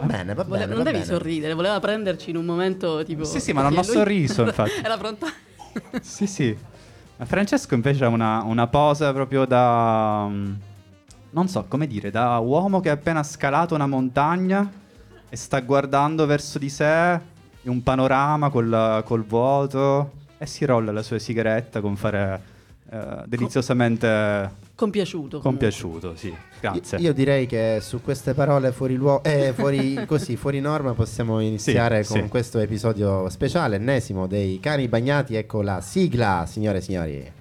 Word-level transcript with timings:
Va 0.00 0.06
bene, 0.06 0.34
va 0.34 0.42
Vole- 0.44 0.58
bene. 0.60 0.66
non 0.74 0.78
va 0.78 0.90
devi 0.90 0.98
bene. 1.02 1.10
sorridere, 1.12 1.54
voleva 1.54 1.78
prenderci 1.80 2.30
in 2.30 2.36
un 2.36 2.44
momento 2.44 3.02
tipo... 3.04 3.24
Sì, 3.24 3.40
sì, 3.40 3.52
ma 3.52 3.62
non 3.62 3.72
ho 3.72 3.76
lui- 3.76 3.84
sorriso, 3.84 4.42
infatti. 4.46 4.80
Era 4.82 4.96
pronto... 4.96 5.26
Sì, 6.02 6.26
sì. 6.26 6.56
Ma 7.16 7.24
Francesco 7.24 7.74
invece 7.74 8.04
ha 8.04 8.08
una, 8.08 8.42
una 8.42 8.66
posa 8.66 9.12
proprio 9.12 9.44
da... 9.44 10.26
mm, 10.28 10.52
Non 11.30 11.48
so 11.48 11.64
come 11.68 11.86
dire, 11.86 12.10
da 12.10 12.38
uomo 12.38 12.80
che 12.80 12.90
ha 12.90 12.94
appena 12.94 13.22
scalato 13.22 13.74
una 13.74 13.86
montagna 13.86 14.68
e 15.28 15.36
sta 15.36 15.60
guardando 15.60 16.26
verso 16.26 16.58
di 16.58 16.68
sé 16.70 17.20
in 17.62 17.70
un 17.70 17.82
panorama 17.82 18.48
col, 18.50 19.02
col 19.04 19.24
vuoto 19.24 20.12
e 20.38 20.46
si 20.46 20.64
rolla 20.64 20.90
la 20.92 21.02
sua 21.02 21.18
sigaretta 21.18 21.80
con 21.80 21.96
fare 21.96 22.40
eh, 22.90 23.22
deliziosamente 23.26 24.50
Compiaciuto. 24.78 25.40
compiaciuto, 25.40 26.14
sì. 26.14 26.32
Grazie. 26.60 26.98
Io, 26.98 27.06
io 27.08 27.12
direi 27.12 27.46
che 27.46 27.78
su 27.80 28.00
queste 28.00 28.32
parole 28.32 28.70
fuori 28.70 28.94
luogo, 28.94 29.24
eh, 29.24 29.52
fuori, 29.52 29.98
così, 30.06 30.36
fuori 30.36 30.60
norma 30.60 30.92
possiamo 30.94 31.40
iniziare 31.40 32.04
Sì, 32.04 32.12
con 32.12 32.22
sì. 32.22 32.28
questo 32.28 32.60
episodio 32.60 33.28
speciale, 33.28 33.74
ennesimo 33.74 34.28
dei 34.28 34.60
cani 34.60 34.86
bagnati. 34.86 35.34
Ecco 35.34 35.62
la 35.62 35.80
sigla, 35.80 36.44
signore 36.46 36.78
e 36.78 36.80
signori. 36.80 37.32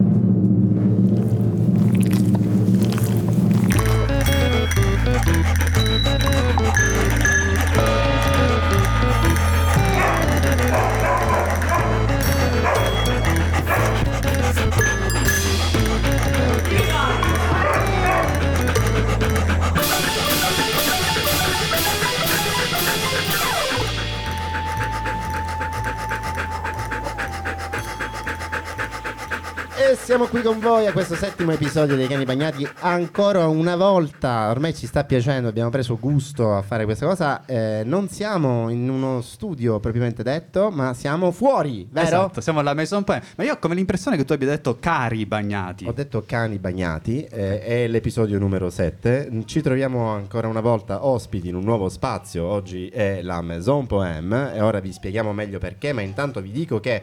Voi 30.68 30.86
a 30.86 30.92
questo 30.92 31.16
settimo 31.16 31.54
episodio 31.54 31.96
dei 31.96 32.08
Cani 32.08 32.26
Bagnati. 32.26 32.68
Ancora 32.82 33.48
una 33.48 33.78
volta, 33.78 34.50
ormai 34.50 34.76
ci 34.76 34.86
sta 34.86 35.06
piacendo, 35.06 35.48
abbiamo 35.48 35.70
preso 35.70 35.98
gusto 35.98 36.54
a 36.54 36.62
fare 36.62 36.84
questa 36.84 37.06
cosa. 37.06 37.46
eh, 37.46 37.84
non 37.86 38.10
siamo 38.10 38.70
in 38.70 38.90
uno 38.90 39.22
studio 39.22 39.80
propriamente 39.80 40.24
detto, 40.24 40.70
ma 40.70 40.94
siamo 40.94 41.32
fuori, 41.32 41.88
vero? 41.90 42.06
Esatto, 42.06 42.42
siamo 42.42 42.60
alla 42.60 42.74
Maison 42.74 43.06
Point. 43.06 43.24
Ma 43.38 43.46
io 43.46 43.54
ho 43.54 43.60
come 43.60 43.76
l'impressione 43.76 44.18
che 44.18 44.26
tu 44.26 44.34
abbia 44.34 44.48
detto 44.48 44.78
cari 44.78 45.26
bagnati. 45.26 45.86
Ho 45.88 45.94
detto 45.94 46.24
cani 46.26 46.60
bagnati, 46.60 47.24
eh, 47.24 47.62
è 47.62 47.88
l'episodio 47.88 48.38
numero 48.38 48.70
7. 48.70 49.44
Ci 49.46 49.62
troviamo 49.62 50.10
ancora 50.10 50.50
una 50.50 50.60
volta 50.62 51.06
ospiti 51.06 51.48
in 51.48 51.56
un 51.56 51.64
nuovo 51.64 51.88
spazio. 51.88 52.46
Oggi 52.46 52.90
è 52.90 53.22
la 53.22 53.40
Maison 53.42 53.88
Poème 53.88 54.54
e 54.54 54.60
ora 54.60 54.82
vi 54.82 54.92
spieghiamo 54.92 55.32
meglio 55.32 55.60
perché, 55.60 55.94
ma 55.94 56.02
intanto 56.02 56.42
vi 56.42 56.52
dico 56.52 56.82
che 56.82 57.02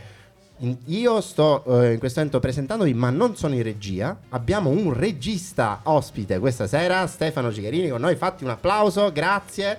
io 0.58 1.20
sto 1.20 1.64
eh, 1.82 1.92
in 1.92 1.98
questo 1.98 2.20
momento 2.20 2.40
presentandovi, 2.40 2.94
ma 2.94 3.10
non 3.10 3.36
sono 3.36 3.54
in 3.54 3.62
regia. 3.62 4.16
Abbiamo 4.30 4.70
un 4.70 4.92
regista 4.92 5.80
ospite 5.84 6.38
questa 6.38 6.66
sera, 6.66 7.06
Stefano 7.06 7.52
Cicherini 7.52 7.88
con 7.88 8.00
noi. 8.00 8.14
Fatti 8.16 8.44
un 8.44 8.50
applauso, 8.50 9.10
grazie. 9.12 9.76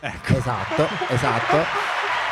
Ecco. 0.00 0.36
Esatto, 0.36 0.86
esatto. 1.08 1.56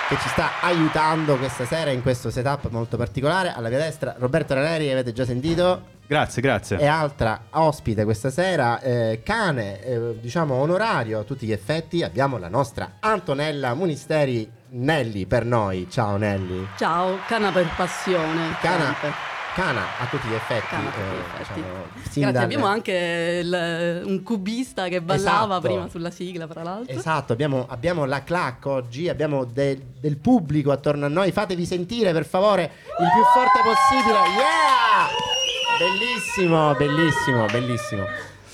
Che 0.09 0.17
ci 0.19 0.29
sta 0.29 0.61
aiutando 0.61 1.37
questa 1.37 1.67
sera 1.67 1.91
in 1.91 2.01
questo 2.01 2.31
setup 2.31 2.69
molto 2.71 2.97
particolare. 2.97 3.53
Alla 3.53 3.69
mia 3.69 3.79
destra 3.79 4.15
Roberto 4.19 4.55
Raneri, 4.55 4.91
avete 4.93 5.13
già 5.13 5.25
sentito. 5.25 5.95
Grazie, 6.07 6.41
grazie. 6.41 6.79
E 6.79 6.87
altra 6.87 7.47
ospite 7.51 8.05
questa 8.05 8.31
sera, 8.31 8.81
eh, 8.81 9.23
cane, 9.25 9.83
eh, 9.83 10.21
diciamo 10.21 10.55
onorario 10.55 11.19
a 11.19 11.23
tutti 11.25 11.47
gli 11.47 11.53
effetti, 11.53 12.05
abbiamo 12.05 12.39
la 12.39 12.49
nostra 12.49 12.99
Antonella 13.01 13.75
Munisteri 13.75 14.49
Nelli 14.69 15.27
per 15.27 15.45
noi. 15.45 15.87
Ciao 15.91 16.17
Nelli. 16.17 16.67
Ciao, 16.77 17.19
cana 17.27 17.51
per 17.53 17.69
passione. 17.77 18.57
Cana, 18.61 18.85
sempre. 18.87 19.13
cana 19.55 19.83
a 20.01 20.07
tutti 20.11 20.27
gli 20.29 20.35
effetti. 20.35 20.67
Cana 20.67 20.89
eh, 20.95 21.41
effetti. 21.41 21.63
diciamo, 21.63 22.31
Grazie, 22.31 22.39
abbiamo 22.45 22.67
anche 22.67 23.41
il- 23.45 24.03
un 24.05 24.23
cubista 24.23 24.89
che 24.89 25.01
ballava 25.01 25.57
Esatto. 25.59 25.61
prima 25.69 25.89
sulla 25.89 26.11
sigla, 26.11 26.47
fra 26.49 26.63
l'altro. 26.65 26.97
Esatto, 26.97 27.33
abbiamo, 27.33 27.67
abbiamo 27.69 28.05
la 28.07 28.25
clac 28.25 28.67
oggi, 28.67 29.09
abbiamo 29.09 29.45
de- 29.45 29.81
del 30.01 30.17
pubblico 30.17 30.73
attorno 30.73 31.07
a 31.07 31.09
noi. 31.09 31.31
Fatevi 31.31 31.65
sentire 31.65 32.13
per 32.13 32.27
favore 32.27 32.63
il 32.65 33.09
più 33.13 33.23
forte 33.33 33.61
possibile. 33.63 34.19
Yeah! 34.37 35.07
Bellissimo, 35.79 36.75
bellissimo, 36.75 37.45
bellissimo. 37.47 38.05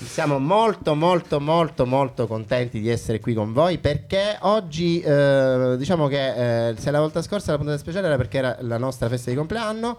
Siamo 0.05 0.37
molto 0.37 0.95
molto 0.95 1.39
molto 1.39 1.85
molto 1.85 2.27
contenti 2.27 2.79
di 2.79 2.89
essere 2.89 3.19
qui 3.19 3.33
con 3.33 3.53
voi 3.53 3.77
perché 3.77 4.37
oggi 4.41 4.99
eh, 4.99 5.75
diciamo 5.77 6.07
che 6.07 6.69
eh, 6.69 6.75
se 6.77 6.91
la 6.91 6.99
volta 6.99 7.21
scorsa 7.21 7.51
la 7.51 7.57
puntata 7.57 7.77
speciale 7.77 8.07
era 8.07 8.17
perché 8.17 8.37
era 8.37 8.57
la 8.61 8.77
nostra 8.77 9.09
festa 9.09 9.31
di 9.31 9.35
compleanno 9.35 9.97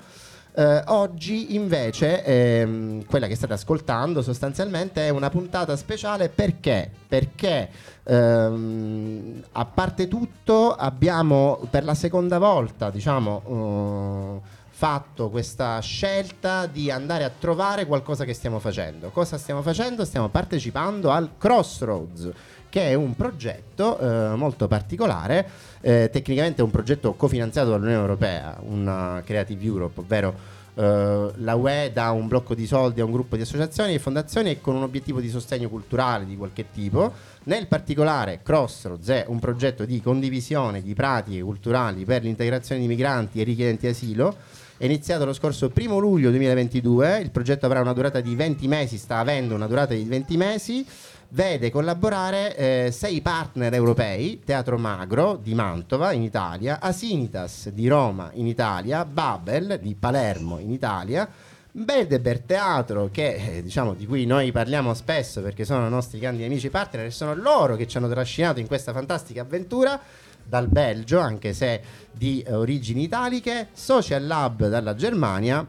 eh, 0.56 0.82
oggi 0.87 1.56
invece 1.56 2.22
ehm, 2.22 3.06
quella 3.06 3.26
che 3.26 3.34
state 3.34 3.54
ascoltando 3.54 4.22
sostanzialmente 4.22 5.04
è 5.04 5.09
una 5.09 5.31
puntata 5.31 5.75
speciale 5.75 6.28
perché? 6.28 6.88
Perché 7.09 7.69
ehm, 8.04 9.42
a 9.50 9.65
parte 9.65 10.06
tutto 10.06 10.72
abbiamo 10.72 11.66
per 11.71 11.82
la 11.82 11.94
seconda 11.94 12.38
volta 12.38 12.91
diciamo 12.91 14.41
eh, 14.41 14.62
fatto 14.84 15.31
questa 15.31 15.81
scelta 15.81 16.67
di 16.67 16.91
andare 16.91 17.25
a 17.25 17.31
trovare 17.31 17.87
qualcosa 17.87 18.27
che 18.27 18.34
stiamo 18.34 18.59
facendo. 18.59 19.09
Cosa 19.09 19.39
stiamo 19.39 19.62
facendo? 19.62 20.05
Stiamo 20.05 20.28
partecipando 20.28 21.09
al 21.11 21.39
Crossroads 21.39 22.31
che 22.69 22.91
è 22.91 22.93
un 22.93 23.17
progetto 23.17 23.99
eh, 23.99 24.34
molto 24.37 24.69
particolare, 24.69 25.49
eh, 25.81 26.11
tecnicamente 26.12 26.61
è 26.61 26.65
un 26.65 26.71
progetto 26.71 27.15
cofinanziato 27.15 27.71
dall'Unione 27.71 27.99
Europea, 27.99 28.59
una 28.61 29.22
Creative 29.25 29.65
Europe, 29.65 30.00
ovvero 30.00 30.34
eh, 30.75 31.31
la 31.34 31.55
UE 31.55 31.91
dà 31.95 32.11
un 32.11 32.28
blocco 32.28 32.55
di 32.55 32.66
soldi 32.66 33.01
a 33.01 33.06
un 33.06 33.12
gruppo 33.12 33.37
di 33.37 33.43
associazioni 33.43 33.95
e 33.95 33.99
fondazioni 33.99 34.51
e 34.51 34.61
con 34.61 34.75
un 34.75 34.83
obiettivo 34.83 35.21
di 35.21 35.31
sostegno 35.31 35.71
culturale 35.71 36.27
di 36.27 36.37
qualche 36.37 36.66
tipo. 36.71 37.11
Nel 37.45 37.69
particolare 37.69 38.41
Crossroads 38.43 39.09
è 39.09 39.25
un 39.28 39.39
progetto 39.39 39.87
di 39.87 40.03
condivisione 40.03 40.83
di 40.83 40.93
pratiche 40.93 41.41
culturali 41.41 42.05
per 42.05 42.22
l'integrazione 42.22 42.83
di 42.83 42.87
migranti 42.87 43.41
e 43.41 43.45
richiedenti 43.45 43.87
asilo. 43.87 44.37
È 44.77 44.85
iniziato 44.85 45.25
lo 45.25 45.33
scorso 45.33 45.71
1 45.73 45.99
luglio 45.99 46.31
2022, 46.31 47.21
il 47.21 47.31
progetto 47.31 47.65
avrà 47.65 47.81
una 47.81 47.93
durata 47.93 48.21
di 48.21 48.35
20 48.35 48.67
mesi, 48.67 48.99
sta 48.99 49.19
avendo 49.19 49.55
una 49.55 49.69
durata 49.69 49.95
di 49.95 50.03
20 50.03 50.37
mesi 50.37 50.87
vede 51.29 51.71
collaborare 51.71 52.57
eh, 52.57 52.91
sei 52.93 53.21
partner 53.21 53.73
europei, 53.75 54.43
Teatro 54.45 54.77
Magro 54.77 55.39
di 55.41 55.55
Mantova 55.55 56.13
in 56.13 56.23
Italia, 56.23 56.81
Asinitas 56.81 57.69
di 57.71 57.87
Roma 57.87 58.31
in 58.34 58.49
Italia, 58.49 59.05
Babel 59.05 59.79
di 59.81 59.95
Palermo 59.95 60.59
in 60.59 60.71
Italia, 60.71 61.29
Bedeber 61.71 62.41
Teatro 62.41 63.11
che 63.13 63.57
eh, 63.57 63.63
diciamo 63.63 63.95
di 63.95 64.07
cui 64.07 64.27
noi 64.27 64.53
parliamo 64.53 64.93
spesso 64.95 65.41
perché 65.41 65.65
sono 65.65 65.87
i 65.87 65.91
nostri 65.91 66.19
grandi 66.19 66.45
amici 66.45 66.69
partner 66.69 67.07
e 67.07 67.11
sono 67.11 67.34
loro 67.34 67.75
che 67.75 67.87
ci 67.87 67.97
hanno 67.97 68.09
trascinato 68.09 68.61
in 68.61 68.67
questa 68.67 68.93
fantastica 68.93 69.43
avventura 69.43 70.01
dal 70.47 70.69
Belgio, 70.69 71.19
anche 71.21 71.53
se 71.53 71.81
di 72.12 72.43
eh, 72.43 72.53
origini 72.55 73.03
italiche, 73.03 73.69
Social 73.72 74.27
Lab 74.27 74.69
dalla 74.69 74.94
Germania 74.94 75.66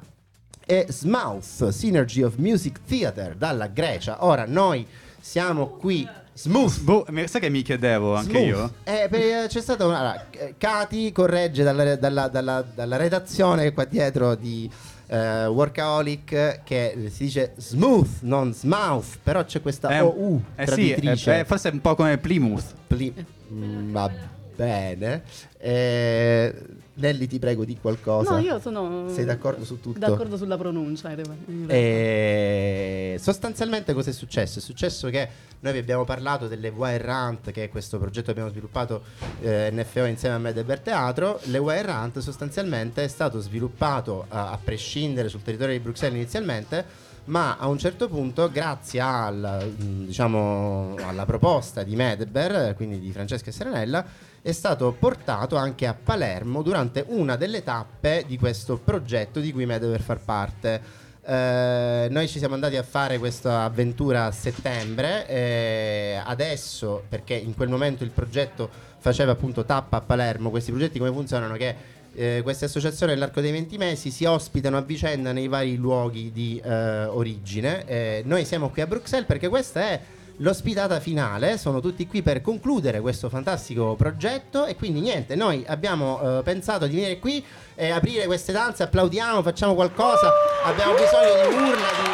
e 0.66 0.86
Smouth 0.90 1.69
Synergy 1.69 2.22
of 2.24 2.36
Music 2.38 2.80
Theater 2.85 3.35
dalla 3.35 3.68
Grecia. 3.68 4.24
Ora 4.25 4.46
noi 4.47 4.85
siamo 5.19 5.68
qui 5.69 6.08
Smooth. 6.38 6.80
Boh, 6.81 7.06
sai 7.28 7.40
che 7.40 7.50
mi 7.50 7.62
chiedevo 7.62 8.14
anche 8.16 8.30
Smooth. 8.31 8.46
io? 8.47 8.74
Eh, 8.84 9.08
per- 9.09 9.47
c'è 9.47 9.62
stata 9.62 9.85
una. 9.85 10.00
allora, 10.00 10.25
eh, 10.31 10.56
Cati 10.58 11.12
corregge 11.14 11.64
dalla, 11.64 11.96
dalla- 11.96 12.28
dalla- 12.28 12.62
dalla 12.75 12.97
redazione 12.97 13.72
qua 13.74 13.85
dietro 13.85 14.35
di 14.35 14.69
eh, 15.08 15.46
Workaholic 15.46 16.62
che 16.64 17.09
si 17.12 17.25
dice 17.25 17.53
smooth, 17.58 18.08
non 18.22 18.53
smouth, 18.53 19.19
però 19.24 19.46
c'è 19.46 19.62
questa 19.62 19.90
Eh, 19.90 20.00
OU 20.02 20.44
eh 20.56 20.66
sì, 20.68 20.72
traditrice. 20.74 21.40
è- 21.41 21.46
forse 21.46 21.69
è 21.69 21.72
un 21.72 21.80
po' 21.81 21.96
come 21.96 22.18
Plymouth. 22.18 22.74
Pli- 22.88 23.14
Mm, 23.53 23.91
va 23.91 24.09
bene. 24.55 25.23
Eh, 25.57 26.53
Nelly, 26.96 27.28
ti 27.28 27.40
prego 27.40 27.66
di 27.66 27.78
qualcosa. 27.79 28.31
No, 28.35 28.40
io 28.40 28.59
sono 28.59 29.09
Sei 29.09 29.25
d'accordo 29.25 29.66
su 29.66 29.81
tutto? 29.81 29.99
d'accordo 29.99 30.37
sulla 30.37 30.57
pronuncia. 30.57 31.09
in 31.09 31.16
realtà. 31.16 31.73
E 31.73 33.17
sostanzialmente 33.19 33.93
cosa 33.93 34.11
è 34.11 34.13
successo? 34.13 34.59
È 34.59 34.61
successo 34.61 35.09
che 35.09 35.28
noi 35.59 35.73
vi 35.73 35.79
abbiamo 35.79 36.03
parlato 36.05 36.47
delle 36.47 36.69
Wire 36.69 37.03
Rant, 37.03 37.52
che 37.52 37.66
è 37.66 37.69
questo 37.69 37.97
progetto 37.97 38.25
che 38.25 38.31
abbiamo 38.31 38.49
sviluppato 38.49 39.03
eh, 39.41 39.69
NFO 39.72 40.05
insieme 40.05 40.35
a 40.35 40.40
Medeber 40.40 40.79
Teatro. 40.79 41.40
Le 41.46 41.57
Wire 41.57 41.81
Rant 41.81 42.19
sostanzialmente 42.19 43.03
è 43.03 43.07
stato 43.07 43.40
sviluppato 43.40 44.25
a, 44.29 44.52
a 44.52 44.59
prescindere 44.63 45.28
sul 45.28 45.41
territorio 45.41 45.73
di 45.73 45.81
Bruxelles 45.84 46.16
inizialmente, 46.17 46.85
ma 47.25 47.57
a 47.57 47.67
un 47.67 47.78
certo 47.79 48.07
punto, 48.07 48.49
grazie 48.52 48.99
al, 49.02 49.73
diciamo, 49.75 50.96
alla 51.02 51.25
proposta 51.25 51.84
di 51.84 51.96
Medeber, 51.96 52.75
quindi 52.75 52.99
di 52.99 53.11
Francesca 53.11 53.52
Serenella, 53.52 54.05
è 54.46 54.52
stato 54.52 54.92
portato 54.92 55.56
anche 55.56 55.88
a 55.88 55.96
Palermo 55.96 56.62
durante 56.62 57.03
una 57.08 57.36
delle 57.36 57.64
tappe 57.64 58.26
di 58.28 58.38
questo 58.38 58.78
progetto 58.78 59.40
di 59.40 59.52
cui 59.52 59.66
Medeber 59.66 60.00
far 60.00 60.20
parte. 60.20 60.82
Eh, 61.26 62.08
noi 62.12 62.28
ci 62.28 62.38
siamo 62.38 62.53
andati 62.53 62.76
a 62.76 62.84
fare 62.84 63.18
questa 63.18 63.64
avventura 63.64 64.26
a 64.26 64.32
settembre. 64.32 65.28
eh, 65.28 66.22
adesso, 66.24 67.06
perché 67.09 67.34
in 67.34 67.56
quel 67.56 67.70
momento 67.70 68.03
il 68.03 68.12
progetto 68.12 68.70
faceva 69.00 69.32
appunto 69.32 69.66
tappa 69.66 69.97
a 69.97 70.02
Palermo, 70.02 70.52
questi 70.52 70.70
progetti 70.70 71.00
come 71.00 71.12
funzionano? 71.12 71.56
Che 71.56 71.76
eh, 72.14 72.41
queste 72.44 72.66
associazioni 72.66 73.14
nell'arco 73.14 73.41
dei 73.41 73.52
20 73.52 73.78
mesi 73.80 74.12
si 74.12 74.26
ospitano 74.26 74.78
a 74.78 74.82
vicenda 74.82 75.32
nei 75.32 75.48
vari 75.48 75.76
luoghi 75.76 76.32
di 76.32 76.62
eh, 76.64 77.06
origine. 77.06 77.84
Eh, 77.88 78.22
noi 78.26 78.46
siamo 78.46 78.70
qui 78.70 78.84
a 78.84 78.86
Bruxelles 78.86 79.26
perché 79.26 79.50
questa 79.50 79.82
è 79.82 80.00
l'ospitata 80.37 80.99
finale, 80.99 81.58
sono 81.58 81.79
tutti 81.79 82.05
qui 82.08 82.22
per 82.22 82.41
concludere 82.41 82.99
questo 83.02 83.29
fantastico 83.29 83.96
progetto. 83.96 84.66
E 84.66 84.76
quindi 84.76 84.99
niente, 84.99 85.35
noi 85.35 85.64
abbiamo 85.67 86.40
eh, 86.40 86.43
pensato 86.43 86.87
di 86.87 86.96
venire 86.96 87.20
qui 87.20 87.43
e 87.76 87.90
aprire 87.91 88.26
queste 88.26 88.52
danze, 88.52 88.84
applaudiamo, 88.84 89.41
facciamo 89.41 89.73
qualcosa, 89.76 90.32
abbiamo 90.64 90.93
bisogno 90.93 91.49
di 91.49 91.55
urla, 91.55 91.76
di... 91.76 92.09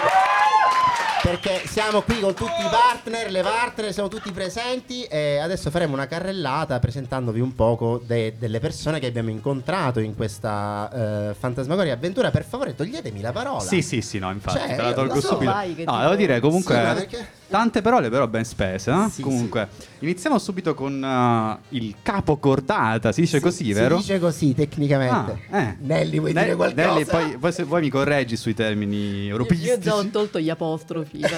perché 1.24 1.62
siamo 1.68 2.02
qui 2.02 2.20
con 2.20 2.34
tutti 2.34 2.62
i 2.62 2.68
partner, 2.70 3.30
le 3.30 3.42
partner, 3.42 3.94
siamo 3.94 4.10
tutti 4.10 4.32
presenti. 4.32 5.04
E 5.04 5.38
adesso 5.38 5.70
faremo 5.70 5.94
una 5.94 6.08
carrellata 6.08 6.80
presentandovi 6.80 7.40
un 7.40 7.54
poco 7.56 8.02
de- 8.04 8.36
delle 8.40 8.60
persone 8.60 9.00
che 9.00 9.06
abbiamo 9.08 9.30
incontrato 9.30 10.00
in 10.00 10.16
questa 10.16 11.30
eh, 11.30 11.34
fantasmagoria 11.38 11.94
avventura. 11.94 12.32
Per 12.32 12.44
favore 12.44 12.76
toglietemi 12.76 13.22
la 13.22 13.32
parola. 13.32 13.60
Sì, 13.62 13.82
sì, 13.82 14.02
sì, 14.02 14.18
no, 14.20 14.32
infatti, 14.32 14.58
Cioè, 14.60 14.76
te 14.76 14.82
la 14.82 14.94
tolgo 14.94 15.20
subito. 15.22 15.54
no, 15.86 16.00
devo 16.00 16.16
dire 16.16 16.40
comunque 16.40 16.76
Sì, 16.76 16.82
perché- 16.82 17.40
tante 17.52 17.82
parole 17.82 18.10
però 18.10 18.28
ben 18.28 18.46
spese, 18.46 18.90
eh? 18.92 19.10
Sì, 19.10 19.22
comunque, 19.22 19.68
iniziamo 20.00 20.40
subito 20.40 20.74
con 20.74 21.04
eh, 21.04 21.76
il 21.76 21.96
capo 22.02 22.38
cordata, 22.38 23.12
si 23.12 23.22
dice 23.22 23.38
Si- 23.38 23.44
così, 23.44 23.66
si 23.66 23.74
vero? 23.74 23.98
dice 23.98 24.18
così 24.20 24.56
tecnicamente. 24.56 25.42
Ah, 25.50 25.60
eh. 25.62 25.78
Nelly, 25.82 26.18
vuoi 26.20 26.34
Ne- 26.34 26.44
dire 26.44 26.56
qualcosa? 26.56 26.88
Nelly, 26.88 27.06
poi, 27.06 27.38
poi 27.38 27.52
se 27.52 27.64
vuoi 27.64 27.82
mi 27.82 27.90
correggi 27.90 28.38
sui 28.38 28.54
termini 28.56 29.26
Io, 29.26 29.30
europeistici. 29.32 29.70
io 29.72 29.80
già 29.80 29.96
ho 29.96 30.06
tolto 30.08 30.40
gli 30.40 30.50
apostrofi. 30.50 31.20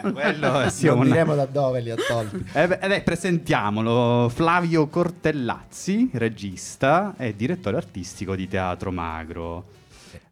Eh, 0.00 0.12
quello 0.12 0.60
è 0.60 0.70
sì, 0.70 0.86
non 0.86 0.98
un- 0.98 1.04
diremo 1.04 1.34
da 1.34 1.44
dove 1.46 1.80
li 1.80 1.90
ha 1.90 1.96
tolti. 1.96 2.44
Eh 2.52 2.62
eh 2.80 2.88
beh, 2.88 3.00
presentiamolo, 3.02 4.28
Flavio 4.32 4.86
Cortellazzi, 4.88 6.10
regista 6.12 7.14
e 7.18 7.34
direttore 7.34 7.76
artistico 7.76 8.36
di 8.36 8.46
Teatro 8.48 8.92
Magro. 8.92 9.64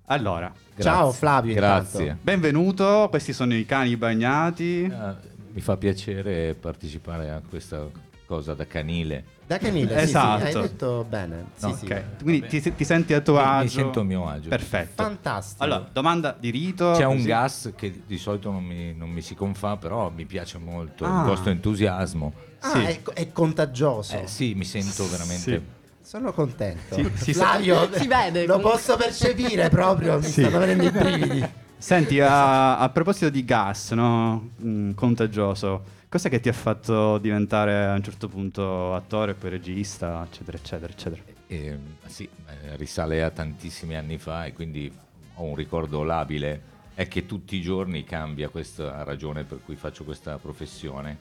Allora, 0.06 0.52
Ciao 0.80 1.12
Flavio, 1.12 1.54
Grazie. 1.54 2.00
intanto. 2.02 2.22
benvenuto, 2.22 3.06
questi 3.10 3.32
sono 3.32 3.54
i 3.54 3.64
cani 3.66 3.96
bagnati. 3.96 4.90
Ah, 4.92 5.16
mi 5.52 5.60
fa 5.60 5.76
piacere 5.76 6.54
partecipare 6.54 7.30
a 7.30 7.40
questa 7.48 7.86
cosa 8.26 8.54
da 8.54 8.66
canile. 8.66 9.24
Da 9.46 9.58
canile, 9.58 9.88
sì, 9.94 9.98
sì, 9.98 10.04
Esatto. 10.04 10.44
hai 10.44 10.52
detto 10.52 11.06
bene. 11.08 11.46
Sì, 11.56 11.66
No, 11.66 11.74
sì. 11.76 11.84
Ok, 11.86 12.02
quindi 12.22 12.46
ti, 12.46 12.74
ti 12.74 12.84
senti 12.84 13.14
a 13.14 13.20
tuo 13.20 13.34
Mi- 13.34 13.40
mi 13.40 13.46
agio? 13.46 13.68
sento 13.70 14.00
a 14.00 14.02
mio 14.04 14.28
agio. 14.28 14.48
Perfetto. 14.50 15.02
Fantastico. 15.02 15.64
Allora, 15.64 15.88
domanda 15.90 16.36
di 16.38 16.50
rito. 16.50 16.92
C'è 16.96 17.04
un 17.06 17.16
così. 17.16 17.26
gas 17.26 17.72
che 17.74 18.02
di 18.06 18.18
solito 18.18 18.50
non 18.50 18.62
mi, 18.62 18.94
non 18.94 19.08
mi 19.10 19.22
si 19.22 19.34
confà, 19.34 19.76
però 19.78 20.10
mi 20.10 20.26
piace 20.26 20.58
molto, 20.58 21.04
Ah. 21.06 21.20
il 21.20 21.26
vostro 21.26 21.50
entusiasmo. 21.50 22.32
Ah, 22.60 22.70
sì. 22.70 22.82
è, 22.82 23.02
è 23.14 23.32
contagioso. 23.32 24.20
Eh, 24.20 24.26
sì, 24.26 24.54
mi 24.54 24.64
sento 24.64 25.08
veramente... 25.08 25.76
Sono 26.08 26.32
contento. 26.32 26.94
Sì, 26.94 27.10
si 27.16 27.34
Flavio, 27.34 27.92
Si 27.92 28.06
vede, 28.06 28.46
lo 28.46 28.54
comunque. 28.54 28.78
posso 28.78 28.96
percepire 28.96 29.68
proprio, 29.68 30.16
mi 30.16 30.22
Sì. 30.24 30.40
stanno 30.40 30.58
venendo 30.60 30.84
i 30.84 30.90
brividi. 30.90 31.46
Senti, 31.76 32.18
a, 32.18 32.78
a 32.78 32.88
proposito 32.88 33.28
di 33.28 33.44
gas, 33.44 33.90
no? 33.90 34.52
Mm, 34.64 34.92
contagioso, 34.92 35.84
cos'è 36.08 36.30
che 36.30 36.40
ti 36.40 36.48
ha 36.48 36.54
fatto 36.54 37.18
diventare 37.18 37.84
a 37.84 37.92
un 37.92 38.02
certo 38.02 38.26
punto 38.26 38.94
attore, 38.94 39.34
poi 39.34 39.50
regista, 39.50 40.26
eccetera, 40.26 40.56
eccetera, 40.56 40.90
eccetera? 40.90 41.22
Eh, 41.46 41.78
sì, 42.06 42.26
eh, 42.62 42.76
risale 42.76 43.22
a 43.22 43.28
tantissimi 43.28 43.94
anni 43.94 44.16
fa 44.16 44.46
e 44.46 44.54
quindi 44.54 44.90
ho 45.34 45.42
un 45.42 45.54
ricordo 45.56 46.04
labile. 46.04 46.62
È 46.94 47.06
che 47.06 47.26
tutti 47.26 47.54
i 47.56 47.60
giorni 47.60 48.04
cambia 48.04 48.48
questa 48.48 49.04
ragione 49.04 49.44
per 49.44 49.58
cui 49.62 49.76
faccio 49.76 50.04
questa 50.04 50.38
professione. 50.38 51.18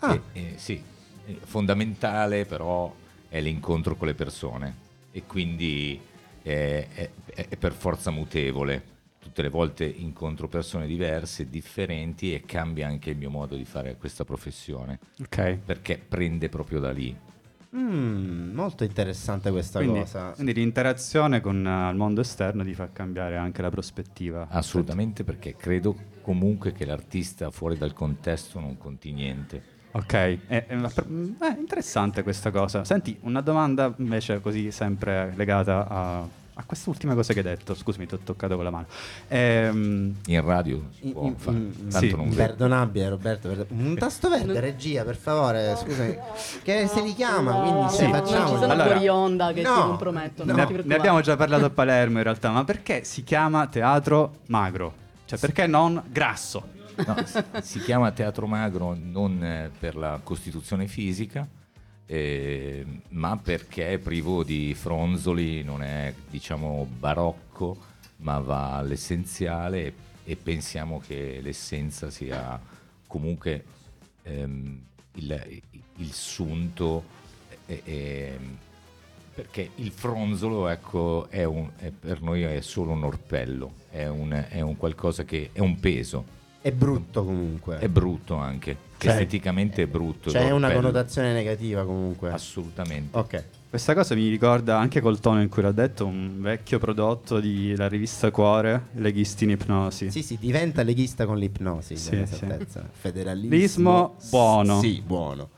Ah. 0.00 0.14
E- 0.14 0.22
e 0.32 0.54
sì, 0.56 0.82
fondamentale 1.44 2.44
però 2.44 2.92
è 3.36 3.40
l'incontro 3.40 3.96
con 3.96 4.06
le 4.06 4.14
persone 4.14 4.74
e 5.12 5.22
quindi 5.26 5.98
è, 6.42 6.86
è- 6.94 7.10
è 7.48 7.56
per 7.56 7.72
forza 7.72 8.10
mutevole. 8.10 8.94
Tutte 9.18 9.42
le 9.42 9.48
volte 9.48 9.84
incontro 9.84 10.46
persone 10.48 10.86
diverse, 10.86 11.50
differenti 11.50 12.32
e 12.32 12.42
cambia 12.46 12.86
anche 12.86 13.10
il 13.10 13.16
mio 13.16 13.28
modo 13.30 13.56
di 13.56 13.64
fare 13.64 13.96
questa 13.96 14.24
professione 14.24 14.98
Ok. 15.20 15.58
perché 15.64 15.98
prende 15.98 16.48
proprio 16.48 16.78
da 16.80 16.92
lì. 16.92 17.14
Mm, 17.74 18.54
molto 18.54 18.84
interessante 18.84 19.50
questa 19.50 19.80
Quindi, 19.80 19.98
cosa. 19.98 20.30
quindi 20.30 20.54
l'interazione 20.54 21.40
con 21.40 21.66
eh, 21.66 21.90
il 21.90 21.96
mondo 21.96 22.20
esterno 22.22 22.64
ti 22.64 22.72
fa 22.72 22.88
cambiare 22.92 23.36
anche 23.36 23.60
la 23.60 23.68
prospettiva. 23.68 24.46
Assolutamente 24.48 25.24
perché 25.24 25.56
credo 25.56 25.94
comunque 26.22 26.72
che 26.72 26.84
l'artista 26.86 27.50
fuori 27.50 27.76
dal 27.76 27.92
contesto 27.92 28.60
non 28.60 28.78
conti 28.78 29.12
niente. 29.12 29.74
Ok, 29.96 30.12
è, 30.12 30.38
è 30.66 30.74
una 30.74 30.90
eh, 30.94 31.56
interessante 31.58 32.22
questa 32.22 32.50
cosa. 32.50 32.84
Senti, 32.84 33.16
una 33.22 33.40
domanda 33.40 33.92
invece 33.96 34.40
così 34.42 34.70
sempre 34.70 35.32
legata 35.36 35.86
a, 35.88 36.18
a 36.18 36.64
quest'ultima 36.66 37.14
cosa 37.14 37.32
che 37.32 37.38
hai 37.38 37.44
detto. 37.46 37.74
Scusami, 37.74 38.06
ti 38.06 38.12
ho 38.12 38.18
toccato 38.22 38.56
con 38.56 38.64
la 38.64 38.70
mano. 38.70 38.86
Ehm, 39.28 40.16
In 40.26 40.40
radio 40.44 40.82
si 40.98 41.06
In- 41.06 41.12
può 41.12 41.22
in- 41.24 41.36
fare, 41.38 41.56
in- 41.56 41.88
tanto 41.88 41.98
sì. 42.06 42.14
non. 42.14 42.28
Perdonabile 42.28 43.08
Roberto, 43.08 43.48
perdo- 43.48 43.66
un 43.70 43.96
tasto 43.96 44.28
verde 44.28 44.60
regia 44.60 45.02
per 45.02 45.16
favore, 45.16 45.74
scusami, 45.76 46.18
che 46.62 46.86
se 46.88 47.00
li 47.00 47.14
chiama, 47.14 47.52
quindi 47.54 47.88
Sì. 47.88 48.04
facciamo 48.10 48.18
Non 48.18 48.48
ci 48.48 48.58
sono 48.58 48.72
Allora- 48.72 48.90
fuori 48.90 49.08
onda 49.08 49.52
che 49.54 49.62
No, 49.62 49.74
ti 49.74 49.80
compromettono. 49.80 50.52
no. 50.52 50.58
non 50.58 50.72
ne, 50.72 50.82
ti 50.82 50.88
ne 50.88 50.94
abbiamo 50.94 51.20
già 51.22 51.36
parlato 51.36 51.64
a 51.64 51.70
Palermo 51.70 52.18
in 52.18 52.22
realtà, 52.24 52.50
ma 52.50 52.64
perché 52.64 53.02
si 53.04 53.24
chiama 53.24 53.66
teatro 53.66 54.40
magro? 54.48 54.92
Cioè 55.24 55.38
perché 55.38 55.66
non 55.66 56.02
grasso? 56.10 56.74
No, 57.04 57.14
si, 57.62 57.80
chiama 57.80 58.10
teatro 58.12 58.46
magro 58.46 58.96
non 58.98 59.42
eh, 59.44 59.70
per 59.78 59.96
la 59.96 60.18
costituzione 60.22 60.86
fisica, 60.86 61.46
eh, 62.06 62.84
ma 63.10 63.36
perché 63.36 63.92
è 63.92 63.98
privo 63.98 64.42
di 64.42 64.72
fronzoli, 64.74 65.62
non 65.62 65.82
è 65.82 66.14
diciamo 66.30 66.86
barocco, 66.98 67.76
ma 68.18 68.38
va 68.38 68.76
all'essenziale 68.76 69.86
e, 69.86 69.92
e 70.24 70.36
pensiamo 70.36 70.98
che 71.04 71.40
l'essenza 71.42 72.08
sia 72.10 72.58
comunque 73.06 73.64
ehm, 74.22 74.80
il, 75.14 75.62
il 75.96 76.12
sunto 76.12 77.04
e- 77.66 77.82
e- 77.84 78.38
perché 79.34 79.70
il 79.76 79.90
fronzolo 79.90 80.66
ecco, 80.68 81.26
è 81.28 81.44
un- 81.44 81.70
è- 81.76 81.90
per 81.90 82.22
noi 82.22 82.42
è 82.42 82.60
solo 82.62 82.92
un 82.92 83.04
orpello, 83.04 83.74
è 83.90 84.06
un, 84.06 84.32
è 84.48 84.60
un 84.62 84.76
qualcosa 84.78 85.24
che 85.24 85.50
è 85.52 85.58
un 85.60 85.78
peso, 85.78 86.24
è 86.60 86.72
brutto 86.72 87.24
comunque. 87.24 87.78
è 87.78 87.88
brutto 87.88 88.34
anche, 88.36 88.76
Cioè- 88.98 89.12
esteticamente 89.12 89.82
è 89.82 89.86
brutto. 89.86 90.30
C'è 90.30 90.50
una 90.50 90.68
l'orpello. 90.68 90.80
connotazione 90.80 91.32
negativa 91.32 91.84
comunque. 91.84 92.30
Assolutamente. 92.30 93.16
Ok. 93.18 93.44
Questa 93.68 93.94
cosa 93.94 94.14
mi 94.14 94.28
ricorda 94.28 94.78
anche 94.78 95.00
col 95.00 95.20
tono 95.20 95.42
in 95.42 95.48
cui 95.48 95.60
l'ha 95.60 95.72
detto 95.72 96.06
un 96.06 96.40
vecchio 96.40 96.78
prodotto 96.78 97.40
della 97.40 97.88
rivista 97.88 98.30
Cuore, 98.30 98.86
Leghisti 98.94 99.44
in 99.44 99.50
ipnosi. 99.50 100.10
Sì, 100.10 100.22
sì, 100.22 100.38
diventa 100.40 100.82
leghista 100.82 101.26
con 101.26 101.36
l'ipnosi. 101.36 101.96
Sì, 101.96 102.24
sì. 102.26 102.46
Federalismo 102.92 103.54
Lismo 103.56 104.14
buono. 104.30 104.80
Sì, 104.80 105.02
buono. 105.04 105.50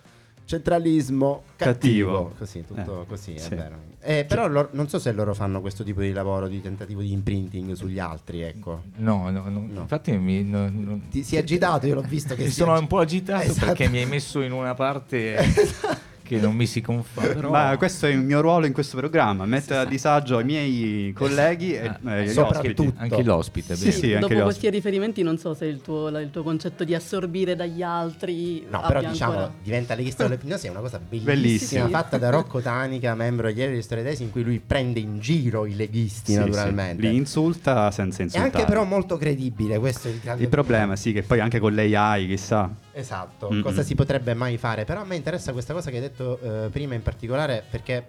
Centralismo 0.49 1.43
cattivo. 1.57 2.13
Cattivo. 2.13 2.33
Così, 2.39 2.65
tutto 2.65 3.03
Eh, 3.03 3.07
così, 3.07 3.35
è 3.35 3.39
sì. 3.39 3.55
vero. 3.55 3.77
Eh, 4.01 4.25
però 4.27 4.49
loro- 4.49 4.71
non 4.73 4.89
so 4.89 4.99
se 4.99 5.13
loro 5.13 5.35
fanno 5.35 5.61
questo 5.61 5.85
tipo 5.85 6.01
di 6.01 6.11
lavoro 6.13 6.49
di 6.49 6.63
tentativo 6.63 7.03
di 7.03 7.13
imprinting 7.13 7.73
sugli 7.75 7.99
altri, 7.99 8.41
ecco. 8.41 8.85
No, 8.97 9.29
no, 9.29 9.43
no, 9.43 9.67
No. 9.71 9.81
infatti 9.83 10.17
mi, 10.17 10.43
no- 10.45 11.01
Ti 11.11 11.23
si 11.23 11.37
è 11.37 11.41
agitato, 11.41 11.87
io 11.87 11.97
l'ho 11.97 12.01
visto 12.01 12.35
che 12.35 12.49
sono 12.51 12.73
agi- 12.73 12.81
un 12.81 12.87
po' 12.87 12.99
agitato 13.01 13.43
Esatto. 13.51 13.67
perché 13.67 13.89
mi 13.91 13.99
hai 13.99 14.07
messo 14.07 14.41
in 14.41 14.53
una 14.53 14.73
parte 14.73 15.37
che 16.29 16.39
non 16.39 16.55
mi 16.55 16.67
si 16.67 16.81
confà. 16.81 17.23
Però... 17.23 17.51
Ma 17.51 17.75
questo 17.79 18.07
è 18.07 18.11
il 18.11 18.19
mio 18.21 18.41
ruolo 18.41 18.67
in 18.67 18.73
questo 18.73 18.97
programma, 18.99 19.47
mettere 19.47 19.81
a 19.81 19.85
disagio 19.87 20.39
i 20.41 20.45
miei 20.45 21.13
colleghi 21.15 21.73
e 21.75 21.87
Ah, 22.05 22.17
eh, 22.17 22.25
gli 22.27 22.39
ospiti. 22.39 22.93
Anche 22.97 23.23
l'ospite, 23.23 23.75
Sì, 23.77 23.91
sì, 23.93 24.13
anche 24.13 24.35
Dopo 24.35 24.43
questi 24.45 24.69
riferimenti 24.71 25.23
non 25.23 25.39
so 25.39 25.55
se 25.55 25.65
il 25.65 25.81
tuo, 25.81 26.09
il 26.19 26.31
tuo 26.31 26.43
concetto 26.43 26.85
di 26.85 26.95
assorbire 26.95 27.57
dagli 27.57 27.83
altri 27.83 28.67
No, 28.71 28.83
però 28.87 29.01
diciamo, 29.01 29.33
ancora- 29.33 29.53
diventa 29.63 29.95
leghista 29.95 30.25
con 30.25 30.33
l'ipnosi 30.33 30.67
è 30.67 30.71
una 30.71 30.81
cosa 30.81 30.99
bellissima, 30.99 31.33
Bellissima. 31.35 31.85
Sì. 31.87 31.91
fatta 31.91 32.19
da 32.19 32.31
Rocco 32.31 32.61
Tanica, 32.61 33.15
membro 33.15 33.47
degli 33.47 33.63
Eredi 33.63 33.83
Storie 33.83 34.05
Tesi, 34.05 34.23
in 34.25 34.31
cui 34.31 34.43
lui 34.45 34.61
prende 34.65 35.01
in 35.01 35.19
giro 35.19 35.65
i 35.67 35.75
leghisti 35.75 36.33
Sì, 36.33 36.39
naturalmente. 36.39 37.03
sì. 37.03 37.09
Li 37.09 37.17
insulta 37.17 37.91
senza 37.91 38.19
È 38.21 38.25
insultare. 38.25 38.53
anche 38.53 38.65
però 38.71 38.85
molto 38.85 39.17
credibile, 39.17 39.79
questo 39.79 40.09
è 40.09 40.11
il 40.11 40.21
grande 40.23 40.43
Il 40.43 40.49
problema, 40.49 40.95
sì, 40.97 41.13
che 41.13 41.23
poi 41.23 41.41
anche 41.41 41.59
con 41.59 41.75
l'AI, 41.75 42.27
chissà. 42.27 42.71
Esatto, 42.99 43.49
Mm-mm. 43.49 43.63
cosa 43.63 43.85
si 43.85 43.95
potrebbe 43.95 44.35
mai 44.35 44.57
fare? 44.57 44.85
Però 44.85 45.01
a 45.01 45.05
me 45.05 45.15
interessa 45.15 45.53
questa 45.53 45.73
cosa 45.73 45.89
che 45.91 45.97
hai 45.97 46.03
detto 46.03 46.39
eh, 46.41 46.69
prima 46.69 46.95
in 46.95 47.03
particolare 47.03 47.63
perché 47.71 48.09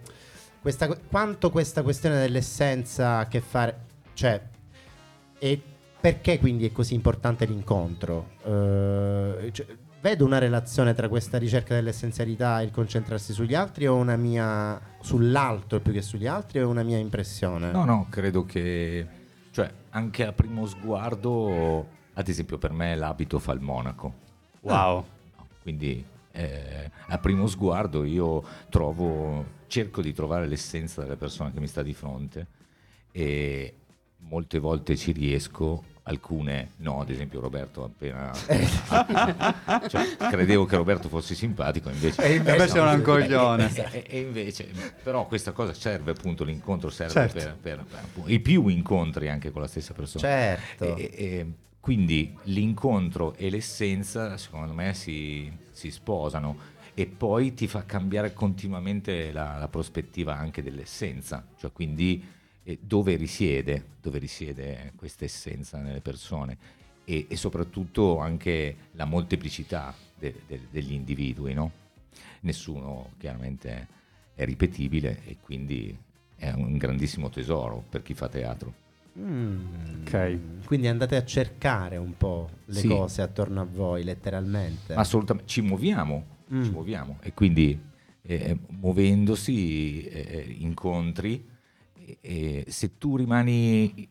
questa, 0.59 0.87
quanto 0.87 1.51
questa 1.51 1.83
questione 1.83 2.19
dell'essenza 2.19 3.07
ha 3.09 3.19
a 3.19 3.27
che 3.27 3.39
fare, 3.39 3.77
cioè, 4.13 4.41
e 5.37 5.61
perché 6.01 6.39
quindi 6.39 6.65
è 6.65 6.71
così 6.71 6.95
importante 6.95 7.45
l'incontro? 7.45 8.29
Eh, 8.43 9.51
cioè, 9.51 9.65
vedo 10.01 10.25
una 10.25 10.39
relazione 10.39 10.95
tra 10.95 11.07
questa 11.07 11.37
ricerca 11.37 11.75
dell'essenzialità 11.75 12.59
e 12.59 12.63
il 12.63 12.71
concentrarsi 12.71 13.31
sugli 13.31 13.53
altri 13.53 13.85
o 13.85 13.95
una 13.95 14.15
mia 14.15 14.81
sull'altro 15.01 15.81
più 15.81 15.93
che 15.93 16.01
sugli 16.01 16.25
altri 16.25 16.59
o 16.59 16.63
è 16.63 16.65
una 16.65 16.83
mia 16.83 16.97
impressione? 16.97 17.71
No, 17.71 17.85
no, 17.85 18.07
credo 18.09 18.43
che 18.43 19.07
Cioè, 19.51 19.71
anche 19.91 20.25
a 20.25 20.31
primo 20.31 20.65
sguardo, 20.65 21.87
ad 22.13 22.27
esempio 22.27 22.57
per 22.57 22.71
me 22.71 22.95
l'abito 22.95 23.37
fa 23.37 23.51
il 23.51 23.59
monaco. 23.61 24.27
Wow. 24.61 25.05
No, 25.37 25.47
Quindi 25.61 26.03
eh, 26.31 26.89
a 27.07 27.17
primo 27.17 27.47
sguardo 27.47 28.03
io 28.03 28.43
trovo, 28.69 29.45
cerco 29.67 30.01
di 30.01 30.13
trovare 30.13 30.47
l'essenza 30.47 31.01
della 31.01 31.15
persona 31.15 31.51
che 31.51 31.59
mi 31.59 31.67
sta 31.67 31.81
di 31.81 31.93
fronte 31.93 32.45
e 33.11 33.73
molte 34.21 34.59
volte 34.59 34.95
ci 34.95 35.11
riesco, 35.11 35.83
alcune 36.03 36.71
no, 36.77 37.01
ad 37.01 37.09
esempio 37.09 37.39
Roberto 37.39 37.83
appena... 37.83 38.31
cioè, 39.87 40.15
credevo 40.17 40.65
che 40.65 40.75
Roberto 40.75 41.07
fosse 41.07 41.35
simpatico, 41.35 41.89
invece... 41.89 42.21
E 42.23 42.35
invece 42.35 42.55
Invece 42.57 42.79
è 42.79 42.93
un 42.93 43.01
coglione. 43.01 43.73
E, 43.73 43.89
e- 43.91 44.05
e 44.07 44.19
invece, 44.19 44.69
però 45.03 45.25
questa 45.27 45.51
cosa 45.51 45.73
serve 45.73 46.11
appunto, 46.11 46.43
l'incontro 46.43 46.89
serve 46.89 47.13
Certo. 47.13 47.39
per, 47.39 47.55
per- 47.61 47.85
per 47.85 48.23
i 48.31 48.39
più 48.39 48.67
incontri 48.67 49.29
anche 49.29 49.51
con 49.51 49.61
la 49.61 49.67
stessa 49.67 49.93
persona. 49.93 50.23
Certo. 50.27 50.95
E- 50.95 51.09
e- 51.13 51.51
quindi 51.79 52.35
l'incontro 52.43 53.35
e 53.35 53.49
l'essenza, 53.49 54.37
secondo 54.37 54.73
me, 54.73 54.93
si, 54.93 55.51
si 55.71 55.91
sposano 55.91 56.77
e 56.93 57.05
poi 57.05 57.53
ti 57.53 57.67
fa 57.67 57.85
cambiare 57.85 58.33
continuamente 58.33 59.31
la, 59.31 59.57
la 59.57 59.67
prospettiva 59.69 60.35
anche 60.35 60.61
dell'essenza, 60.61 61.45
cioè 61.57 61.71
quindi 61.71 62.21
eh, 62.63 62.77
dove 62.81 63.15
risiede, 63.15 63.85
dove 64.01 64.19
risiede 64.19 64.91
questa 64.95 65.23
essenza 65.23 65.79
nelle 65.79 66.01
persone 66.01 66.57
e, 67.05 67.25
e 67.29 67.35
soprattutto 67.37 68.19
anche 68.19 68.75
la 68.91 69.05
molteplicità 69.05 69.95
de- 70.17 70.41
de- 70.45 70.67
degli 70.69 70.91
individui, 70.91 71.53
no? 71.53 71.71
Nessuno 72.41 73.11
chiaramente 73.17 73.87
è 74.35 74.43
ripetibile 74.43 75.21
e 75.25 75.37
quindi 75.41 75.97
è 76.35 76.51
un 76.51 76.77
grandissimo 76.77 77.29
tesoro 77.29 77.83
per 77.89 78.01
chi 78.01 78.13
fa 78.13 78.27
teatro. 78.27 78.87
Mm. 79.19 80.01
Ok. 80.01 80.39
Quindi 80.65 80.87
andate 80.87 81.15
a 81.15 81.23
cercare 81.25 81.97
un 81.97 82.15
po' 82.15 82.49
le 82.65 82.73
Sì. 82.79 82.87
cose 82.87 83.21
attorno 83.21 83.61
a 83.61 83.65
voi, 83.69 84.03
letteralmente. 84.03 84.93
Assolutamente, 84.93 85.49
ci 85.49 85.61
muoviamo, 85.61 86.25
Mm. 86.53 86.63
ci 86.63 86.69
muoviamo 86.71 87.17
e 87.21 87.33
quindi 87.33 87.79
eh, 88.21 88.57
muovendosi 88.69 90.03
eh, 90.03 90.55
incontri 90.59 91.47
e, 91.95 92.17
e 92.21 92.65
se 92.67 92.97
tu 92.97 93.15
rimani 93.17 94.07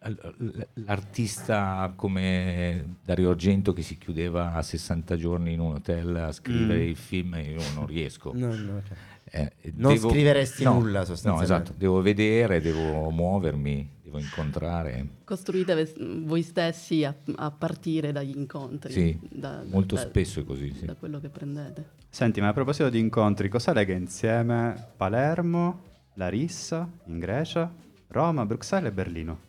eh, 0.00 0.68
l'artista 0.74 1.92
come 1.96 2.96
Dario 3.04 3.30
Argento 3.30 3.72
che 3.72 3.82
si 3.82 3.98
chiudeva 3.98 4.52
a 4.54 4.62
60 4.62 5.16
giorni 5.16 5.52
in 5.54 5.60
un 5.60 5.74
hotel 5.74 6.14
a 6.16 6.32
scrivere 6.32 6.84
Mm. 6.84 6.88
il 6.88 6.96
film 6.96 7.34
io 7.34 7.62
non 7.74 7.86
riesco 7.86 8.32
No, 8.34 8.54
no, 8.54 8.82
cioè. 8.86 8.96
Eh, 9.30 9.52
Non 9.74 9.92
devo- 9.94 10.08
scriveresti 10.08 10.64
no, 10.64 10.74
nulla, 10.74 11.00
no 11.00 11.04
sostanzialmente. 11.04 11.52
esatto 11.52 11.74
devo 11.76 12.00
vedere 12.00 12.60
devo 12.60 13.10
muovermi 13.10 13.90
devo 14.08 14.18
incontrare 14.18 15.06
Costruite 15.24 15.92
voi 16.24 16.42
stessi 16.42 17.04
a, 17.04 17.14
a 17.36 17.50
partire 17.50 18.10
dagli 18.12 18.36
incontri. 18.36 18.92
Sì, 18.92 19.18
da- 19.30 19.62
molto 19.66 19.94
da- 19.94 20.00
spesso 20.00 20.40
è 20.40 20.44
così 20.44 20.72
sì. 20.72 20.86
Da 20.86 20.94
quello 20.94 21.20
che 21.20 21.28
prendete. 21.28 21.96
Senti, 22.08 22.40
ma 22.40 22.48
a 22.48 22.52
proposito 22.52 22.88
di 22.88 22.98
incontri, 22.98 23.48
cosa 23.48 23.72
lega 23.72 23.92
insieme 23.92 24.92
Palermo, 24.96 25.82
Larissa, 26.14 26.90
in 27.06 27.18
Grecia, 27.18 27.72
Roma, 28.08 28.46
Bruxelles 28.46 28.90
e 28.90 28.94
Berlino? 28.94 29.40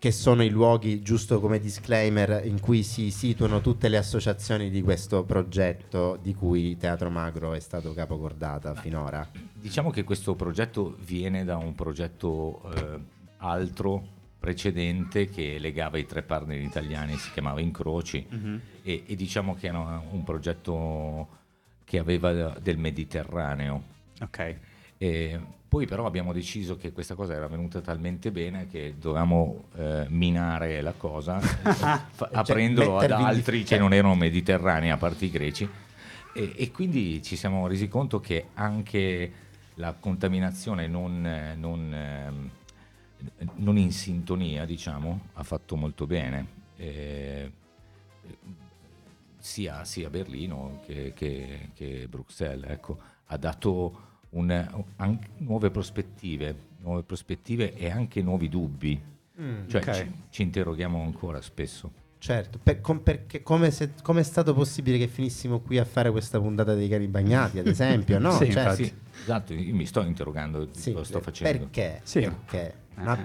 Che 0.00 0.12
sono 0.12 0.42
i 0.42 0.48
luoghi, 0.48 1.02
giusto 1.02 1.40
come 1.40 1.58
disclaimer, 1.58 2.46
in 2.46 2.58
cui 2.58 2.82
si 2.82 3.10
situano 3.10 3.60
tutte 3.60 3.90
le 3.90 3.98
associazioni 3.98 4.70
di 4.70 4.80
questo 4.80 5.24
progetto 5.24 6.18
di 6.22 6.34
cui 6.34 6.78
Teatro 6.78 7.10
Magro 7.10 7.52
è 7.52 7.60
stato 7.60 7.92
capocordata 7.92 8.74
finora. 8.74 9.28
Diciamo 9.52 9.90
che 9.90 10.02
questo 10.02 10.34
progetto 10.34 10.96
viene 11.04 11.44
da 11.44 11.58
un 11.58 11.74
progetto 11.74 12.62
eh, 12.74 12.98
altro 13.36 14.02
precedente 14.38 15.28
che 15.28 15.58
legava 15.58 15.98
i 15.98 16.06
tre 16.06 16.22
partner 16.22 16.58
italiani, 16.58 17.18
si 17.18 17.30
chiamava 17.32 17.60
Incroci 17.60 18.26
e, 18.82 19.02
e 19.06 19.14
diciamo 19.16 19.54
che 19.54 19.66
era 19.66 20.02
un 20.10 20.24
progetto 20.24 21.28
che 21.84 21.98
aveva 21.98 22.58
del 22.58 22.78
Mediterraneo. 22.78 23.82
Ok. 24.22 24.56
E 24.96 25.40
poi 25.70 25.86
però 25.86 26.04
abbiamo 26.04 26.32
deciso 26.32 26.76
che 26.76 26.90
questa 26.90 27.14
cosa 27.14 27.32
era 27.32 27.46
venuta 27.46 27.80
talmente 27.80 28.32
bene 28.32 28.66
che 28.66 28.96
dovevamo 28.98 29.66
eh, 29.76 30.04
minare 30.08 30.80
la 30.80 30.94
cosa 30.94 31.38
fa- 31.38 32.08
Cioè, 32.16 32.28
aprendolo 32.32 32.98
ad 32.98 33.12
altri 33.12 33.62
che 33.62 33.78
non 33.78 33.92
erano 33.92 34.16
mediterranei, 34.16 34.90
a 34.90 34.96
parte 34.96 35.26
i 35.26 35.30
greci. 35.30 35.68
E, 36.34 36.54
e 36.56 36.70
quindi 36.72 37.22
ci 37.22 37.36
siamo 37.36 37.68
resi 37.68 37.86
conto 37.86 38.18
che 38.18 38.48
anche 38.54 39.32
la 39.74 39.92
contaminazione 39.94 40.88
non, 40.88 41.54
non, 41.56 41.94
ehm, 41.94 42.50
non 43.58 43.78
in 43.78 43.92
sintonia, 43.92 44.64
diciamo, 44.64 45.20
ha 45.34 45.44
fatto 45.44 45.76
molto 45.76 46.04
bene. 46.04 46.46
Eh, 46.78 47.52
sia, 49.38 49.84
sia 49.84 50.10
Berlino 50.10 50.80
che, 50.84 51.12
che- 51.14 51.70
che 51.74 52.06
Bruxelles, 52.08 52.68
ecco, 52.72 52.98
ha 53.26 53.36
dato 53.36 54.08
un- 54.30 54.84
anche 54.96 55.28
nuove 55.38 55.70
prospettive, 55.70 56.54
nuove 56.82 57.02
prospettive 57.02 57.74
e 57.74 57.90
anche 57.90 58.22
nuovi 58.22 58.48
dubbi. 58.48 59.00
Mm, 59.40 59.66
Cioè 59.68 59.80
ok. 59.82 59.92
ci, 59.94 60.12
ci 60.30 60.42
interroghiamo 60.42 61.02
ancora 61.02 61.40
spesso. 61.40 61.90
Certo, 62.18 62.58
per- 62.62 62.82
com- 62.82 62.98
perché 63.00 63.42
come, 63.42 63.70
se- 63.70 63.92
come 64.02 64.20
è 64.20 64.24
stato 64.24 64.52
possibile 64.52 64.98
che 64.98 65.08
finissimo 65.08 65.60
qui 65.60 65.78
a 65.78 65.86
fare 65.86 66.10
questa 66.10 66.38
puntata 66.38 66.74
dei 66.74 66.88
cani 66.88 67.06
bagnati, 67.06 67.58
ad 67.58 67.66
esempio? 67.66 68.18
No, 68.18 68.32
Sì, 68.36 68.50
Cioè, 68.50 68.62
infatti. 68.62 68.84
Sì, 68.84 68.94
esatto, 69.22 69.54
io 69.54 69.74
mi 69.74 69.86
sto 69.86 70.02
interrogando, 70.02 70.68
sì, 70.72 70.92
lo 70.92 71.02
sto 71.02 71.20
facendo. 71.20 71.58
Perché? 71.58 72.00
Sì. 72.02 72.20
Perché? 72.20 72.74
Eh. 72.98 73.02
Ma 73.02 73.18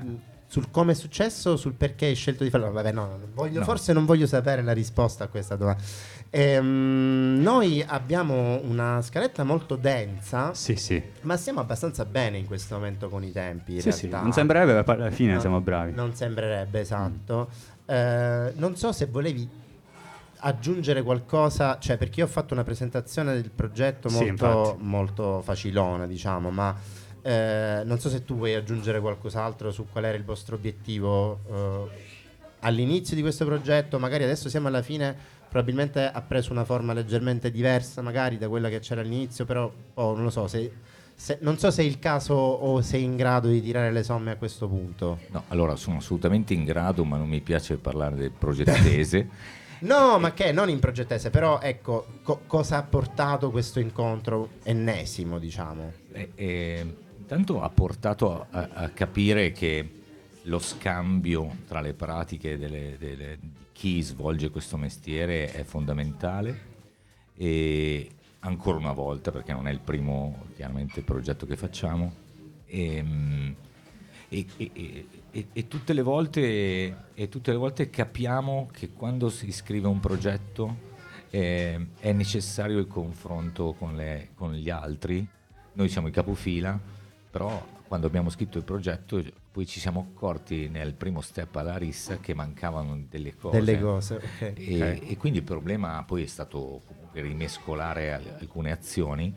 sul 0.48 0.70
come 0.72 0.92
è 0.94 0.96
successo, 0.96 1.58
sul 1.58 1.74
perché 1.74 2.06
hai 2.06 2.16
scelto 2.16 2.44
di 2.44 2.50
farlo? 2.50 2.72
Vabbè, 2.72 2.92
no, 2.92 3.06
non 3.08 3.28
voglio- 3.34 3.60
No. 3.60 3.66
forse 3.66 3.94
non 3.94 4.06
voglio 4.06 4.28
sapere 4.28 4.62
la 4.62 4.72
risposta 4.74 5.24
a 5.26 5.28
questa 5.28 5.56
domanda. 5.56 5.82
Ehm, 6.30 7.40
noi 7.42 7.84
abbiamo 7.86 8.60
una 8.64 9.02
scaletta 9.02 9.44
molto 9.44 9.76
densa, 9.76 10.54
Sì, 10.54 10.76
sì. 10.76 11.02
ma 11.22 11.38
stiamo 11.38 11.60
abbastanza 11.62 12.06
bene 12.06 12.38
in 12.38 12.46
questo 12.46 12.76
momento 12.76 13.10
con 13.10 13.24
i 13.24 13.32
tempi. 13.32 13.76
in 13.76 13.82
Sì, 13.82 13.92
sì. 13.92 14.02
realtà. 14.08 14.22
Non 14.22 14.34
sembrerebbe, 14.34 14.74
ma 14.86 14.94
alla 14.94 15.12
fine 15.12 15.34
No, 15.36 15.40
siamo 15.40 15.62
bravi. 15.62 15.94
Non 15.94 16.14
sembrerebbe, 16.14 16.82
esatto. 16.82 17.50
Eh, 17.86 18.52
non 18.56 18.76
so 18.76 18.92
se 18.92 19.06
volevi 19.06 19.48
aggiungere 20.40 21.02
qualcosa, 21.02 21.78
cioè 21.80 21.98
perché 21.98 22.20
io 22.20 22.26
ho 22.26 22.30
fatto 22.30 22.54
una 22.54 22.64
presentazione 22.64 23.34
del 23.34 23.50
progetto 23.50 24.10
Sì, 24.10 24.16
molto, 24.16 24.30
infatti. 24.30 24.78
molto 24.84 25.42
facilona, 25.42 26.06
diciamo, 26.06 26.52
ma 26.52 26.76
eh, 27.26 27.82
non 27.86 28.00
so 28.00 28.08
se 28.08 28.24
tu 28.24 28.36
vuoi 28.36 28.54
aggiungere 28.54 29.00
qualcos'altro 29.00 29.72
su 29.72 29.88
qual 29.92 30.06
era 30.06 30.16
il 30.16 30.24
vostro 30.24 30.56
obiettivo 30.56 31.40
eh, 31.50 31.88
all'inizio 32.60 33.16
di 33.16 33.24
questo 33.24 33.46
progetto, 33.46 33.98
magari 33.98 34.26
adesso 34.26 34.48
siamo 34.48 34.68
alla 34.68 34.84
fine, 34.84 35.16
probabilmente 35.50 36.06
ha 36.06 36.22
preso 36.22 36.52
una 36.52 36.66
forma 36.66 36.94
leggermente 36.94 37.50
diversa 37.50 38.04
magari 38.04 38.38
da 38.38 38.48
quella 38.48 38.70
che 38.70 38.78
c'era 38.78 39.02
all'inizio, 39.02 39.44
però 39.46 39.72
oh, 39.96 40.14
non 40.14 40.26
lo 40.26 40.30
so, 40.30 40.46
se, 40.48 40.72
se- 41.16 41.40
non 41.42 41.58
so 41.58 41.72
se 41.72 41.82
è 41.82 41.86
il 41.86 41.98
caso 41.98 42.36
o 42.36 42.80
sei 42.82 43.02
in 43.02 43.16
grado 43.16 43.48
di 43.48 43.60
tirare 43.60 43.92
le 43.92 44.04
somme 44.04 44.30
a 44.30 44.36
questo 44.36 44.68
punto. 44.68 45.22
No, 45.32 45.46
allora 45.48 45.76
sono 45.76 45.98
assolutamente 45.98 46.54
in 46.54 46.64
grado, 46.64 47.04
ma 47.06 47.18
non 47.18 47.28
mi 47.28 47.42
piace 47.42 47.78
parlare 47.78 48.16
del 48.16 48.32
progettese. 48.32 49.30
No, 49.78 50.18
ma 50.20 50.32
che 50.32 50.54
non 50.54 50.70
in 50.70 50.80
progettese, 50.80 51.30
però 51.30 51.60
ecco, 51.60 52.08
co- 52.24 52.42
cosa 52.48 52.78
ha 52.78 52.84
portato 52.84 53.52
questo 53.52 53.82
incontro 53.82 54.52
ennesimo, 54.64 55.38
diciamo? 55.38 55.92
E- 56.14 56.32
e 56.34 56.96
intanto 57.26 57.64
ha 57.64 57.70
portato 57.70 58.46
a, 58.52 58.70
a 58.72 58.90
capire 58.90 59.52
che 59.52 59.90
lo 60.44 60.60
scambio 60.60 61.56
tra 61.68 61.82
le 61.82 61.94
pratiche 61.94 62.56
delle- 62.56 62.98
delle- 63.00 63.38
di 63.40 63.50
chi 63.72 64.00
svolge 64.02 64.52
questo 64.52 64.78
mestiere 64.78 65.52
è 65.52 65.64
fondamentale 65.64 66.74
e 67.36 68.10
ancora 68.42 68.78
una 68.78 68.92
volta, 68.94 69.32
perché 69.32 69.54
non 69.54 69.68
è 69.68 69.72
il 69.72 69.80
primo 69.80 70.46
chiaramente 70.56 71.02
progetto 71.02 71.48
che 71.48 71.58
facciamo, 71.58 72.14
ehm, 72.68 73.56
e, 74.30 74.46
e- 74.58 75.08
e- 75.32 75.48
e- 75.52 75.68
tutte 75.68 75.94
le 75.94 76.02
volte, 76.04 76.96
tutte 77.30 77.52
le 77.52 77.58
volte 77.58 77.90
capiamo 77.90 78.70
che 78.72 78.92
quando 78.92 79.30
si 79.30 79.52
scrive 79.52 79.88
un 79.88 80.00
progetto 80.00 80.94
eh, 81.32 81.88
è 82.00 82.12
necessario 82.14 82.78
il 82.78 82.88
confronto 82.88 83.74
con, 83.74 83.96
le- 83.96 84.30
con 84.36 84.54
gli 84.54 84.70
altri. 84.70 85.26
Noi 85.74 85.90
siamo 85.90 86.08
i 86.08 86.12
capofila, 86.12 86.80
però 87.36 87.68
quando 87.86 88.08
abbiamo 88.08 88.30
scritto 88.30 88.58
il 88.58 88.64
progetto 88.64 89.22
poi 89.52 89.66
ci 89.68 89.82
siamo 89.82 90.08
accorti 90.10 90.70
nel 90.70 90.94
primo 90.94 91.20
step 91.20 91.54
alla 91.58 91.76
rissa 91.76 92.18
che 92.20 92.34
mancavano 92.34 93.08
delle 93.10 93.36
cose. 93.36 93.60
Delle 93.60 93.78
cose, 93.82 94.16
ok. 94.16 94.42
E, 94.56 95.00
Ok. 95.02 95.10
e 95.12 95.18
quindi 95.18 95.40
il 95.40 95.44
problema 95.44 96.02
poi 96.08 96.24
è 96.24 96.28
stato 96.28 96.82
comunque 96.86 97.22
rimescolare 97.22 98.14
al- 98.14 98.38
alcune 98.40 98.72
azioni 98.72 99.34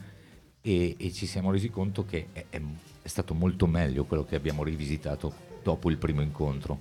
e, 0.60 0.94
e 0.96 1.12
ci 1.12 1.26
siamo 1.26 1.50
resi 1.50 1.70
conto 1.70 2.04
che 2.04 2.28
è, 2.32 2.44
è- 2.50 2.60
è 3.02 3.08
stato 3.08 3.34
molto 3.34 3.66
meglio 3.66 4.04
quello 4.04 4.24
che 4.24 4.36
abbiamo 4.36 4.62
rivisitato 4.62 5.34
dopo 5.64 5.90
il 5.90 5.96
primo 5.98 6.20
incontro. 6.20 6.78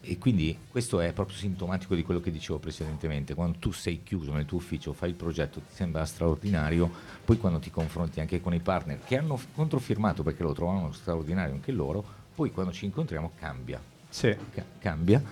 E 0.00 0.16
quindi 0.16 0.56
questo 0.70 1.00
è 1.00 1.12
proprio 1.12 1.36
sintomatico 1.36 1.94
di 1.94 2.02
quello 2.02 2.20
che 2.20 2.30
dicevo 2.30 2.58
precedentemente, 2.58 3.34
quando 3.34 3.58
tu 3.58 3.72
sei 3.72 4.02
chiuso 4.02 4.32
nel 4.32 4.46
tuo 4.46 4.58
ufficio, 4.58 4.92
fai 4.92 5.10
il 5.10 5.14
progetto, 5.16 5.60
ti 5.60 5.74
sembra 5.74 6.04
straordinario, 6.04 6.90
poi 7.24 7.36
quando 7.36 7.58
ti 7.58 7.70
confronti 7.70 8.20
anche 8.20 8.40
con 8.40 8.54
i 8.54 8.60
partner 8.60 9.00
che 9.04 9.18
hanno 9.18 9.38
controfirmato 9.54 10.22
perché 10.22 10.42
lo 10.42 10.52
trovavano 10.52 10.92
straordinario 10.92 11.54
anche 11.54 11.72
loro, 11.72 12.04
poi 12.34 12.50
quando 12.52 12.72
ci 12.72 12.84
incontriamo 12.86 13.32
cambia, 13.34 13.80
Sì. 14.08 14.34
ca- 14.54 14.64
cambia 14.78 15.22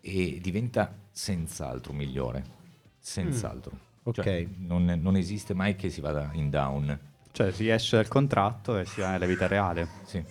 e 0.00 0.38
diventa 0.40 0.94
senz'altro 1.10 1.92
migliore, 1.92 2.44
senz'altro. 2.98 3.88
Ok. 4.02 4.22
Cioè, 4.22 4.46
non, 4.58 4.84
non 5.02 5.16
esiste 5.16 5.54
mai 5.54 5.76
che 5.76 5.90
si 5.90 6.00
vada 6.00 6.30
in 6.34 6.50
down. 6.50 6.98
Cioè 7.32 7.50
si 7.52 7.68
esce 7.68 7.96
dal 7.96 8.08
contratto 8.08 8.78
e 8.78 8.84
si 8.84 9.00
va 9.00 9.10
nella 9.10 9.26
vita 9.26 9.46
reale. 9.46 9.86
Sì, 10.04 10.22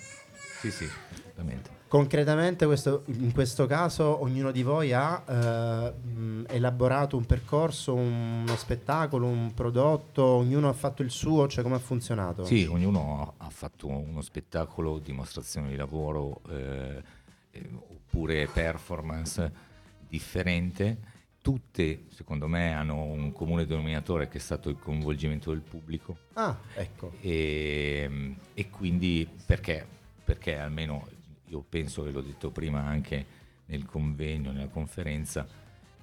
sì, 0.60 0.72
sì, 0.72 0.90
assolutamente. 1.12 1.79
Concretamente 1.90 2.68
questo- 2.68 3.04
in 3.08 3.32
questo 3.34 3.66
caso 3.66 4.22
ognuno 4.22 4.52
di 4.52 4.62
voi 4.62 4.94
ha 4.94 5.24
eh, 5.28 5.94
elaborato 6.56 7.18
un 7.18 7.26
percorso, 7.26 7.96
un- 7.96 8.44
uno 8.46 8.56
spettacolo, 8.56 9.26
un 9.26 9.52
prodotto, 9.56 10.24
ognuno 10.24 10.70
ha 10.70 10.74
fatto 10.74 11.02
il 11.02 11.10
suo, 11.10 11.48
cioè 11.48 11.64
come 11.64 11.76
ha 11.78 11.80
funzionato? 11.80 12.46
Sì, 12.46 12.66
ognuno 12.70 13.34
ha 13.38 13.46
ha 13.48 13.50
fatto 13.50 13.88
uno 13.88 14.22
spettacolo, 14.22 15.00
dimostrazione 15.00 15.70
di 15.70 15.76
lavoro 15.76 16.42
eh, 16.50 17.02
eh, 17.52 17.70
oppure 17.74 18.48
performance 18.48 19.52
differente. 20.08 20.98
Tutte, 21.42 22.04
secondo 22.14 22.48
me, 22.48 22.74
hanno 22.74 23.02
un 23.02 23.32
comune 23.32 23.66
denominatore 23.66 24.28
che 24.28 24.38
è 24.38 24.42
stato 24.42 24.70
il 24.70 24.78
coinvolgimento 24.78 25.50
del 25.50 25.62
pubblico 25.62 26.18
Ah, 26.34 26.56
ecco. 26.76 27.14
e, 27.22 28.36
e 28.54 28.70
quindi 28.70 29.28
perché, 29.48 29.84
perché 30.24 30.58
almeno 30.60 31.08
io 31.50 31.64
penso, 31.68 32.06
e 32.06 32.12
l'ho 32.12 32.22
detto 32.22 32.52
prima 32.52 32.82
anche 32.82 33.26
nel 33.66 33.86
convegno, 33.86 34.52
nella 34.52 34.68
conferenza, 34.68 35.48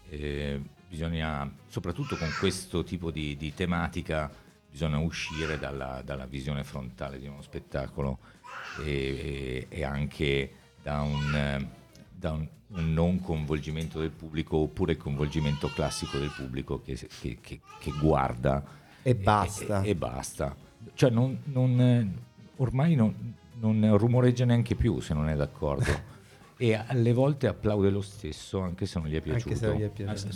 eh, 0.08 0.60
bisogna, 0.88 1.50
soprattutto 1.68 2.16
con 2.16 2.28
questo 2.38 2.84
tipo 2.84 3.10
di, 3.10 3.36
di 3.36 3.54
tematica, 3.54 4.30
bisogna 4.70 4.98
uscire 4.98 5.58
dalla, 5.58 6.02
dalla 6.04 6.26
visione 6.26 6.62
frontale 6.64 7.18
di 7.18 7.26
uno 7.26 7.42
spettacolo 7.42 8.18
e, 8.84 8.90
e- 8.90 9.66
e 9.68 9.84
anche 9.84 10.52
da 10.82 11.00
un, 11.02 11.66
da 12.10 12.32
un- 12.32 12.48
un 12.68 12.92
non 12.92 13.20
coinvolgimento 13.20 14.00
del 14.00 14.10
pubblico 14.10 14.56
oppure 14.58 14.92
il 14.92 14.98
coinvolgimento 14.98 15.68
classico 15.68 16.18
del 16.18 16.32
pubblico 16.36 16.82
che, 16.82 16.94
che- 17.20 17.38
che- 17.40 17.60
che 17.78 17.90
guarda 18.00 18.62
E 19.02 19.14
basta. 19.14 19.82
e, 19.82 19.90
e 19.90 19.94
basta. 19.94 20.54
Cioè 20.94 21.10
non, 21.10 21.38
non, 21.44 22.18
ormai 22.56 22.94
non, 22.96 23.34
non 23.60 23.96
rumoreggia 23.98 24.44
neanche 24.44 24.74
più 24.74 25.00
se 25.00 25.14
non 25.14 25.28
è 25.28 25.36
d'accordo. 25.36 26.14
e 26.58 26.72
alle 26.74 27.12
volte 27.12 27.46
applaude 27.48 27.90
lo 27.90 28.00
stesso 28.00 28.60
anche 28.60 28.86
se 28.86 28.98
non 28.98 29.08
gli 29.08 29.12
è 29.12 29.16
Anche 29.16 29.30
piaciuto. 29.30 29.54
se 29.56 29.66
non 29.66 29.76
gli 29.76 29.82
è 29.82 29.88
piaciuto. 29.90 30.28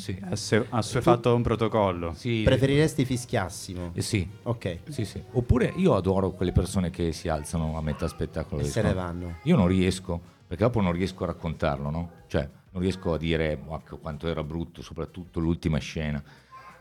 Ah, 0.71 0.83
sì. 0.83 0.97
Ha 0.97 1.01
fatto 1.01 1.35
un 1.35 1.43
protocollo. 1.43 2.13
Sì, 2.15 2.43
Preferiresti 2.45 3.05
fischiassimo? 3.05 3.93
eh, 3.95 4.03
sì, 4.03 4.29
Ok. 4.43 4.79
sì, 4.89 5.05
sì. 5.05 5.23
Oppure 5.33 5.73
io 5.77 5.95
adoro 5.95 6.31
quelle 6.33 6.53
persone 6.53 6.91
che 6.91 7.13
si 7.13 7.29
alzano 7.29 7.77
a 7.77 7.83
metà 7.83 8.07
spettacolo 8.09 8.61
E 8.61 8.65
se 8.65 8.83
ne 8.83 8.93
vanno. 8.93 9.39
Io 9.45 9.57
non 9.57 9.67
riesco, 9.67 10.21
perché 10.47 10.63
dopo 10.65 10.81
non 10.81 10.93
riesco 10.93 11.25
a 11.25 11.29
raccontarlo, 11.29 11.89
no? 11.91 12.11
Cioè, 12.27 12.49
non 12.73 12.83
riesco 12.83 13.15
a 13.15 13.19
dire 13.19 13.59
"Ma 13.67 13.81
che- 13.83 13.99
quanto 13.99 14.29
era 14.29 14.45
brutto, 14.45 14.83
soprattutto 14.83 15.41
l'ultima 15.41 15.79
scena. 15.79 16.23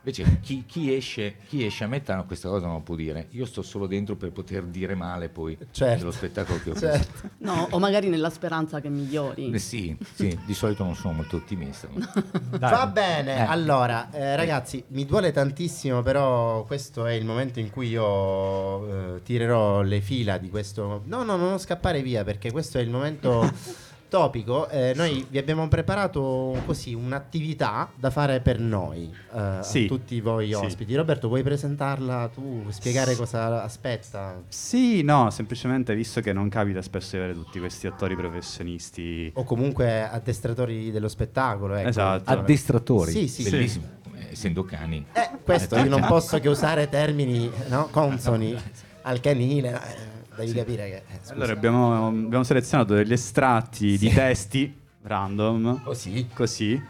Invece 0.02 0.40
chi, 0.42 0.64
chi 0.66 0.94
esce, 0.96 1.36
chi 1.48 1.66
esce 1.66 1.84
a 1.84 1.88
metà 1.88 2.24
questa 2.24 2.48
cosa 2.48 2.68
non 2.68 2.84
può 2.84 2.96
dire. 2.96 3.28
Io 3.32 3.46
sto 3.46 3.62
solo 3.62 3.86
dentro 3.86 4.16
per 4.16 4.32
poter 4.32 4.64
dire 4.64 4.96
male 4.96 5.28
poi 5.30 5.58
Certo. 5.72 5.98
dello 5.98 6.12
spettacolo 6.12 6.60
che 6.64 6.70
ho 6.72 6.76
Certo. 6.76 7.30
No, 7.40 7.68
o 7.72 7.80
magari 7.80 8.08
nella 8.10 8.30
speranza 8.30 8.80
che 8.80 8.90
migliori. 8.90 9.50
visto. 9.50 9.56
Eh, 9.56 9.60
sì, 9.60 9.98
sì, 10.14 10.40
di 10.46 10.54
solito 10.54 10.84
non 10.84 10.96
sono 10.96 11.14
molto 11.14 11.36
ottimista. 11.36 11.88
Dai. 11.92 12.60
Va 12.60 12.88
bene, 12.88 13.38
Eh. 13.38 13.42
allora 13.42 14.10
eh, 14.12 14.36
ragazzi, 14.36 14.84
mi 14.90 15.06
duole 15.06 15.32
tantissimo, 15.32 16.02
però 16.02 16.64
questo 16.64 17.06
è 17.06 17.14
il 17.14 17.26
momento 17.26 17.60
in 17.60 17.70
cui 17.70 17.90
io 17.90 19.16
eh, 19.18 19.24
tirerò 19.24 19.82
le 19.82 20.00
fila 20.02 20.38
di 20.38 20.50
questo. 20.50 21.02
No, 21.06 21.24
no, 21.24 21.36
non 21.36 21.60
scappare 21.60 22.02
via 22.02 22.24
perché 22.24 22.52
questo 22.52 22.78
è 22.78 22.82
il 22.82 22.90
momento 22.90 23.52
topico. 24.10 24.68
Eh, 24.68 24.94
noi 24.96 25.26
vi 25.30 25.38
abbiamo 25.38 25.68
preparato 25.70 26.62
così 26.66 26.94
un'attività 26.94 27.90
da 27.96 28.10
fare 28.10 28.42
per 28.42 28.60
noi, 28.60 29.14
eh, 29.34 29.60
Sì. 29.62 29.86
a 29.86 29.88
tutti 29.88 30.20
voi 30.20 30.48
Sì. 30.48 30.54
ospiti. 30.56 30.96
Roberto, 30.96 31.28
vuoi 31.28 31.44
presentarla 31.44 32.30
tu, 32.34 32.66
spiegare 32.70 33.16
cosa 33.16 33.64
aspetta? 33.64 34.42
Sì, 34.50 35.02
no, 35.04 35.30
semplicemente 35.30 35.96
visto 35.96 36.20
che 36.22 36.34
non 36.34 36.50
capita 36.50 36.82
spesso 36.82 37.16
di 37.16 37.18
avere 37.24 37.34
tutti 37.34 37.60
questi 37.60 37.88
attori 37.88 38.16
professionisti. 38.16 39.32
O 39.36 39.44
comunque 39.44 40.02
addestratori 40.04 40.92
dello 40.92 41.08
spettacolo. 41.08 41.76
Ecco. 41.76 41.88
Esatto. 41.88 42.30
Addestratori, 42.30 43.12
Sì, 43.12 43.28
sì. 43.28 43.50
bellissimo, 43.50 43.86
eh, 44.16 44.28
essendo 44.32 44.64
cani. 44.64 45.06
Eh, 45.14 45.30
questo 45.44 45.78
io 45.78 45.86
non 45.90 46.04
posso 46.08 46.40
che 46.40 46.50
usare 46.50 46.90
termini 46.90 47.50
no, 47.70 47.88
consoni 47.92 48.56
al 49.04 49.20
canile. 49.20 50.18
Devi 50.46 50.58
capire 50.58 50.90
che. 50.90 50.96
eh. 50.98 51.32
Allora 51.34 51.52
abbiamo, 51.54 52.08
abbiamo 52.08 52.44
selezionato 52.44 52.94
degli 52.94 53.14
estratti 53.14 53.98
di 53.98 54.10
Sì. 54.10 54.14
testi 54.14 54.78
random, 55.04 55.84
Così. 55.84 56.28
così, 56.34 56.82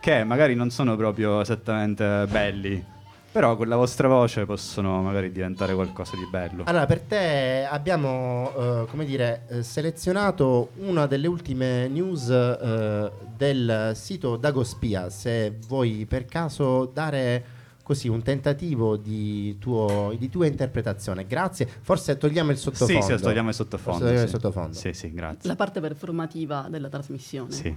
che 0.00 0.24
magari 0.24 0.54
non 0.54 0.70
sono 0.70 0.96
proprio 0.96 1.40
esattamente 1.40 2.26
belli, 2.28 2.84
però 3.32 3.56
con 3.56 3.66
la 3.68 3.76
vostra 3.76 4.06
voce 4.06 4.44
possono 4.44 5.02
magari 5.02 5.32
diventare 5.32 5.74
qualcosa 5.74 6.14
di 6.14 6.26
bello. 6.30 6.62
Allora, 6.66 6.86
per 6.86 7.00
te 7.00 7.66
abbiamo, 7.68 8.52
eh, 8.56 8.86
come 8.90 9.04
dire, 9.04 9.42
eh, 9.48 9.62
selezionato 9.62 10.70
una 10.76 11.06
delle 11.06 11.26
ultime 11.26 11.88
news 11.88 12.28
eh, 12.28 13.10
del 13.36 13.92
sito 13.94 14.36
Dagospia. 14.36 15.08
Se 15.10 15.56
vuoi 15.66 16.06
per 16.08 16.26
caso 16.26 16.84
dare 16.92 17.44
così 17.84 18.08
un 18.08 18.22
tentativo 18.22 18.96
di, 18.96 19.56
tuo- 19.58 20.16
di 20.18 20.28
tua 20.28 20.46
interpretazione. 20.46 21.26
Grazie. 21.26 21.66
Forse 21.66 22.16
togliamo 22.16 22.50
il 22.50 22.56
sottofondo. 22.56 23.02
Sì, 23.02 23.16
sì, 23.16 23.22
togliamo 23.22 23.50
il 23.50 23.54
sottofondo. 23.54 23.98
Forse 23.98 24.04
togliamo 24.04 24.18
sì. 24.18 24.34
il 24.34 24.40
sottofondo. 24.40 24.76
Sì, 24.76 24.92
sì, 24.92 25.12
grazie. 25.12 25.48
La 25.48 25.54
parte 25.54 25.80
performativa 25.80 26.66
della 26.68 26.88
trasmissione. 26.88 27.52
Sì. 27.52 27.76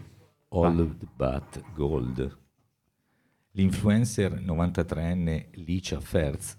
Old 0.50 1.08
but 1.14 1.62
gold. 1.74 2.38
L'influencer 3.52 4.34
93enne 4.42 5.50
Licia 5.56 6.00
Ferz 6.00 6.58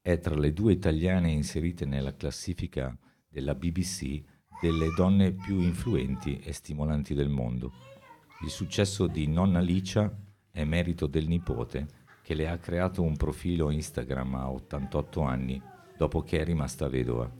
è 0.00 0.18
tra 0.18 0.34
le 0.34 0.52
due 0.52 0.72
italiane 0.72 1.30
inserite 1.30 1.84
nella 1.84 2.16
classifica 2.16 2.96
della 3.28 3.54
BBC 3.54 4.22
delle 4.60 4.88
donne 4.96 5.32
più 5.32 5.60
influenti 5.60 6.38
e 6.38 6.52
stimolanti 6.52 7.12
del 7.12 7.28
mondo. 7.28 7.72
Il 8.42 8.50
successo 8.50 9.06
di 9.06 9.26
nonna 9.26 9.60
Licia 9.60 10.10
è 10.50 10.64
merito 10.64 11.06
del 11.06 11.26
nipote 11.26 11.95
che 12.26 12.34
le 12.34 12.48
ha 12.48 12.58
creato 12.58 13.02
un 13.02 13.16
profilo 13.16 13.70
Instagram 13.70 14.34
a 14.34 14.50
88 14.50 15.20
anni 15.20 15.62
dopo 15.96 16.22
che 16.22 16.40
è 16.40 16.44
rimasta 16.44 16.88
vedova. 16.88 17.30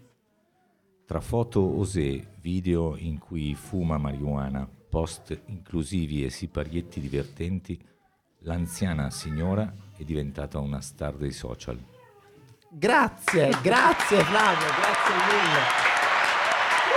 Tra 1.05 1.20
foto 1.20 1.77
osè, 1.77 2.25
video 2.40 2.96
in 2.96 3.18
cui 3.18 3.57
fuma 3.57 3.99
marijuana, 3.99 4.64
post 4.88 5.37
inclusivi 5.46 6.25
e 6.25 6.31
siparietti 6.31 7.01
divertenti, 7.01 7.85
l'anziana 8.42 9.11
signora 9.11 9.75
è 9.96 10.05
diventata 10.05 10.61
una 10.61 10.81
star 10.81 11.16
dei 11.16 11.33
social. 11.33 11.85
Grazie, 12.70 13.59
grazie 13.62 14.22
Flavio, 14.22 14.66
grazie 14.66 15.14
mille. 15.27 15.62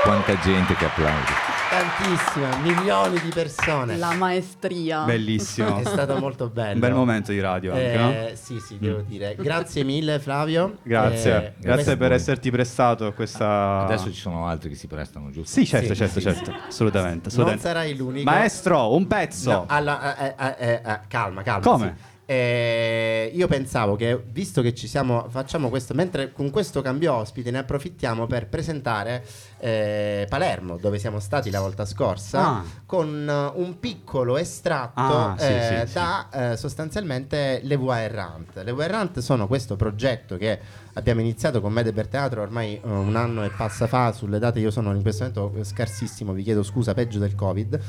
Quanta 0.03 0.37
gente 0.37 0.75
che 0.75 0.85
applaude. 0.85 1.58
Tantissima, 1.69 2.57
milioni 2.63 3.19
di 3.19 3.29
persone. 3.29 3.95
La 3.97 4.13
maestria. 4.13 5.03
Bellissimo. 5.03 5.77
È 5.79 5.85
stato 5.85 6.17
molto 6.17 6.49
bello. 6.49 6.73
Un 6.73 6.79
bel 6.79 6.93
momento 6.93 7.31
di 7.31 7.39
radio 7.39 7.73
anche, 7.73 7.95
no? 7.95 8.09
Eh, 8.11 8.31
Sì, 8.41 8.59
sì, 8.59 8.77
devo 8.79 9.01
dire. 9.01 9.35
Grazie 9.37 9.83
mille 9.83 10.17
Flavio. 10.17 10.77
Grazie, 10.81 11.35
Eh, 11.35 11.53
grazie 11.59 11.95
per 11.95 12.11
esserti 12.13 12.49
prestato 12.49 13.05
a 13.05 13.13
questa... 13.13 13.83
Adesso 13.85 14.11
ci 14.11 14.19
sono 14.19 14.47
altri 14.47 14.69
che 14.69 14.75
si 14.75 14.87
prestano, 14.87 15.29
giusto? 15.29 15.59
Sì, 15.59 15.65
certo, 15.67 15.89
Sì, 15.93 15.95
certo, 15.95 16.19
sì, 16.19 16.25
certo, 16.25 16.51
assolutamente, 16.67 17.17
Non 17.19 17.27
assolutamente. 17.27 17.61
sarai 17.67 17.95
l'unico. 17.95 18.29
Maestro, 18.29 18.95
un 18.95 19.05
pezzo. 19.05 19.51
No, 19.51 19.65
alla- 19.67 20.17
eh, 20.17 20.35
eh, 20.39 20.55
eh, 20.57 20.81
eh, 20.83 20.99
calma, 21.07 21.43
calma. 21.43 21.61
Come? 21.63 21.95
sì. 21.95 22.07
Eh, 22.31 23.31
io 23.33 23.47
pensavo 23.47 23.95
che 23.95 24.21
visto 24.31 24.61
che 24.61 24.75
ci 24.75 24.87
siamo, 24.87 25.25
facciamo 25.29 25.69
questo, 25.69 25.95
mentre 25.95 26.31
con 26.31 26.51
questo 26.51 26.83
cambio 26.83 27.13
ospite 27.15 27.49
ne 27.49 27.57
approfittiamo 27.57 28.27
per 28.27 28.47
presentare 28.47 29.25
eh, 29.59 30.25
Palermo, 30.29 30.77
dove 30.77 30.97
siamo 30.99 31.19
stati 31.19 31.49
la 31.51 31.59
volta 31.59 31.85
scorsa, 31.85 32.39
Ah. 32.47 32.63
con 32.85 33.27
eh, 33.29 33.51
un 33.59 33.79
piccolo 33.79 34.37
estratto 34.37 34.99
Ah, 35.01 35.35
sì, 35.37 35.45
eh, 35.45 35.81
sì, 35.81 35.87
sì. 35.87 35.93
da 35.93 36.29
eh, 36.51 36.57
sostanzialmente 36.57 37.59
Le 37.63 37.75
Voix 37.75 37.97
Errant. 37.99 38.61
Le 38.63 38.71
Voix 38.71 38.85
Errant 38.85 39.19
sono 39.19 39.47
questo 39.47 39.75
progetto 39.75 40.37
che 40.37 40.59
abbiamo 40.93 41.21
iniziato 41.21 41.61
con 41.61 41.71
Mede 41.73 41.93
per 41.93 42.07
Teatro 42.07 42.41
ormai 42.41 42.75
eh, 42.75 42.79
un 42.87 43.15
anno 43.15 43.43
e 43.43 43.49
passa 43.49 43.87
fa, 43.87 44.11
sulle 44.11 44.39
date 44.39 44.59
io 44.59 44.71
sono 44.71 44.93
in 44.93 45.01
questo 45.01 45.29
momento 45.33 45.63
scarsissimo, 45.63 46.33
vi 46.33 46.43
chiedo 46.43 46.63
scusa, 46.63 46.93
peggio 46.93 47.19
del 47.19 47.35
Covid. 47.35 47.79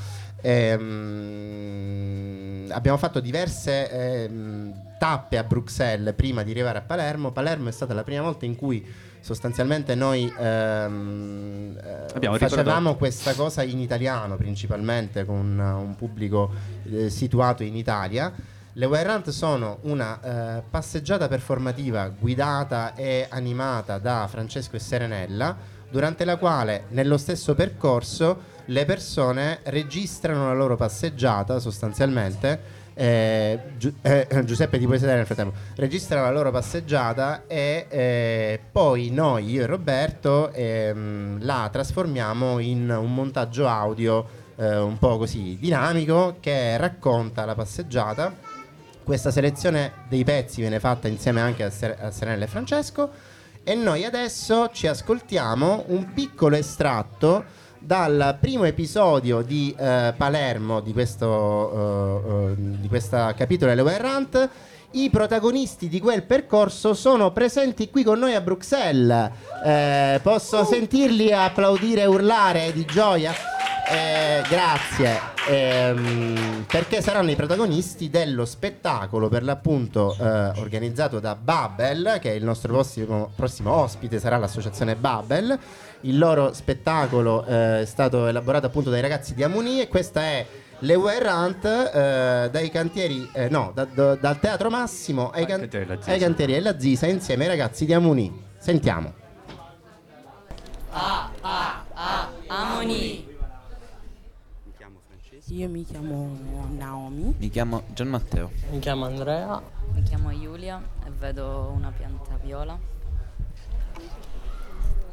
Ehm, 1.41 2.71
abbiamo 2.73 2.97
fatto 2.99 3.21
diverse 3.21 3.91
ehm, 3.91 4.97
tappe 4.99 5.39
a 5.39 5.45
Bruxelles 5.45 6.15
prima 6.15 6.43
di 6.43 6.51
arrivare 6.51 6.79
a 6.79 6.83
Palermo. 6.83 7.31
Palermo 7.33 7.69
è 7.69 7.73
stata 7.73 7.95
la 7.95 8.03
prima 8.05 8.23
volta 8.23 8.45
in 8.45 8.57
cui 8.57 8.85
sostanzialmente 9.21 9.95
noi 9.95 10.33
ehm, 10.37 11.79
eh, 12.21 12.39
facevamo 12.39 12.97
questa 12.97 13.35
cosa 13.35 13.63
in 13.63 13.79
italiano 13.79 14.37
principalmente 14.37 15.25
con 15.25 15.59
uh, 15.59 15.81
un 15.81 15.95
pubblico 15.95 16.51
eh, 16.85 17.11
situato 17.11 17.63
in 17.63 17.77
Italia. 17.77 18.33
Le 18.75 18.87
Errant 18.87 19.31
sono 19.31 19.79
una 19.83 20.21
eh, 20.59 20.63
passeggiata 20.69 21.27
performativa 21.27 22.09
guidata 22.09 22.95
e 22.95 23.27
animata 23.29 23.99
da 23.99 24.29
Francesco 24.31 24.77
e 24.77 24.79
Serenella, 24.79 25.57
durante 25.91 26.25
la 26.25 26.37
quale 26.37 26.85
nello 26.91 27.19
stesso 27.19 27.55
percorso 27.57 28.59
le 28.67 28.85
persone 28.85 29.59
registrano 29.65 30.47
la 30.47 30.55
loro 30.55 30.77
passeggiata 30.77 31.59
sostanzialmente. 31.59 32.79
Eh, 32.95 33.59
eh, 34.03 34.27
Giuseppe 34.45 34.79
ti 34.79 34.87
puoi 34.87 34.99
sedere 34.99 35.19
nel 35.19 35.27
frattempo. 35.27 35.55
Registrano 35.77 36.25
la 36.25 36.31
loro 36.31 36.51
passeggiata 36.51 37.45
e 37.47 37.87
eh, 37.89 38.61
poi 38.71 39.11
noi 39.11 39.51
io 39.51 39.63
e 39.63 39.67
Roberto 39.67 40.53
ehm, 40.53 41.39
la 41.43 41.69
trasformiamo 41.71 42.59
in 42.59 42.91
un 42.91 43.15
montaggio 43.15 43.67
audio 43.69 44.27
eh, 44.57 44.77
un 44.77 44.99
po' 44.99 45.17
così 45.17 45.57
dinamico 45.59 46.37
che 46.41 46.77
racconta 46.77 47.45
la 47.45 47.55
passeggiata. 47.55 48.35
Questa 49.03 49.31
selezione 49.31 49.93
dei 50.09 50.23
pezzi 50.23 50.61
viene 50.61 50.79
fatta 50.79 51.09
insieme 51.09 51.41
anche 51.41 51.65
a, 51.65 51.71
Ser- 51.71 51.99
a 52.01 52.11
Serenella 52.11 52.45
e 52.45 52.49
Francesco. 52.49 53.11
E 53.65 53.75
noi 53.75 54.05
adesso 54.05 54.71
ci 54.73 54.87
ascoltiamo 54.87 55.85
un 55.89 56.13
piccolo 56.13 56.57
estratto 56.57 57.45
dal 57.81 58.37
primo 58.39 58.65
episodio 58.65 59.43
di 59.43 59.75
eh, 59.77 60.15
Palermo 60.17 60.81
di 60.81 60.93
questo 60.93 62.23
eh, 62.23 62.53
eh, 62.53 62.55
di 62.57 62.89
questa 62.89 63.35
capitolo 63.35 63.75
delle 63.75 63.93
Errant 63.93 64.49
i 64.93 65.09
protagonisti 65.09 65.89
di 65.89 66.01
quel 66.01 66.25
percorso 66.25 66.95
sono 66.95 67.33
presenti 67.33 67.91
qui 67.91 68.03
con 68.03 68.19
noi 68.19 68.35
a 68.35 68.41
Bruxelles. 68.41 69.31
Eh, 69.65 70.19
posso 70.21 70.65
sentirli 70.65 71.33
applaudire 71.33 72.03
e 72.03 72.07
urlare 72.07 72.73
di 72.73 72.85
gioia? 72.85 73.33
Eh, 73.33 74.43
grazie, 74.49 75.31
Ehm, 75.49 76.65
perché 76.67 77.01
saranno 77.01 77.31
i 77.31 77.37
protagonisti 77.37 78.11
dello 78.11 78.45
spettacolo 78.45 79.29
per 79.29 79.43
l'appunto 79.43 80.15
eh, 80.19 80.25
organizzato 80.61 81.19
da 81.19 81.35
Babel, 81.35 82.19
che 82.21 82.33
è 82.33 82.35
il 82.35 82.45
nostro 82.45 82.73
prossimo, 82.73 83.33
prossimo 83.35 83.73
ospite, 83.73 84.21
sarà 84.21 84.37
l'associazione 84.37 84.97
Babel. 84.97 85.59
Il 86.03 86.17
loro 86.19 86.53
spettacolo 86.55 87.45
eh, 87.45 87.83
è 87.83 87.85
stato 87.85 88.27
elaborato 88.27 88.67
appunto 88.67 88.89
dai 88.91 89.01
ragazzi 89.03 89.35
di 89.35 89.43
Amuni 89.43 89.81
e 89.81 89.89
questa 89.89 90.23
è 90.23 90.47
Le 90.81 90.95
Errant 90.95 91.65
eh, 91.65 92.49
dai 92.51 92.71
cantieri, 92.71 93.29
eh, 93.35 93.49
no, 93.51 93.71
da- 93.75 93.85
da- 93.85 94.15
dal 94.15 94.39
Teatro 94.41 94.71
Massimo 94.71 95.31
ai, 95.31 95.43
Ai 95.45 95.47
can- 95.69 95.99
ai 96.07 96.19
cantieri 96.19 96.53
della 96.55 96.79
Zisa 96.79 97.07
insieme 97.07 97.43
ai 97.45 97.51
ragazzi 97.51 97.85
di 97.85 97.93
Amuni. 97.93 98.45
Sentiamo. 98.57 99.13
Amoni. 102.49 103.29
Io 105.49 105.69
mi 105.69 105.85
chiamo 105.85 106.37
Naomi. 106.77 107.35
Mi 107.37 107.49
chiamo 107.51 107.83
Gian 107.93 108.09
Matteo. 108.09 108.51
Mi 108.71 108.79
chiamo 108.79 109.05
Andrea. 109.07 109.61
Mi 109.93 110.03
chiamo 110.05 110.31
Giulia 110.39 110.81
e 111.05 111.11
vedo 111.11 111.73
una 111.75 111.91
pianta 111.95 112.39
viola. 112.43 112.79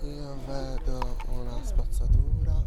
Io 0.08 0.36
vedo 0.46 1.18
una 1.28 1.62
spazzatura. 1.64 2.66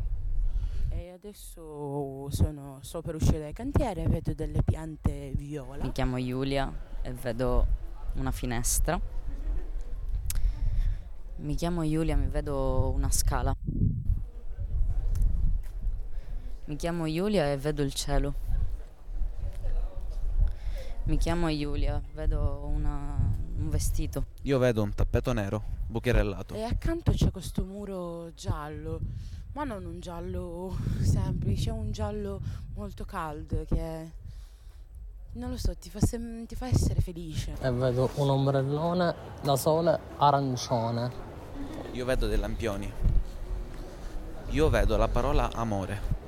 E 0.91 1.11
adesso 1.11 2.29
sono, 2.31 2.79
sto 2.83 3.01
per 3.01 3.15
uscire 3.15 3.39
dal 3.41 3.53
cantiere, 3.53 4.07
vedo 4.09 4.35
delle 4.35 4.63
piante 4.63 5.33
viola. 5.35 5.83
Mi 5.85 5.93
chiamo 5.93 6.19
Giulia 6.23 6.71
e 7.03 7.13
vedo 7.13 7.67
una 8.15 8.31
finestra. 8.31 9.01
Mi 11.37 11.55
chiamo 11.55 11.83
Giulia, 11.89 12.17
mi 12.17 12.27
vedo 12.27 12.91
una 12.95 13.11
scala. 13.11 13.57
Mi 16.67 16.77
chiamo 16.77 17.07
Giulia 17.07 17.51
e 17.51 17.57
vedo 17.57 17.83
il 17.83 17.95
cielo. 17.95 18.35
Mi 21.05 21.17
chiamo 21.17 21.49
Giulia, 21.49 22.01
vedo 22.13 22.67
una- 22.67 23.49
un 23.61 23.69
vestito. 23.71 24.25
Io 24.43 24.59
vedo 24.59 24.83
un 24.83 24.95
tappeto 24.95 25.33
nero, 25.33 25.63
bucherellato. 25.87 26.55
E 26.55 26.63
accanto 26.65 27.13
c'è 27.13 27.31
questo 27.31 27.63
muro 27.65 28.33
giallo, 28.35 29.01
ma 29.53 29.65
non 29.65 29.85
un 29.85 30.01
giallo 30.01 30.77
semplice, 31.03 31.71
un 31.71 31.93
giallo 31.93 32.41
molto 32.75 33.05
caldo 33.05 33.65
che 33.69 34.19
non 35.33 35.51
lo 35.51 35.59
so, 35.59 35.75
ti 35.77 35.91
fa, 35.91 36.01
sem- 36.01 36.47
ti 36.47 36.55
fa 36.57 36.67
essere 36.67 37.01
felice. 37.01 37.55
E 37.61 37.71
vedo 37.71 38.11
un 38.15 38.31
ombrellone 38.31 39.15
da 39.43 39.57
sole 39.57 39.99
arancione. 40.17 41.29
Io 41.93 42.05
vedo 42.05 42.27
dei 42.27 42.39
lampioni. 42.39 42.91
Io 44.49 44.69
vedo 44.69 44.97
la 44.97 45.07
parola 45.09 45.51
amore. 45.53 46.19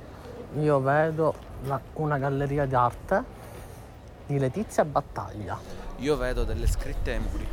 Io 0.59 0.79
vedo 0.79 1.33
la- 1.63 1.81
una 1.95 2.17
galleria 2.17 2.65
di 2.65 2.75
arte 2.75 3.41
di 4.25 4.39
Letizia 4.39 4.85
Battaglia. 4.85 5.57
Io 5.97 6.17
vedo 6.17 6.43
delle 6.43 6.67
scritte 6.67 7.11
ai 7.11 7.19
muri. 7.19 7.47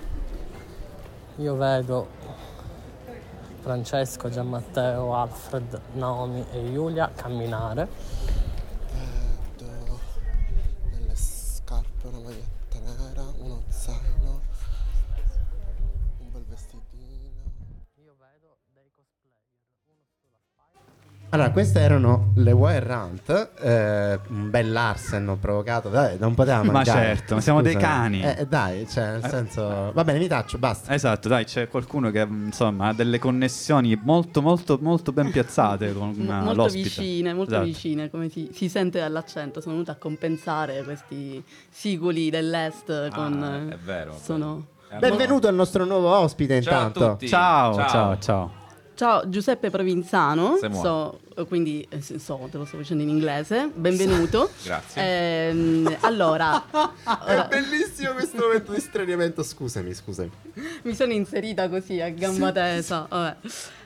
Io 1.37 1.54
vedo 1.56 2.09
Francesco, 3.61 4.28
Gianmatteo, 4.28 5.14
Alfred, 5.14 5.80
Naomi 5.94 6.44
e 6.52 6.72
Giulia 6.72 7.11
camminare. 7.14 7.88
Vedo 9.59 9.98
delle 10.90 11.14
scarpe, 11.14 12.06
una 12.06 12.18
maglietta 12.20 12.59
Allora, 21.32 21.52
queste 21.52 21.78
erano 21.78 22.32
le 22.34 22.50
Wire 22.50 22.84
Rant, 22.84 23.50
eh, 23.60 24.18
un 24.30 24.50
bel 24.50 24.72
Larsen 24.72 25.36
provocato, 25.40 25.88
dai, 25.88 26.16
non 26.18 26.34
poteva 26.34 26.60
Ma 26.66 26.82
certo, 26.82 27.36
ma 27.36 27.40
siamo 27.40 27.62
dei 27.62 27.76
cani. 27.76 28.20
Eh, 28.20 28.46
dai, 28.48 28.84
cioè, 28.88 29.12
nel 29.12 29.24
senso... 29.28 29.92
Va 29.92 30.02
bene, 30.02 30.18
mi 30.18 30.26
taccio, 30.26 30.58
basta. 30.58 30.92
Esatto, 30.92 31.28
dai, 31.28 31.44
c'è 31.44 31.68
qualcuno 31.68 32.10
che 32.10 32.26
mm, 32.26 32.46
insomma 32.46 32.88
ha 32.88 32.92
delle 32.92 33.20
connessioni 33.20 33.96
molto 34.02 34.42
molto 34.42 34.78
molto 34.80 35.12
ben 35.12 35.30
piazzate 35.30 35.92
con 35.94 36.16
eh, 36.18 36.22
molto 36.24 36.52
l'ospite. 36.62 36.82
vicine, 36.82 37.32
molto 37.32 37.52
Esatto. 37.52 37.66
vicine, 37.66 38.10
come 38.10 38.28
si, 38.28 38.50
si 38.52 38.68
sente 38.68 38.98
dall'accento. 38.98 39.60
Sono 39.60 39.74
venuta 39.74 39.92
a 39.92 39.96
compensare 39.96 40.82
questi 40.82 41.40
siculi 41.68 42.30
dell'est 42.30 43.08
con... 43.14 43.40
Ah, 43.40 43.72
è 43.72 43.78
vero, 43.78 44.16
è 44.16 44.18
Sono... 44.20 44.66
vero. 44.88 44.98
Benvenuto 44.98 45.46
al 45.46 45.54
nostro 45.54 45.84
nuovo 45.84 46.08
ospite 46.08 46.60
Ciao 46.60 46.72
a 46.72 46.86
intanto. 46.86 47.10
tutti. 47.12 47.28
Ciao, 47.28 47.74
Ciao. 47.74 48.18
ciao, 48.18 48.18
ciao. 49.00 49.26
Giuseppe 49.30 49.70
Provenzano, 49.70 50.58
moi. 50.60 50.74
so, 50.74 51.20
eh, 51.34 51.46
quindi 51.46 51.86
eh, 51.88 52.02
sì, 52.02 52.18
so, 52.18 52.46
te 52.50 52.58
lo 52.58 52.66
sto 52.66 52.76
facendo 52.76 53.02
in 53.02 53.08
inglese, 53.08 53.70
benvenuto. 53.74 54.50
Grazie. 54.62 55.48
Ehm, 55.48 55.96
allora, 56.00 56.62
ora, 56.70 57.46
bellissimo 57.48 58.12
questo 58.12 58.36
momento 58.36 58.72
di 58.72 58.80
straniamento, 58.80 59.42
scusami, 59.42 59.94
scusami. 59.94 60.30
mi 60.82 60.94
sono 60.94 61.12
inserita 61.14 61.70
così 61.70 61.98
a 61.98 62.10
gamba 62.10 62.52
tesa. 62.52 63.06
vabbè. 63.08 63.36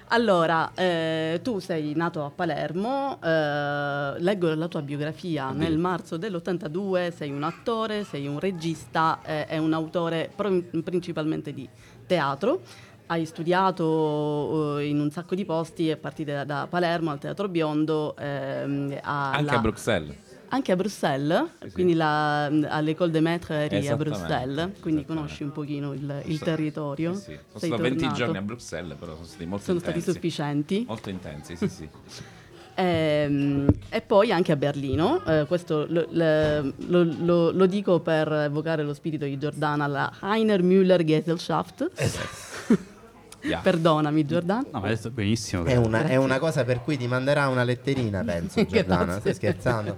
Allora, 0.09 0.73
eh, 0.75 1.41
tu 1.43 1.61
sei 1.61 1.95
nato 1.95 2.25
a 2.25 2.31
Palermo, 2.31 3.19
eh, 3.23 4.15
leggo 4.19 4.53
la 4.53 4.69
tua 4.69 4.83
biografia 4.83 5.51
nel 5.51 5.79
marzo 5.79 6.17
dell'82, 6.17 7.15
sei 7.15 7.31
un 7.31 7.43
attore, 7.45 8.03
sei 8.05 8.27
un 8.27 8.41
regista 8.41 9.21
eh, 9.25 9.47
e 9.49 9.59
un 9.59 9.73
autore 9.73 10.29
pro- 10.35 10.61
principalmente 10.83 11.55
di 11.55 11.69
teatro. 12.07 12.61
Hai 13.07 13.27
studiato 13.27 14.79
eh, 14.79 14.87
in 14.89 14.99
un 14.99 15.11
sacco 15.11 15.35
di 15.35 15.45
posti, 15.45 15.91
a 15.91 15.97
partire 15.99 16.45
da, 16.47 16.67
Palermo 16.69 17.11
al 17.11 17.19
Teatro 17.19 17.49
Biondo, 17.49 18.17
ehm, 18.17 18.99
Anche 19.03 19.55
a 19.55 19.59
Bruxelles. 19.59 20.17
anche 20.49 20.73
a 20.73 20.77
Bruxelles, 20.77 21.45
Sì, 21.61 21.67
sì. 21.69 21.73
quindi 21.75 21.95
la, 21.95 22.45
all'École 22.47 23.11
des 23.11 23.21
Maîtres 23.21 23.71
eri 23.71 23.87
a 23.89 23.97
Bruxelles, 23.97 24.71
quindi 24.81 25.05
conosci 25.05 25.43
un 25.43 25.53
pochino 25.53 25.93
il, 25.93 26.23
il 26.25 26.39
So- 26.39 26.45
territorio. 26.47 27.13
Sì, 27.15 27.21
sì. 27.21 27.33
Sono 27.49 27.59
Sei 27.59 27.69
stato 27.69 27.83
20 27.83 27.99
tornato. 27.99 28.19
giorni 28.19 28.37
a 28.39 28.43
Bruxelles, 28.43 28.97
però 28.99 29.13
sono 29.15 29.27
stati 29.27 29.45
molto 29.47 29.65
Sono 29.65 29.79
stati 29.81 29.99
intensi. 29.99 30.13
sufficienti. 30.19 30.85
Molto 30.89 31.11
intensi, 31.11 31.57
sì, 31.57 31.69
sì. 31.69 31.89
Ehm, 32.77 33.69
e 33.89 34.01
poi 34.01 34.33
anche 34.33 34.51
a 34.51 34.57
Berlino, 34.57 35.23
eh, 35.27 35.45
questo 35.47 35.87
lo, 35.89 36.07
lo- 36.11 36.73
lo- 36.89 37.51
lo 37.53 37.67
dico 37.67 38.01
per 38.01 38.33
evocare 38.33 38.83
lo 38.83 38.93
spirito 38.95 39.25
di 39.27 39.39
Giordana, 39.39 39.87
la 39.87 40.13
Heiner 40.21 40.61
Müller 40.61 41.05
Gesellschaft. 41.05 41.91
Yeah. 43.45 43.61
Perdonami 43.61 44.25
Giordana. 44.25 44.67
No, 44.73 44.81
ma 44.81 44.87
hai 44.87 44.95
detto 44.95 45.11
benissimo. 45.11 45.65
È 45.65 45.77
una, 45.77 46.07
è 46.07 46.17
una 46.17 46.39
cosa 46.39 46.65
per 46.65 46.81
cui 46.81 46.97
ti 46.97 47.07
manderà 47.07 47.49
una 47.49 47.63
letterina, 47.63 48.25
penso, 48.25 48.65
Giordana. 48.67 49.05
Grazie. 49.05 49.21
Stai 49.21 49.35
scherzando? 49.35 49.97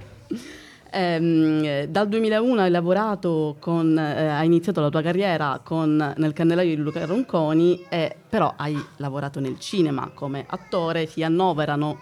Ehm, 0.90 1.62
eh, 1.64 1.86
dal 1.88 2.08
2001 2.08 2.60
hai 2.60 2.70
lavorato 2.70 3.56
con, 3.60 3.96
eh, 3.98 4.28
hai 4.28 4.46
iniziato 4.46 4.80
la 4.80 4.88
tua 4.88 5.02
carriera 5.02 5.60
con, 5.62 6.14
nel 6.16 6.32
Candelario 6.32 6.74
di 6.74 6.80
Luca 6.80 7.04
Ronconi, 7.04 7.84
e, 7.88 8.16
però 8.28 8.54
hai 8.56 8.76
lavorato 8.96 9.38
nel 9.38 9.60
cinema 9.60 10.10
come 10.12 10.44
attore, 10.48 11.06
si 11.06 11.22
annoverano 11.22 11.98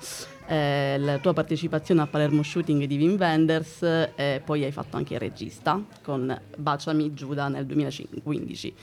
eh, 0.46 0.96
la 0.98 1.18
tua 1.18 1.32
partecipazione 1.32 2.02
a 2.02 2.06
Palermo 2.06 2.42
Shooting 2.42 2.84
di 2.84 2.96
Wim 2.96 3.16
Wenders 3.18 3.82
e 4.14 4.42
poi 4.44 4.64
hai 4.64 4.72
fatto 4.72 4.96
anche 4.96 5.14
il 5.14 5.20
regista 5.20 5.80
con 6.02 6.38
Baciami 6.56 7.14
Giuda 7.14 7.48
nel 7.48 7.66
2015. 7.66 8.74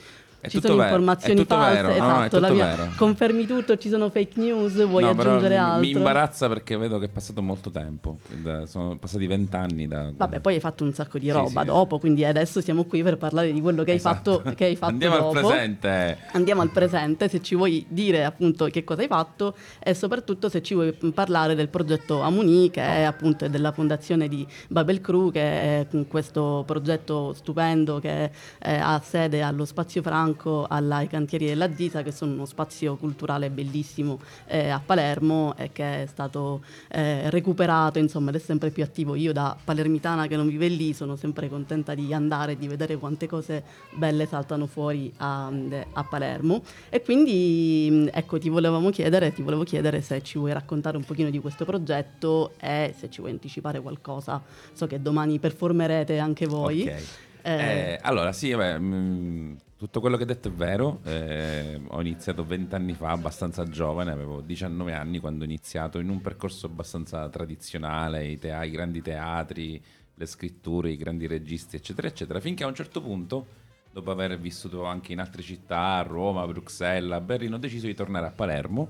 È 0.42 0.48
ci 0.48 0.60
sono 0.60 0.74
vero, 0.74 0.88
informazioni 0.88 1.40
è 1.42 1.44
false. 1.46 1.82
vero, 1.82 1.88
no, 1.88 1.94
no, 1.94 2.04
è 2.04 2.18
esatto, 2.26 2.40
tutto 2.40 2.52
mia- 2.52 2.64
vero. 2.66 2.88
confermi 2.96 3.46
tutto, 3.46 3.76
ci 3.78 3.88
sono 3.88 4.10
fake 4.10 4.40
news, 4.40 4.84
vuoi 4.88 5.04
No, 5.04 5.10
aggiungere 5.10 5.56
altro? 5.56 5.80
Mi 5.80 5.90
imbarazza 5.90 6.48
perché 6.48 6.76
vedo 6.76 6.98
che 6.98 7.04
è 7.04 7.08
passato 7.08 7.42
molto 7.42 7.70
tempo. 7.70 8.18
Sono 8.66 8.96
passati 8.98 9.26
vent'anni 9.28 9.86
da. 9.86 10.10
Vabbè, 10.16 10.40
poi 10.40 10.54
hai 10.54 10.60
fatto 10.60 10.82
un 10.82 10.92
sacco 10.92 11.18
di 11.18 11.30
roba 11.30 11.60
sì. 11.60 11.66
dopo, 11.66 12.00
quindi 12.00 12.24
adesso 12.24 12.60
siamo 12.60 12.82
qui 12.86 13.04
per 13.04 13.18
parlare 13.18 13.52
di 13.52 13.60
quello 13.60 13.84
che 13.84 13.92
hai 13.92 13.98
Esatto. 13.98 14.40
fatto, 14.40 14.54
che 14.56 14.64
hai 14.64 14.74
fatto 14.76 14.90
Andiamo 14.92 15.16
dopo. 15.18 15.38
al 15.38 15.44
presente. 15.44 16.18
Andiamo 16.32 16.60
al 16.60 16.70
presente, 16.70 17.28
se 17.28 17.40
ci 17.40 17.54
vuoi 17.54 17.86
dire 17.88 18.24
appunto 18.24 18.64
che 18.66 18.82
cosa 18.82 19.02
hai 19.02 19.06
fatto 19.06 19.54
e 19.78 19.94
soprattutto 19.94 20.48
se 20.48 20.60
ci 20.60 20.74
vuoi 20.74 20.92
parlare 21.14 21.54
del 21.54 21.68
progetto 21.68 22.20
Amuni, 22.20 22.68
che 22.70 22.82
è 22.82 23.02
appunto 23.04 23.46
della 23.48 23.70
fondazione 23.70 24.26
di 24.26 24.44
Babel 24.68 25.00
Crew, 25.00 25.30
che 25.30 25.40
è 25.40 25.86
questo 26.08 26.64
progetto 26.66 27.32
stupendo 27.32 28.00
che 28.00 28.24
eh, 28.58 28.74
ha 28.74 29.00
sede 29.04 29.40
allo 29.40 29.64
Spazio 29.64 30.02
Franco, 30.02 30.30
alla- 30.68 30.96
ai 30.96 31.08
cantieri 31.08 31.46
della 31.46 31.74
Zisa, 31.74 32.02
che 32.02 32.12
sono 32.12 32.32
uno 32.32 32.46
spazio 32.46 32.96
culturale 32.96 33.50
bellissimo 33.50 34.20
eh, 34.46 34.68
a 34.68 34.80
Palermo 34.84 35.54
e 35.56 35.70
che 35.72 36.02
è 36.02 36.06
stato 36.06 36.62
eh, 36.88 37.30
recuperato, 37.30 37.98
insomma, 37.98 38.30
ed 38.30 38.36
è 38.36 38.38
sempre 38.38 38.70
più 38.70 38.82
attivo. 38.82 39.14
Io 39.14 39.32
da 39.32 39.56
palermitana 39.62 40.26
che 40.26 40.36
non 40.36 40.46
vive 40.48 40.68
lì 40.68 40.92
sono 40.92 41.16
sempre 41.16 41.48
contenta 41.48 41.94
di 41.94 42.12
andare 42.14 42.52
e 42.52 42.56
di 42.58 42.68
vedere 42.68 42.96
quante 42.96 43.26
cose 43.26 43.62
belle 43.94 44.26
saltano 44.26 44.66
fuori 44.66 45.12
a, 45.18 45.50
a 45.92 46.04
Palermo. 46.04 46.62
E 46.88 47.02
quindi 47.02 47.88
mh, 47.90 48.08
ecco, 48.12 48.38
ti 48.38 48.48
volevamo 48.48 48.90
chiedere, 48.90 49.32
ti 49.32 49.42
volevo 49.42 49.62
chiedere 49.64 50.00
se 50.02 50.22
ci 50.22 50.38
vuoi 50.38 50.52
raccontare 50.52 50.96
un 50.96 51.04
pochino 51.04 51.30
di 51.30 51.38
questo 51.38 51.64
progetto 51.64 52.52
e 52.60 52.94
se 52.98 53.10
ci 53.10 53.20
vuoi 53.20 53.32
anticipare 53.32 53.80
qualcosa. 53.80 54.42
So 54.72 54.86
che 54.86 55.00
domani 55.00 55.38
performerete 55.38 56.18
anche 56.18 56.46
voi. 56.46 56.82
Ok. 56.82 56.86
Eh, 56.88 57.00
Eh, 57.44 57.98
allora, 58.02 58.32
sì, 58.32 58.52
vabbè, 58.52 58.78
mm, 58.78 59.54
tutto 59.82 59.98
quello 59.98 60.16
che 60.16 60.22
hai 60.22 60.28
detto 60.28 60.46
è 60.46 60.52
vero. 60.52 61.00
eh, 61.02 61.80
ho 61.88 62.00
iniziato 62.00 62.44
vent'anni 62.44 62.92
fa, 62.92 63.10
abbastanza 63.10 63.64
giovane, 63.64 64.12
avevo 64.12 64.40
19 64.40 64.92
anni 64.92 65.18
quando 65.18 65.42
ho 65.42 65.44
iniziato 65.44 65.98
in 65.98 66.08
un 66.08 66.20
percorso 66.20 66.66
abbastanza 66.66 67.28
tradizionale, 67.28 68.24
i, 68.28 68.38
tea- 68.38 68.62
i 68.62 68.70
grandi 68.70 69.02
teatri, 69.02 69.82
le 70.14 70.26
scritture, 70.26 70.92
i 70.92 70.96
grandi 70.96 71.26
registi, 71.26 71.74
eccetera, 71.74 72.06
eccetera, 72.06 72.38
finché 72.38 72.62
a 72.62 72.68
un 72.68 72.76
certo 72.76 73.02
punto, 73.02 73.44
dopo 73.90 74.12
aver 74.12 74.38
vissuto 74.38 74.84
anche 74.84 75.10
in 75.10 75.18
altre 75.18 75.42
città, 75.42 75.96
a 75.96 76.02
Roma, 76.02 76.46
Bruxelles, 76.46 77.10
a 77.10 77.20
Berlino, 77.20 77.56
ho 77.56 77.58
deciso 77.58 77.86
di 77.86 77.94
tornare 77.94 78.26
a 78.26 78.30
Palermo 78.30 78.88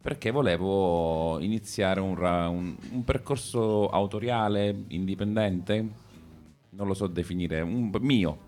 perché 0.00 0.30
volevo 0.30 1.38
iniziare 1.40 2.00
un, 2.00 2.14
ra- 2.14 2.48
un- 2.48 2.74
un 2.90 3.04
percorso 3.04 3.90
autoriale, 3.90 4.84
indipendente, 4.88 5.86
non 6.70 6.86
lo 6.86 6.94
so 6.94 7.06
definire, 7.06 7.60
un 7.60 7.90
mio. 8.00 8.45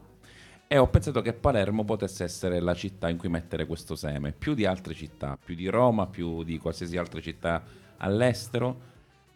E 0.70 0.76
ho 0.76 0.86
pensato 0.86 1.22
che 1.22 1.32
Palermo 1.32 1.82
potesse 1.86 2.24
essere 2.24 2.60
la 2.60 2.74
città 2.74 3.08
in 3.08 3.16
cui 3.16 3.30
mettere 3.30 3.64
questo 3.64 3.94
seme, 3.96 4.32
più 4.32 4.52
di 4.52 4.66
altre 4.66 4.92
città, 4.92 5.38
più 5.42 5.54
di 5.54 5.66
Roma, 5.68 6.06
più 6.08 6.42
di 6.42 6.58
qualsiasi 6.58 6.98
altra 6.98 7.22
città 7.22 7.64
all'estero. 7.96 8.80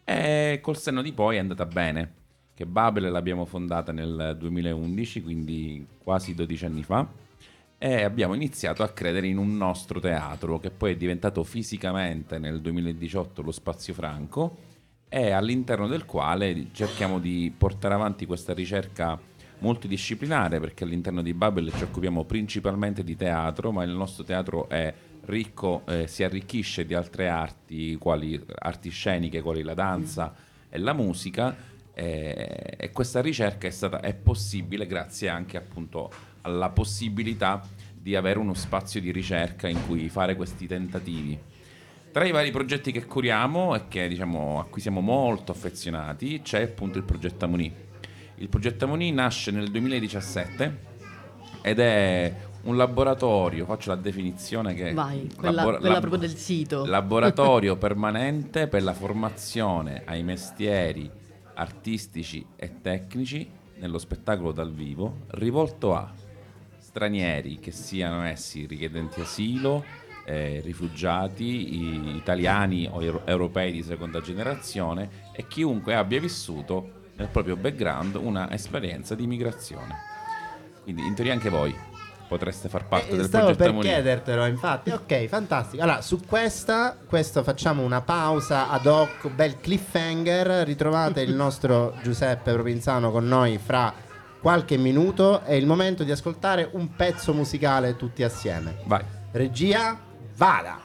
E 0.05 0.59
col 0.61 0.77
senno 0.77 1.01
di 1.01 1.15
poi 1.15 1.37
è 1.37 1.39
andata 1.39 1.65
bene. 1.65 2.21
Che 2.53 2.67
Babel 2.67 3.11
l'abbiamo 3.11 3.47
fondata 3.47 3.93
nel 3.93 4.37
2011, 4.39 5.23
quindi 5.23 5.87
quasi 5.97 6.35
12 6.35 6.67
anni 6.67 6.83
fa. 6.83 7.09
E 7.79 8.03
abbiamo 8.03 8.35
iniziato 8.35 8.83
a 8.83 8.91
credere 8.91 9.27
in 9.27 9.39
un 9.39 9.57
nostro 9.57 10.01
teatro, 10.01 10.59
che 10.59 10.71
poi 10.71 10.93
è 10.93 10.97
diventato 10.97 11.43
fisicamente 11.45 12.39
nel 12.39 12.61
2018 12.61 13.41
lo 13.41 13.53
Spazio 13.53 13.95
Franco, 13.95 14.59
e 15.09 15.31
all'interno 15.31 15.87
del 15.87 16.05
quale 16.05 16.69
cerchiamo 16.73 17.19
di 17.19 17.51
portare 17.57 17.95
avanti 17.95 18.27
questa 18.27 18.53
ricerca 18.53 19.19
multidisciplinare, 19.63 20.59
perché 20.59 20.85
all'interno 20.85 21.23
di 21.23 21.33
Babel 21.33 21.73
ci 21.73 21.85
occupiamo 21.85 22.25
principalmente 22.25 23.05
di 23.05 23.17
teatro, 23.17 23.71
ma 23.71 23.85
il 23.85 23.93
nostro 23.93 24.25
teatro 24.25 24.69
è 24.69 24.93
ricco, 25.27 25.83
eh, 25.87 26.09
si 26.09 26.25
arricchisce 26.25 26.85
di 26.85 26.95
altre 26.95 27.29
arti, 27.29 27.97
quali 27.97 28.39
arti 28.59 28.91
sceniche, 28.91 29.41
quali 29.41 29.63
la 29.63 29.75
danza 29.75 30.35
e 30.69 30.79
la 30.79 30.93
musica, 30.93 31.57
eh, 31.95 32.75
e 32.77 32.91
questa 32.91 33.21
ricerca 33.21 33.69
è, 33.69 33.71
stata, 33.71 34.01
è 34.01 34.15
possibile 34.15 34.87
grazie 34.87 35.29
anche 35.29 35.57
appunto 35.57 36.11
alla 36.43 36.71
possibilità 36.71 37.63
di 37.95 38.17
avere 38.17 38.41
uno 38.41 38.55
spazio 38.55 39.01
di 39.01 39.13
ricerca 39.13 39.69
in 39.69 39.87
cui 39.87 40.09
fare 40.09 40.35
questi 40.35 40.67
tentativi. 40.67 41.39
Tra 42.11 42.25
i 42.25 42.33
vari 42.33 42.51
progetti 42.51 42.91
che 42.91 43.07
curiamo 43.07 43.75
e 43.77 43.89
che, 43.89 44.09
diciamo, 44.09 44.59
a 44.59 44.65
cui 44.65 44.81
siamo 44.81 45.01
molto 45.01 45.53
affezionati 45.53 46.43
c'è 46.43 46.63
appunto 46.63 46.99
il 46.99 47.05
progetto 47.05 47.45
Amoni. 47.45 47.82
Il 48.37 48.49
progetto 48.49 48.85
Amoni 48.85 49.13
nasce 49.13 49.51
nel 49.51 49.71
2017 49.71 50.91
ed 51.63 51.79
è 51.79 52.35
un 52.63 52.77
laboratorio, 52.77 53.65
faccio 53.65 53.91
la 53.91 53.97
definizione 53.97 54.75
che... 54.75 54.93
Vai, 54.93 55.29
quella, 55.35 55.55
labora- 55.55 55.79
quella 55.79 56.01
proprio 56.01 56.21
del 56.21 56.37
sito. 56.37 56.85
Laboratorio 56.87 57.77
permanente 57.77 58.69
per 58.69 58.83
la 58.83 58.93
formazione 58.95 60.03
ai 60.05 60.23
mestieri 60.23 61.11
artistici 61.55 62.45
e 62.57 62.81
tecnici 62.81 63.49
nello 63.79 63.99
spettacolo 63.99 64.53
dal 64.53 64.73
vivo, 64.73 65.23
rivolto 65.31 65.95
a 65.95 66.13
stranieri 66.79 67.59
che 67.59 67.73
siano 67.73 68.23
essi 68.23 68.67
richiedenti 68.67 69.21
asilo, 69.21 69.85
eh, 70.25 70.61
rifugiati, 70.65 72.15
italiani 72.17 72.89
o 72.91 73.03
euro- 73.03 73.27
europei 73.27 73.73
di 73.73 73.83
seconda 73.83 74.21
generazione 74.21 75.31
e 75.33 75.49
chiunque 75.49 75.97
abbia 75.97 76.21
vissuto 76.21 77.01
nel 77.17 77.29
proprio 77.29 77.57
background 77.57 78.15
una 78.17 78.51
esperienza 78.53 79.15
di 79.15 79.27
migrazione. 79.27 79.97
Quindi 80.83 81.07
in 81.07 81.15
teoria 81.15 81.33
anche 81.33 81.49
voi 81.49 81.75
potreste 82.29 82.69
far 82.71 82.87
parte 82.87 83.11
Eh, 83.11 83.17
del 83.17 83.27
Stavo 83.27 83.45
progetto 83.45 83.63
per 83.63 83.73
Amoni. 83.73 83.89
chiedertelo, 83.89 84.47
infatti. 84.47 84.91
Ok, 84.91 85.27
fantastico. 85.27 85.83
Allora, 85.83 86.01
su 86.01 86.19
questa, 86.27 86.97
questo 87.07 87.43
facciamo 87.43 87.83
una 87.83 88.01
pausa 88.01 88.71
ad 88.71 88.87
hoc, 88.87 89.29
bel 89.29 89.61
cliffhanger. 89.61 90.65
Ritrovate 90.67 91.21
il 91.21 91.35
nostro 91.35 91.95
Giuseppe 92.03 92.53
Provenzano 92.53 93.11
con 93.11 93.29
noi 93.29 93.59
fra 93.59 93.93
qualche 94.41 94.79
minuto. 94.79 95.43
È 95.43 95.53
il 95.53 95.67
momento 95.67 96.05
di 96.05 96.11
ascoltare 96.11 96.69
un 96.73 96.95
pezzo 96.97 97.35
musicale 97.35 97.97
tutti 97.97 98.23
assieme. 98.23 98.77
Vai. 98.87 99.05
Regia, 99.33 99.99
vada. 100.37 100.81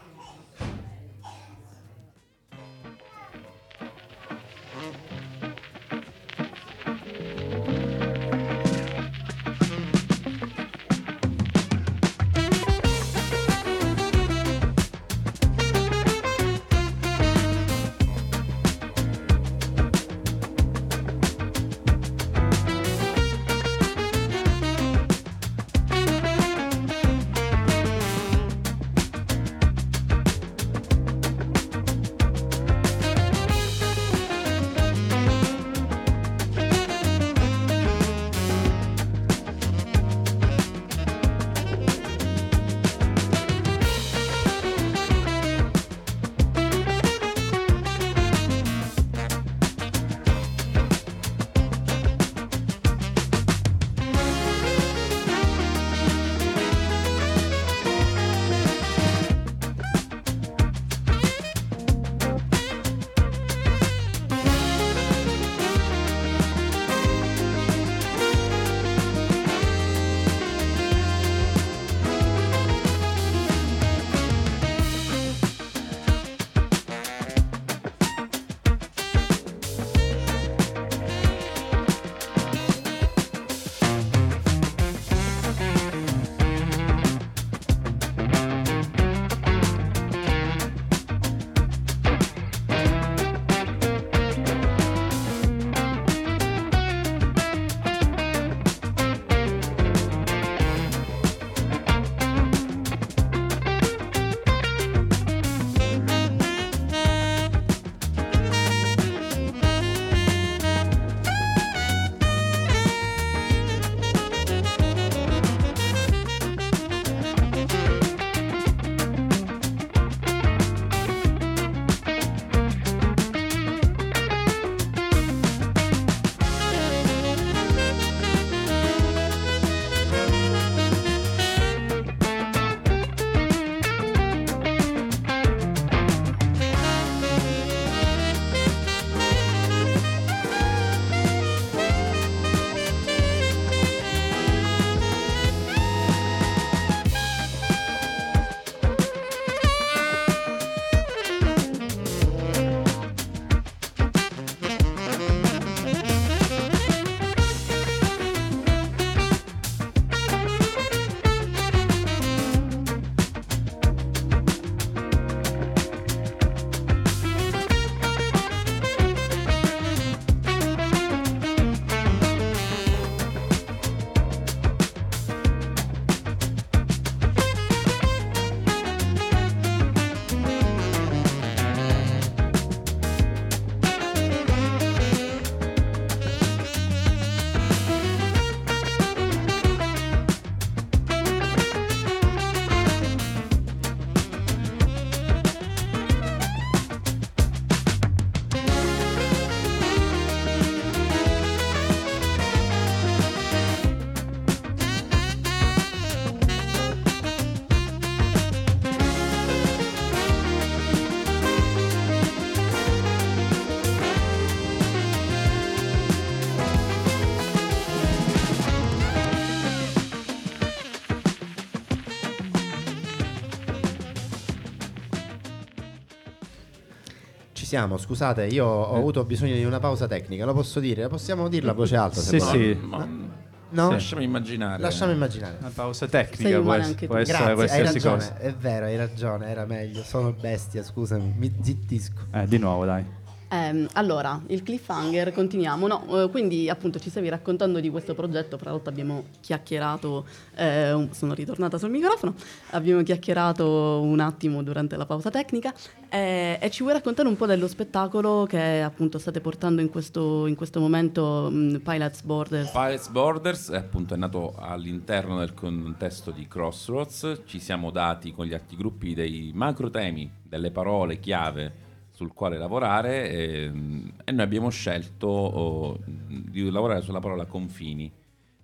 Siamo, 227.67 227.97
scusate, 227.97 228.45
io 228.45 228.65
ho 228.65 228.95
Eh. 228.95 228.97
avuto 228.97 229.25
bisogno 229.25 229.53
di 229.53 229.65
una 229.65 229.79
pausa 229.79 230.07
tecnica, 230.07 230.45
lo 230.45 230.53
posso 230.53 230.79
dire? 230.79 231.07
Possiamo 231.09 231.49
dirla 231.49 231.71
a 231.71 231.73
voce 231.73 231.97
alta? 231.97 232.21
se 232.21 232.39
Sì, 232.39 232.45
volete? 232.45 232.79
sì. 232.79 232.85
Ma- 232.85 233.35
No? 233.69 233.91
Lasciami 233.91 234.23
immaginare. 234.23 234.81
Lasciamo 234.81 235.11
immaginare. 235.11 235.57
Una 235.59 235.71
pausa 235.75 236.07
tecnica 236.07 236.55
può, 236.61 236.63
può 236.63 236.73
essere 236.73 237.07
Grazie, 237.07 237.35
hai 237.43 237.53
qualsiasi 237.55 237.93
ragione, 237.95 238.15
cosa. 238.15 238.37
è 238.37 238.53
vero, 238.53 238.85
hai 238.85 238.95
ragione, 238.95 239.47
era 239.49 239.65
meglio. 239.65 240.03
Sono 240.03 240.31
bestia, 240.31 240.81
scusami, 240.83 241.33
mi 241.37 241.53
zittisco. 241.61 242.27
Eh, 242.31 242.47
di 242.47 242.57
nuovo, 242.59 242.85
dai. 242.85 243.03
Ehm, 243.49 243.87
allora, 243.93 244.41
il 244.47 244.61
cliffhanger, 244.63 245.31
continuiamo. 245.31 245.87
No, 245.87 246.23
eh, 246.23 246.29
quindi 246.29 246.69
appunto 246.69 246.99
ci 246.99 247.09
stavi 247.09 247.29
raccontando 247.29 247.79
di 247.79 247.89
questo 247.89 248.13
progetto, 248.13 248.57
fra 248.57 248.71
l'altro 248.71 248.91
abbiamo 248.91 249.25
chiacchierato, 249.39 250.25
eh, 250.55 251.07
sono 251.11 251.33
ritornata 251.33 251.77
sul 251.77 251.89
microfono, 251.89 252.35
abbiamo 252.71 253.03
chiacchierato 253.03 254.01
un 254.01 254.19
attimo 254.19 254.63
durante 254.63 254.97
la 254.97 255.05
pausa 255.05 255.29
tecnica 255.29 255.73
eh, 256.09 256.57
e 256.59 256.69
ci 256.69 256.81
vuoi 256.81 256.93
raccontare 256.95 257.27
un 257.27 257.37
po' 257.37 257.45
dello 257.45 257.67
spettacolo 257.67 258.45
che 258.45 258.81
appunto 258.81 259.17
state 259.17 259.39
portando 259.39 259.81
in 259.81 259.89
questo, 259.89 260.45
in 260.45 260.55
questo 260.55 260.79
momento, 260.79 261.49
mh, 261.49 261.81
Pilots 261.83 262.21
Borders? 262.23 262.71
Pilots 262.71 263.07
Borders 263.09 263.69
è 263.71 263.77
appunto 263.77 264.13
è 264.13 264.17
nato 264.17 264.55
all'interno 264.57 265.39
del 265.39 265.53
contesto 265.53 266.31
di 266.31 266.47
Crossroads, 266.47 267.43
ci 267.45 267.59
siamo 267.59 267.91
dati 267.91 268.33
con 268.33 268.45
gli 268.45 268.53
altri 268.53 268.75
gruppi 268.75 269.13
dei 269.13 269.51
macro 269.53 269.89
temi, 269.89 270.29
delle 270.43 270.71
parole 270.71 271.19
chiave 271.19 271.85
sul 272.17 272.33
quale 272.33 272.57
lavorare 272.57 273.29
ehm, 273.29 274.13
e 274.25 274.31
noi 274.31 274.43
abbiamo 274.43 274.69
scelto 274.69 275.27
oh, 275.27 275.99
di 276.03 276.67
lavorare 276.71 277.01
sulla 277.01 277.19
parola 277.19 277.45
confini 277.45 278.11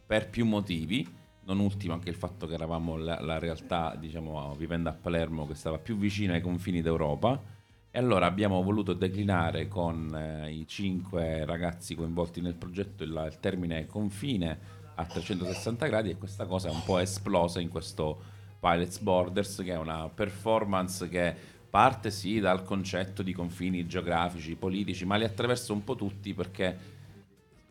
per 0.07 0.27
più 0.27 0.43
motivi, 0.47 1.07
non 1.45 1.59
ultimo 1.59 1.93
anche 1.93 2.09
il 2.09 2.15
fatto 2.15 2.47
che 2.47 2.55
eravamo 2.55 2.97
la, 2.97 3.21
la 3.21 3.37
realtà, 3.37 3.95
diciamo, 3.95 4.55
vivendo 4.57 4.89
a 4.89 4.93
Palermo 4.93 5.45
che 5.45 5.53
stava 5.53 5.77
più 5.77 5.97
vicina 5.97 6.33
ai 6.33 6.41
confini 6.41 6.81
d'Europa 6.81 7.39
e 7.91 7.99
allora 7.99 8.25
abbiamo 8.25 8.63
voluto 8.63 8.93
declinare 8.93 9.67
con 9.67 10.15
eh, 10.15 10.51
i 10.51 10.65
cinque 10.67 11.45
ragazzi 11.45 11.93
coinvolti 11.93 12.41
nel 12.41 12.55
progetto 12.55 13.03
il, 13.03 13.11
il 13.11 13.39
termine 13.39 13.85
confine 13.85 14.81
a 14.95 15.05
360 15.05 15.85
gradi 15.85 16.09
e 16.09 16.17
questa 16.17 16.47
cosa 16.47 16.69
è 16.69 16.71
un 16.71 16.83
po' 16.83 16.97
esplosa 16.97 17.59
in 17.59 17.69
questo 17.69 18.19
Pilots 18.59 18.97
Borders 18.97 19.61
che 19.63 19.73
è 19.73 19.77
una 19.77 20.09
performance 20.09 21.07
che 21.07 21.35
parte 21.73 22.11
sì 22.11 22.39
dal 22.39 22.63
concetto 22.63 23.23
di 23.23 23.33
confini 23.33 23.87
geografici, 23.87 24.53
politici, 24.53 25.05
ma 25.05 25.15
li 25.15 25.23
attraversa 25.23 25.73
un 25.73 25.83
po' 25.83 25.95
tutti 25.95 26.31
perché 26.35 26.77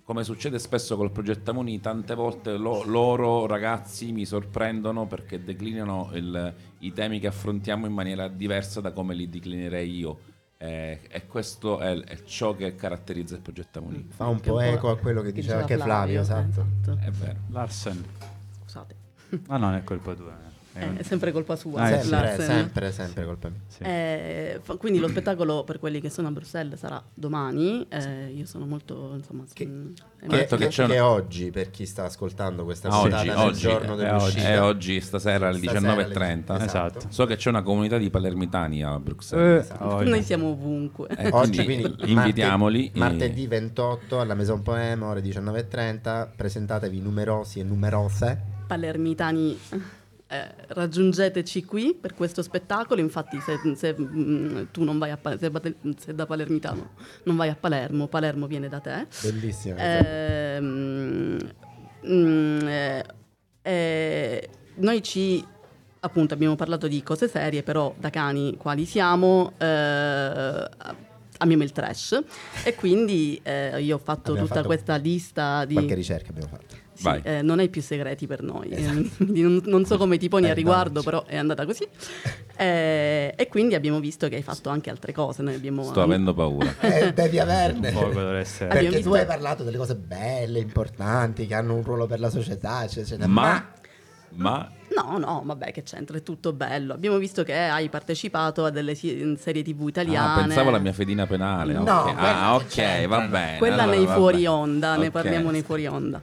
come 0.02 0.24
succede 0.24 0.58
spesso 0.58 0.96
col 0.96 1.12
progetto 1.12 1.52
Amoni, 1.52 1.80
tante 1.80 2.16
volte 2.16 2.56
lo- 2.56 2.82
loro 2.82 3.46
ragazzi 3.46 4.10
mi 4.10 4.24
sorprendono 4.24 5.06
perché 5.06 5.44
declinano 5.44 6.10
il- 6.14 6.52
i 6.80 6.92
temi 6.92 7.20
che 7.20 7.28
affrontiamo 7.28 7.86
in 7.86 7.92
maniera 7.92 8.26
diversa 8.26 8.80
da 8.80 8.90
come 8.90 9.14
li 9.14 9.28
declinerei 9.28 9.96
io. 9.96 10.18
Eh, 10.58 10.98
e 11.08 11.26
questo 11.28 11.78
è, 11.78 11.96
è 12.00 12.24
ciò 12.24 12.56
che 12.56 12.74
caratterizza 12.74 13.36
il 13.36 13.40
progetto 13.40 13.78
Amoni. 13.78 14.08
Fa 14.10 14.26
un 14.26 14.40
po' 14.40 14.58
eco 14.58 14.90
a 14.90 14.98
quello 14.98 15.22
che 15.22 15.30
diceva 15.30 15.60
anche 15.60 15.78
Flavio, 15.78 16.20
esatto. 16.22 16.66
È 16.98 17.10
vero. 17.12 17.38
Larsen. 17.50 18.04
Scusate. 18.62 18.96
Ah, 19.46 19.58
no, 19.58 19.66
non 19.66 19.74
è 19.76 19.84
colpa 19.84 20.12
tua. 20.14 20.50
Eh, 20.74 20.96
è 20.98 21.02
sempre 21.02 21.32
colpa 21.32 21.54
sua. 21.56 21.80
Ah, 21.82 21.90
eh. 21.90 22.02
Sempre, 22.02 22.36
sempre, 22.44 22.92
sempre 22.92 23.24
colpa 23.26 23.48
mia. 23.50 23.60
Sì. 23.68 23.82
Eh, 23.82 24.58
fa- 24.62 24.76
quindi 24.76 24.98
lo 24.98 25.08
spettacolo 25.08 25.64
per 25.64 25.78
quelli 25.78 26.00
che 26.00 26.08
sono 26.08 26.28
a 26.28 26.30
Bruxelles 26.30 26.78
sarà 26.78 27.02
domani. 27.12 27.86
eh, 27.90 28.28
io 28.34 28.46
sono 28.46 28.64
molto 28.66 29.12
insomma. 29.14 29.44
Che- 29.52 29.66
mm, 29.66 29.86
Che, 30.20 30.26
detto 30.28 30.56
che 30.56 30.64
che- 30.64 30.70
c'è 30.70 30.84
una- 30.84 30.92
che 30.94 31.00
oggi, 31.00 31.50
per 31.50 31.70
chi 31.70 31.84
sta 31.84 32.04
ascoltando 32.04 32.64
questa 32.64 32.88
Ah, 32.88 33.00
oggi, 33.00 33.28
oggi, 33.28 33.58
giorno 33.60 33.94
è 33.94 33.96
dell'uscita, 33.96 34.48
È 34.48 34.60
oggi, 34.62 35.00
stasera 35.00 35.48
alle 35.48 35.58
Stasera 35.58 35.80
19.30. 35.80 36.54
alle- 36.54 36.64
Esatto. 36.64 37.06
So 37.10 37.26
che 37.26 37.36
c'è 37.36 37.48
una 37.50 37.62
comunità 37.62 37.98
di 37.98 38.08
palermitani 38.08 38.82
a 38.82 38.98
Bruxelles. 38.98 39.68
Eh, 39.70 39.74
oh, 39.80 40.02
Noi 40.02 40.22
siamo 40.22 40.48
ovunque. 40.48 41.08
Eh, 41.08 41.28
Oggi 41.32 41.64
quindi 41.64 41.94
invitiamoli. 42.06 42.90
marte- 42.94 42.98
martedì 43.18 43.46
28 43.46 44.20
alla 44.20 44.34
Maison 44.34 44.62
Poema 44.62 45.06
ore 45.08 45.20
19.30 45.20 46.32
presentatevi 46.34 47.00
numerosi 47.00 47.60
e 47.60 47.62
numerose 47.64 48.40
Palermitani. 48.66 49.58
Eh, 50.32 50.54
raggiungeteci 50.68 51.64
qui 51.64 51.94
per 51.94 52.14
questo 52.14 52.42
spettacolo. 52.42 53.00
Infatti, 53.00 53.38
se, 53.40 53.58
se, 53.76 53.94
mm, 53.98 54.62
tu 54.70 54.82
non 54.82 54.98
vai 54.98 55.10
a 55.10 55.18
Pa- 55.18 55.36
se, 55.36 55.50
se 55.98 56.14
da 56.14 56.24
palermitano 56.24 56.90
non 57.24 57.36
vai 57.36 57.50
a 57.50 57.54
Palermo, 57.54 58.08
Palermo 58.08 58.46
viene 58.46 58.68
da 58.68 58.80
te. 58.80 59.06
bellissime 59.22 59.76
Ehm, 60.56 61.38
mm, 62.06 62.66
eh, 62.66 63.04
eh, 63.62 64.48
noi 64.76 65.02
ci 65.02 65.44
appunto 66.04 66.34
abbiamo 66.34 66.56
parlato 66.56 66.88
di 66.88 67.02
cose 67.02 67.28
serie, 67.28 67.62
però 67.62 67.94
da 67.98 68.10
cani 68.10 68.56
quali 68.56 68.86
siamo, 68.86 69.52
eh, 69.58 70.68
amiamo 71.42 71.62
il 71.62 71.72
trash 71.72 72.20
e 72.64 72.74
quindi 72.74 73.38
eh, 73.42 73.80
io 73.82 73.96
ho 73.96 73.98
fatto 73.98 74.30
Abbiamo 74.30 74.42
tutta 74.46 74.54
fatto 74.60 74.66
questa 74.66 74.96
lista 74.96 75.64
di... 75.64 75.74
qualche 75.74 75.94
ricerca 75.94 76.30
abbiamo 76.30 76.48
fatto 76.48 76.76
Sì, 76.94 77.20
eh, 77.22 77.42
non 77.42 77.58
hai 77.58 77.68
più 77.68 77.82
segreti 77.82 78.26
per 78.26 78.42
noi. 78.42 78.68
eh, 78.68 79.10
quindi 79.16 79.42
non, 79.42 79.60
non 79.64 79.84
so 79.84 79.96
come 79.98 80.18
ti 80.18 80.28
poni 80.28 80.48
a 80.48 80.54
riguardo, 80.54 81.02
però 81.02 81.24
è 81.24 81.36
andata 81.36 81.64
così. 81.66 81.86
Eh, 82.56 83.34
e 83.36 83.48
quindi 83.48 83.74
abbiamo 83.74 83.98
visto 84.00 84.28
che 84.28 84.36
hai 84.36 84.42
fatto 84.42 84.68
anche 84.68 84.90
altre 84.90 85.12
cose. 85.12 85.42
Noi 85.42 85.54
abbiamo 85.54 85.82
Sto 85.84 86.02
avendo 86.02 86.32
paura. 86.34 86.74
eh, 86.80 87.12
devi 87.12 87.38
averne 87.38 87.88
Un 87.88 87.94
po' 87.94 88.30
essere. 88.36 88.68
perché 88.68 88.86
Abbiamo 88.86 88.90
tu 88.90 89.10
visto- 89.10 89.14
hai 89.14 89.26
parlato 89.26 89.64
delle 89.64 89.78
cose 89.78 89.94
belle 89.96 90.58
importanti 90.60 91.46
che 91.46 91.54
hanno 91.54 91.74
un 91.74 91.82
ruolo 91.82 92.06
per 92.06 92.20
la 92.20 92.30
società 92.30 92.84
eccetera 92.84 93.26
Ma, 93.26 93.40
ma 93.42 93.72
No, 94.36 95.16
no, 95.16 95.42
vabbè, 95.42 95.72
che 95.72 95.82
c'entra, 95.84 96.18
è 96.18 96.22
tutto 96.22 96.52
bello. 96.52 96.92
Abbiamo 96.92 97.16
visto 97.16 97.42
che 97.44 97.54
hai 97.56 97.88
partecipato 97.88 98.66
a 98.66 98.70
delle 98.70 98.94
si- 98.94 99.36
serie 99.40 99.62
TV 99.62 99.88
italiane. 99.88 100.40
ah, 100.42 100.44
pensavo 100.44 100.68
alla 100.68 100.78
mia 100.78 100.92
fedina 100.92 101.26
penale. 101.26 101.72
No, 101.72 101.80
ok. 101.80 102.12
quella 102.12 102.36
Ah, 102.42 102.54
ok, 102.56 102.66
c'entra. 102.66 103.06
va 103.08 103.26
bene. 103.26 103.56
Quella 103.58 103.82
allora 103.84 103.96
nei 103.96 104.06
fuori 104.06 104.36
bene. 104.36 104.48
onda, 104.48 104.96
ne 104.96 105.06
Ok. 105.06 105.12
parliamo 105.12 105.50
nei 105.50 105.62
fuori 105.62 105.86
onda. 105.86 106.20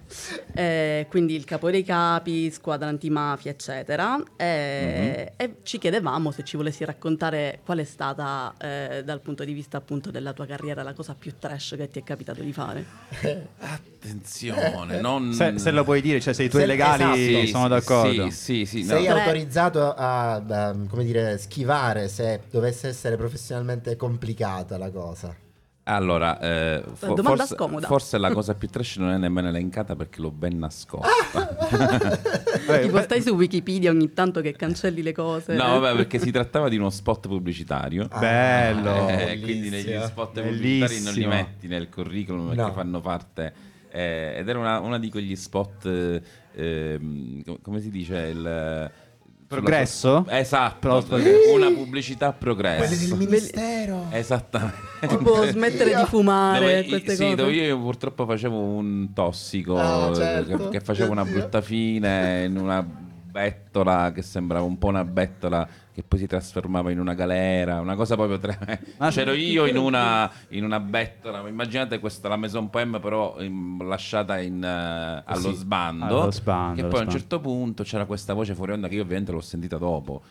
Eh, 0.54 1.08
quindi 1.10 1.34
il 1.34 1.46
capo 1.46 1.72
dei 1.72 1.84
capi, 1.84 2.52
squadra 2.52 2.88
antimafia, 2.90 3.50
eccetera. 3.52 4.22
Eh, 4.36 5.34
E 5.36 5.56
ci 5.64 5.80
chiedevamo 5.80 6.30
se 6.32 6.44
ci 6.44 6.56
volessi 6.56 6.86
raccontare 6.86 7.62
qual 7.66 7.80
è 7.80 7.84
stata, 7.84 8.54
eh, 8.60 9.02
dal 9.04 9.20
punto 9.22 9.44
di 9.44 9.54
vista 9.54 9.78
appunto 9.78 10.12
della 10.12 10.34
tua 10.34 10.46
carriera, 10.46 10.84
la 10.84 10.94
cosa 10.94 11.16
più 11.18 11.34
trash 11.40 11.74
che 11.76 11.90
ti 11.90 12.00
è 12.00 12.04
capitato 12.04 12.42
di 12.44 12.54
fare. 12.54 12.86
Attenzione, 14.02 15.02
non... 15.02 15.34
Se, 15.34 15.58
se 15.58 15.72
lo 15.72 15.84
puoi 15.84 16.02
dire, 16.02 16.20
cioè 16.22 16.34
se 16.34 16.44
i 16.44 16.50
tuoi 16.50 16.62
Se- 16.62 16.68
legali 16.68 17.36
esatto. 17.40 17.48
sono 17.48 17.68
d'accordo. 17.68 17.99
Sì, 18.08 18.30
sì, 18.32 18.66
sì. 18.66 18.82
no. 18.84 18.88
sei 18.96 19.06
Tre. 19.06 19.20
autorizzato 19.20 19.94
a, 19.94 20.34
a, 20.36 20.76
come 20.88 21.04
dire 21.04 21.38
schivare 21.38 22.08
se 22.08 22.42
dovesse 22.50 22.88
essere 22.88 23.16
professionalmente 23.18 23.96
complicata 23.96 24.78
la 24.78 24.90
cosa 24.92 25.36
Allora, 25.84 26.40
eh, 26.40 26.84
fo- 26.94 27.14
domanda 27.16 27.38
forse, 27.46 27.56
scomoda. 27.56 27.88
forse 27.88 28.18
la 28.20 28.32
cosa 28.32 28.54
più 28.54 28.68
trash 28.70 28.98
non 28.98 29.12
è 29.12 29.18
nemmeno 29.18 29.48
elencata 29.48 29.96
perché 29.96 30.22
l'ho 30.22 30.30
ben 30.32 30.58
nascosta. 30.60 31.58
Tipo 32.82 33.02
stai 33.02 33.22
su 33.22 33.32
Wikipedia 33.32 33.90
ogni 33.90 34.14
tanto 34.14 34.42
che 34.42 34.54
cancelli 34.54 35.02
le 35.02 35.12
cose. 35.14 35.56
No, 35.56 35.80
vabbè, 35.80 35.96
perché 35.96 36.20
si 36.20 36.30
trattava 36.32 36.70
di 36.70 36.78
uno 36.78 36.90
spot 36.92 37.28
pubblicitario. 37.28 38.08
Bello. 38.20 39.08
Eh, 39.10 39.40
quindi 39.42 39.70
negli 39.70 39.86
bellissimo. 39.86 40.06
spot 40.06 40.42
pubblicitari 40.42 41.02
non 41.02 41.14
li 41.14 41.22
Bellissimo. 41.22 41.30
metti 41.30 41.68
nel 41.68 41.90
curriculum 41.90 42.48
perché 42.50 42.62
No. 42.62 42.74
fanno 42.74 43.02
parte. 43.02 43.54
Eh, 43.92 44.36
ed 44.38 44.48
era 44.48 44.60
una, 44.60 44.80
una 44.80 45.00
di 45.00 45.10
quegli 45.10 45.36
spot, 45.36 45.86
eh, 45.86 46.22
ehm, 46.56 47.44
com- 47.44 47.62
come 47.62 47.80
si 47.82 47.90
dice? 47.90 48.18
Il, 48.18 48.92
Progresso? 49.50 50.24
sulla- 50.26 50.38
esatto, 50.40 50.78
Pro- 50.80 51.02
progresso. 51.02 51.54
una 51.56 51.72
pubblicità 51.72 52.32
progresso. 52.34 52.86
quelli 52.86 53.08
del 53.08 53.18
ministero 53.18 54.06
Esattamente. 54.12 54.78
Tipo 55.08 55.44
smettere 55.48 55.96
di 55.96 56.06
fumare, 56.06 56.60
Dove, 56.60 56.86
queste 56.86 57.16
sì, 57.16 57.24
cose. 57.24 57.36
dove 57.36 57.52
io 57.54 57.80
purtroppo 57.80 58.26
facevo 58.28 58.56
un 58.60 59.12
tossico 59.12 59.76
Ah, 59.80 60.14
certo. 60.14 60.56
che, 60.58 60.70
che 60.70 60.80
facevo 60.82 61.12
una 61.12 61.26
brutta 61.26 61.62
fine 61.62 62.44
in 62.46 62.58
una 62.58 62.86
bettola 63.32 64.12
che 64.14 64.22
sembrava 64.22 64.66
un 64.66 64.78
po' 64.78 64.88
una 64.88 65.04
bettola 65.04 65.68
che 66.00 66.06
poi 66.08 66.20
si 66.20 66.28
trasformava 66.28 66.92
in 66.92 67.00
una 67.00 67.14
galera, 67.14 67.82
una 67.82 67.96
cosa 67.96 68.16
proprio 68.16 68.40
tre... 68.40 68.58
Ma- 68.98 69.10
c'ero 69.10 69.34
io 69.34 69.66
in 69.66 69.76
una, 69.78 70.32
in 70.50 70.64
una 70.64 70.80
bettola, 70.80 71.46
immaginate 71.48 72.00
questa 72.00 72.30
la 72.30 72.38
Maison 72.38 72.70
Poem 72.70 73.00
però 73.02 73.42
in- 73.42 73.78
lasciata 73.82 74.40
in, 74.40 74.64
eh, 74.64 75.24
allo 75.26 75.52
sbando, 75.52 76.06
Allo 76.06 76.32
sbando, 76.32 76.76
che 76.76 76.82
allo 76.82 76.90
poi 76.90 77.00
a 77.00 77.04
un 77.04 77.10
sbando. 77.10 77.20
certo 77.20 77.40
punto 77.42 77.84
c'era 77.84 78.06
questa 78.06 78.34
voce 78.34 78.56
fuori 78.56 78.72
onda 78.72 78.88
che 78.88 78.96
io 78.96 79.02
ovviamente 79.02 79.32
l'ho 79.34 79.42
sentita 79.42 79.78
dopo. 79.78 80.22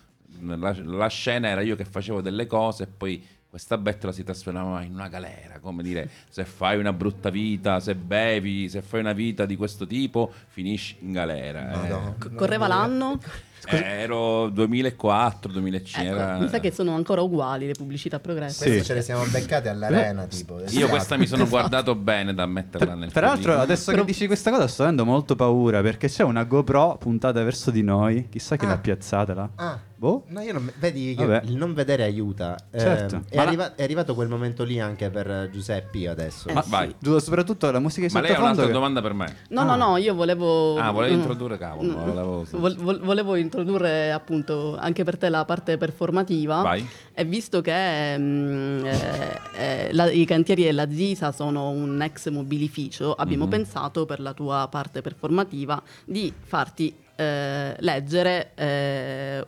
La, 0.41 0.75
la 0.85 1.09
scena 1.09 1.49
era 1.49 1.61
io 1.61 1.77
che 1.77 1.85
facevo 1.85 2.21
delle 2.23 2.47
cose 2.47 2.85
e 2.85 2.87
poi 2.87 3.23
questa 3.51 3.77
bettola 3.77 4.13
si 4.13 4.25
trasformava 4.25 4.83
in 4.83 4.93
una 4.95 5.09
galera, 5.09 5.59
come 5.59 5.83
dire, 5.83 6.09
se 6.31 6.45
fai 6.45 6.79
una 6.79 6.93
brutta 6.93 7.29
vita, 7.29 7.81
se 7.81 7.95
bevi, 7.95 8.69
se 8.69 8.81
fai 8.83 9.01
una 9.01 9.13
vita 9.13 9.45
di 9.47 9.57
questo 9.57 9.87
tipo, 9.87 10.33
finisci 10.49 10.97
in 11.01 11.13
galera. 11.13 11.87
eh. 11.87 12.35
Correva 12.35 12.69
l'anno? 12.69 13.19
Eh, 13.67 13.77
ero 13.85 14.49
2004, 14.51 15.53
2005. 15.53 16.11
Ecco, 16.11 16.21
era- 16.21 16.39
mi 16.39 16.49
sa 16.49 16.61
che 16.61 16.71
sono 16.71 16.95
ancora 16.95 17.21
uguali 17.23 17.67
le 17.67 17.73
pubblicità 17.73 18.19
progresso. 18.21 18.63
queste 18.63 18.79
Sì. 18.81 18.85
ce 18.87 18.95
le 18.95 19.03
siamo 19.03 19.25
beccate 19.25 19.69
all'arena 19.69 20.25
tipo 20.27 20.61
Io 20.71 20.89
questa 20.89 21.17
mi 21.17 21.27
sono 21.27 21.47
guardato 21.49 21.95
bene 21.95 22.35
da 22.35 22.47
metterla 22.47 22.95
nel 22.95 23.13
Tra 23.13 23.27
l'altro, 23.29 23.59
adesso 23.59 23.93
che 23.93 24.05
dici 24.05 24.27
questa 24.27 24.51
cosa, 24.51 24.67
sto 24.69 24.83
avendo 24.85 25.05
molto 25.05 25.37
paura 25.37 25.81
perché 25.83 26.09
c'è 26.09 26.23
una 26.23 26.45
GoPro 26.45 26.97
puntata 26.99 27.43
verso 27.43 27.71
di 27.71 27.83
noi. 27.83 28.29
Chissà 28.31 28.57
chi 28.57 28.65
Ah. 28.65 28.69
l'ha 28.69 28.79
piazzata 28.79 29.35
là. 29.35 29.49
ah 29.57 29.79
Boh. 29.99 30.23
No, 30.29 30.41
io 30.41 30.53
non, 30.53 30.73
vedi 30.79 31.15
che 31.17 31.27
Vabbè. 31.27 31.47
il 31.47 31.57
non 31.57 31.75
vedere 31.75 32.05
aiuta. 32.05 32.57
Eh, 32.71 32.79
Certo. 32.79 33.17
è, 33.29 33.37
Ma 33.37 33.43
la- 33.43 33.49
arriva- 33.49 33.75
è 33.75 33.83
arrivato 33.83 34.15
quel 34.15 34.29
momento 34.29 34.63
lì 34.63 34.79
anche 34.79 35.11
per 35.11 35.29
eh, 35.29 35.51
Giuseppe 35.51 36.07
adesso. 36.09 36.49
Ma 36.53 36.63
Vai. 36.69 36.95
giusto, 37.01 37.19
soprattutto 37.19 37.69
la 37.73 37.81
musica 37.81 38.07
di 38.07 38.13
Ma 38.13 38.21
lei 38.21 38.33
ha 38.33 38.39
un'altra 38.41 38.67
che- 38.67 38.73
domanda 38.73 39.03
per 39.03 39.13
me. 39.13 39.35
No, 39.49 39.65
no, 39.65 39.75
no, 39.75 39.97
io 39.97 40.15
volevo... 40.15 40.77
Ah, 40.79 40.93
volevi 40.93 41.15
mm, 41.17 41.19
introdurre 41.19 41.59
cavolo. 41.59 41.91
mm, 41.91 42.05
volevo- 42.05 42.47
vol- 42.53 42.77
vol- 42.77 43.01
volevo 43.01 43.35
introdurre 43.35 44.13
appunto 44.13 44.77
anche 44.79 45.03
per 45.03 45.19
te 45.19 45.29
la 45.31 45.45
parte 45.45 45.77
performativa. 45.79 46.63
Vai. 46.63 46.89
E 47.13 47.25
visto 47.25 47.61
che 47.61 48.17
mm, 48.17 48.85
eh, 48.87 49.41
eh, 49.57 49.89
la- 49.95 50.11
i 50.13 50.25
cantieri 50.25 50.63
della 50.63 50.89
Zisa 50.89 51.33
sono 51.33 51.71
un 51.71 52.01
ex 52.03 52.31
mobilificio, 52.31 53.15
abbiamo 53.15 53.45
Mhm. 53.47 53.51
pensato 53.51 54.07
per 54.07 54.21
la 54.21 54.33
tua 54.33 54.69
parte 54.71 55.01
performativa 55.03 55.83
di 56.05 56.33
farti 56.41 56.95
eh, 57.21 57.75
leggere, 57.81 58.53
eh, 58.55 59.45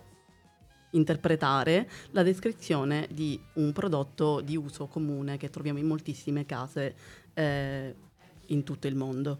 interpretare 0.91 1.89
la 2.11 2.23
descrizione 2.23 3.07
di 3.11 3.39
un 3.55 3.73
prodotto 3.73 4.41
di 4.41 4.57
uso 4.57 4.87
comune 4.87 5.37
che 5.37 5.51
troviamo 5.51 5.79
in 5.79 5.87
moltissime 5.87 6.47
case 6.47 6.95
eh, 7.35 7.95
in 8.47 8.65
tutto 8.65 8.87
il 8.87 8.97
mondo. 8.97 9.39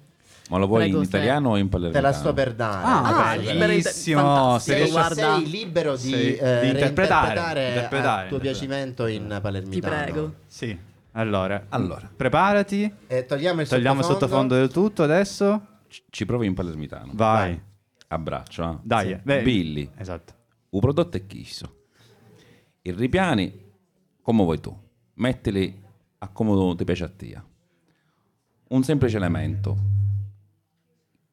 Ma 0.49 0.59
lo 0.59 0.67
vuoi 0.67 0.83
Prego, 0.83 0.99
in 0.99 1.05
se- 1.05 1.17
italiano 1.17 1.51
o 1.51 1.57
in 1.57 1.65
Te 1.65 1.71
palermitano? 1.71 2.07
la 2.07 2.13
sto 2.13 2.33
per 2.33 2.55
dare. 2.55 2.85
Ah, 2.85 3.31
Ah, 3.33 3.37
bellissimo. 3.37 4.59
Se 4.59 4.75
riesci- 4.75 4.91
guarda. 4.93 5.15
sei 5.37 5.49
libero 5.51 5.93
di, 5.97 6.11
Sei- 6.11 6.35
eh, 6.37 6.61
di 6.63 6.69
interpretare, 6.71 7.69
interpretare, 7.69 8.25
a 8.27 8.29
tuo 8.29 8.39
piacimento 8.39 9.07
in 9.07 9.39
palermitano. 9.41 9.95
Ti 9.97 10.03
prego. 10.11 10.35
Sì. 10.47 10.77
Allora, 11.13 11.67
Allora. 11.71 12.09
preparati. 12.17 12.93
E 13.09 13.27
togliamo 13.27 13.61
il 13.61 13.69
Togliamo 13.69 14.03
sottofondo. 14.03 14.27
sottofondo 14.27 14.55
del 14.57 14.71
tutto 14.71 15.03
adesso. 15.03 15.67
C- 15.89 16.03
Ci 16.11 16.25
provi 16.27 16.47
in 16.47 16.55
palermitano. 16.55 17.11
Vai. 17.15 17.61
Abbraccio. 18.09 18.63
eh. 18.71 18.77
Dai. 18.83 19.21
Sì. 19.25 19.43
Billy, 19.43 19.91
Esatto. 19.97 20.35
Un 20.71 20.81
prodotto 20.81 21.17
è 21.17 21.27
chisso. 21.27 21.87
I 22.83 22.93
ripiani, 22.93 23.73
come 24.23 24.43
vuoi 24.43 24.61
tu. 24.61 24.77
Mettili 25.15 25.83
a 26.19 26.29
come 26.29 26.77
ti 26.77 26.85
piace 26.85 27.05
a 27.05 27.09
te. 27.09 27.43
Un 28.69 28.83
semplice 28.85 29.17
elemento. 29.17 29.77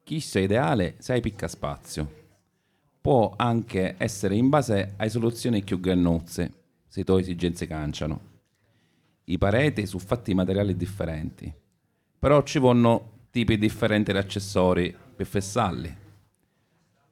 Chisso 0.02 0.38
è 0.38 0.42
ideale 0.42 0.96
se 0.98 1.12
hai 1.12 1.20
picca 1.20 1.46
spazio. 1.46 2.16
Può 3.00 3.34
anche 3.36 3.94
essere 3.96 4.34
in 4.34 4.48
base 4.48 4.94
a 4.96 5.08
soluzioni 5.08 5.62
più 5.62 5.78
grannuzze, 5.78 6.52
se 6.88 7.04
tue 7.04 7.20
esigenze 7.20 7.66
canciano. 7.66 8.20
I 9.24 9.38
pareti 9.38 9.86
sono 9.86 10.02
fatti 10.02 10.34
materiali 10.34 10.74
differenti, 10.76 11.52
però 12.18 12.42
ci 12.42 12.58
vogliono 12.58 13.26
tipi 13.30 13.56
differenti 13.56 14.10
di 14.10 14.18
accessori 14.18 14.94
per 15.14 15.26
fissarli. 15.26 15.96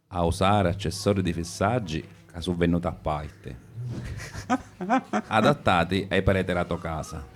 A 0.09 0.25
usare 0.25 0.71
accessori 0.71 1.23
di 1.23 1.33
fissaggi 1.33 2.05
venuti 2.55 2.87
a 2.87 2.93
parte. 2.93 3.59
Adattati 5.29 6.07
ai 6.11 6.23
tua 6.67 6.79
casa. 6.79 7.27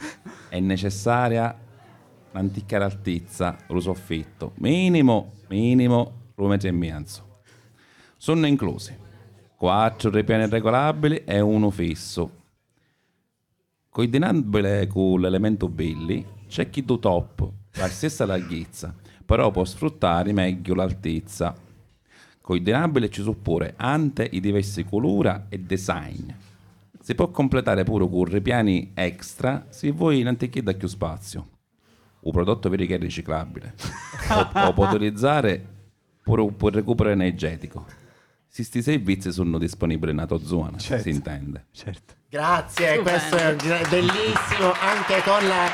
È 0.48 0.58
necessaria 0.60 1.56
un'antica 2.32 2.84
altezza, 2.84 3.56
lo 3.68 3.80
soffitto. 3.80 4.52
Minimo, 4.56 5.32
minimo, 5.48 6.32
un 6.36 6.58
e 6.60 6.70
mezzo. 6.70 7.42
Sono 8.16 8.46
inclusi 8.46 8.96
quattro 9.60 10.08
ripiani 10.10 10.48
regolabili 10.48 11.24
e 11.24 11.38
uno 11.40 11.68
fisso. 11.68 12.38
Coordinabile 13.90 14.86
con 14.86 15.20
l'elemento 15.20 15.68
Billy, 15.68 16.24
c'è 16.48 16.70
chi 16.70 16.82
do 16.82 16.98
top, 16.98 17.46
la 17.72 17.88
stessa 17.88 18.24
larghezza, 18.24 18.94
però 19.26 19.50
può 19.50 19.64
sfruttare 19.64 20.32
meglio 20.32 20.74
l'altezza. 20.74 21.54
Coordinabile 22.50 23.10
ci 23.10 23.20
sono 23.20 23.36
pure 23.40 23.74
ante 23.76 24.28
i 24.28 24.40
diversi 24.40 24.84
colori 24.84 25.30
e 25.50 25.60
design. 25.60 26.28
Si 27.00 27.14
può 27.14 27.28
completare 27.28 27.84
pure 27.84 28.08
con 28.08 28.24
ripiani 28.24 28.90
extra 28.94 29.66
se 29.68 29.92
vuoi 29.92 30.20
un'antichità 30.20 30.72
da 30.72 30.76
più 30.76 30.88
spazio. 30.88 31.48
Un 32.22 32.32
prodotto 32.32 32.68
vedi 32.68 32.88
che 32.88 32.96
è 32.96 32.98
riciclabile. 32.98 33.74
o, 34.30 34.50
o 34.52 34.72
può 34.72 34.88
utilizzare 34.88 35.64
pure 36.24 36.42
un 36.42 36.52
recupero 36.58 37.10
energetico. 37.10 37.86
Se 38.48 38.64
sti 38.64 38.82
servizi 38.82 39.30
sono 39.30 39.56
disponibili 39.56 40.12
nella 40.12 40.26
tua 40.26 40.40
zona, 40.40 40.76
Certo. 40.76 41.04
si 41.04 41.10
intende. 41.10 41.66
Certo. 41.70 42.14
Grazie, 42.28 42.94
Stupendo. 42.94 43.10
questo 43.10 43.36
è 43.36 43.88
bellissimo 43.88 44.72
anche 44.72 45.22
con 45.22 45.46
la 45.46 45.68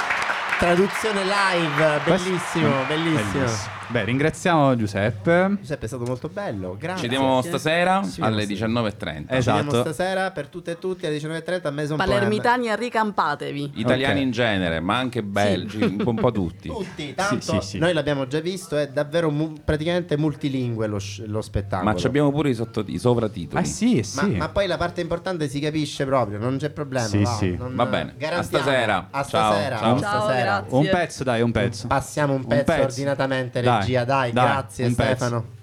traduzione 0.59 1.23
live. 1.25 2.01
Bellissimo, 2.05 2.85
bellissimo. 2.87 3.75
Beh, 3.89 4.03
ringraziamo 4.05 4.75
Giuseppe. 4.75 5.57
Giuseppe 5.61 5.85
è 5.85 5.89
stato 5.89 6.05
molto 6.05 6.29
bello, 6.29 6.77
grazie. 6.79 7.03
Ci 7.05 7.09
vediamo 7.09 7.41
stasera 7.41 8.01
Ci 8.03 8.21
vediamo 8.21 8.29
alle 8.35 8.45
stasera. 8.45 8.67
19.30. 8.69 9.07
Eh, 9.07 9.21
Ci 9.21 9.27
vediamo 9.29 9.37
Esatto. 9.71 9.81
stasera 9.81 10.31
per 10.33 10.49
tutte 10.49 10.71
e 10.73 10.79
tutti 10.79 11.07
alle 11.07 11.17
19.30 11.19 11.67
a 11.67 11.71
Maison 11.71 11.97
Palermitani 11.97 12.75
ricampatevi. 12.75 13.73
Italiani 13.77 14.19
Ok. 14.21 14.25
in 14.27 14.31
genere, 14.33 14.81
ma 14.81 14.97
anche 14.97 15.23
belgi, 15.23 15.81
un 15.83 15.97
po', 15.99 16.11
un 16.11 16.17
po' 16.17 16.33
tutti. 16.33 16.69
Tutti, 16.77 17.15
tanto 17.15 17.61
sì, 17.61 17.69
sì. 17.69 17.79
noi 17.79 17.93
l'abbiamo 17.93 18.27
già 18.27 18.41
visto, 18.41 18.77
è 18.77 18.89
davvero 18.89 19.31
mu- 19.31 19.53
praticamente 19.65 20.17
multilingue 20.17 20.87
lo, 20.89 20.99
sc- 20.99 21.23
lo 21.27 21.41
spettacolo. 21.41 21.91
Ma 21.91 21.97
ci 21.97 22.07
abbiamo 22.07 22.31
pure 22.33 22.51
i, 22.51 22.55
sotto- 22.55 22.85
i 22.87 22.99
sovratitoli. 22.99 23.63
Ah 23.63 23.65
sì, 23.65 23.97
Ma, 24.15 24.23
sì. 24.23 24.31
ma 24.37 24.49
poi 24.49 24.67
la 24.67 24.77
parte 24.77 25.01
importante 25.01 25.49
si 25.49 25.61
capisce 25.61 26.05
proprio, 26.05 26.39
non 26.39 26.57
c'è 26.59 26.71
problema. 26.71 27.07
Sì, 27.07 27.23
va, 27.23 27.31
sì. 27.31 27.57
non- 27.57 27.75
Va 27.77 27.87
bene, 27.87 28.11
a 28.11 28.15
garantiamo. 28.19 28.65
stasera. 28.65 29.09
A 29.11 29.25
Ciao, 29.25 29.53
stasera. 29.53 29.77
ciao. 29.79 29.95
a 29.95 30.01
Ciao, 30.01 30.21
stasera. 30.23 30.65
Un 30.69 30.89
pezzo, 30.91 31.25
dai, 31.25 31.41
un 31.43 31.53
pezzo. 31.53 31.87
Passiamo 31.87 32.33
un 32.35 32.41
Un 32.41 32.47
pezzo, 32.47 32.65
pezzo. 32.65 32.83
ordinatamente, 32.83 33.61
Dai, 33.77 33.87
regia. 33.87 34.05
Dai, 34.05 34.33
dai, 34.33 34.47
grazie 34.47 34.87
un 34.87 34.95
pezzo. 34.95 35.15
Stefano. 35.15 35.55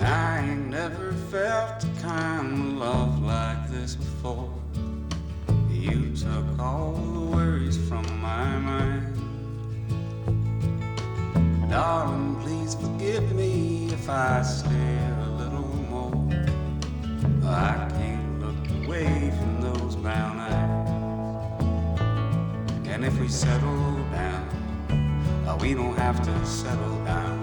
I 0.00 0.40
ain't 0.48 0.70
never 0.70 1.12
felt 1.30 1.84
a 1.84 1.88
kind 2.00 2.52
of 2.52 2.78
love 2.78 3.22
like 3.22 3.68
this 3.70 3.96
before. 3.96 4.50
You 5.68 6.14
took 6.14 6.58
all 6.58 6.92
the 6.92 7.20
worries 7.20 7.76
from 7.88 8.04
my 8.20 8.58
mind. 8.58 9.16
Darling, 11.70 12.36
please 12.42 12.74
forgive 12.74 13.32
me 13.34 13.88
if 13.92 14.08
I 14.08 14.42
stay 14.42 14.68
a 14.68 15.16
little 15.18 15.24
more. 15.26 15.29
I 17.50 17.88
can't 17.98 18.40
look 18.40 18.84
away 18.84 19.32
from 19.38 19.60
those 19.60 19.96
brown 19.96 20.38
eyes. 20.38 20.90
And 22.86 23.04
if 23.04 23.18
we 23.18 23.28
settle 23.28 23.94
down, 24.12 24.48
uh, 25.46 25.58
we 25.60 25.74
don't 25.74 25.96
have 25.96 26.22
to 26.22 26.46
settle 26.46 27.04
down. 27.04 27.38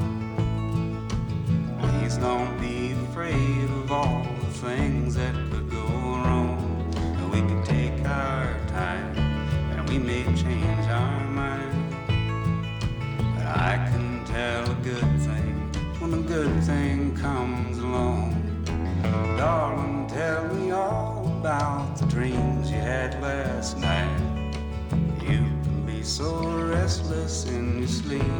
Please 1.79 2.17
don't 2.17 2.57
be 2.59 2.93
afraid 3.09 3.63
of 3.65 3.91
all 3.91 4.23
the 4.39 4.51
things 4.67 5.15
that 5.15 5.33
could 5.51 5.69
go 5.69 5.83
wrong. 5.83 6.89
And 6.95 7.31
we 7.31 7.39
can 7.39 7.63
take 7.63 8.05
our 8.07 8.57
time 8.67 9.17
and 9.71 9.89
we 9.89 9.97
may 9.97 10.23
change 10.35 10.87
our 10.87 11.25
mind. 11.25 11.95
But 13.35 13.45
I 13.45 13.87
can 13.91 14.23
tell 14.25 14.71
a 14.71 14.75
good 14.75 15.09
thing 15.27 15.53
when 15.99 16.13
a 16.13 16.21
good 16.21 16.63
thing 16.63 17.15
comes 17.17 17.77
along. 17.79 18.35
Darling, 19.37 19.96
tell 20.27 20.53
me 20.55 20.71
all 20.71 21.25
about 21.39 21.95
the 21.95 22.05
dreams 22.07 22.69
you 22.69 22.77
had 22.77 23.21
last 23.21 23.77
night. 23.77 24.19
You 25.21 25.27
can 25.27 25.85
be 25.85 26.03
so 26.03 26.29
restless 26.73 27.45
in 27.45 27.79
your 27.79 27.87
sleep. 27.87 28.37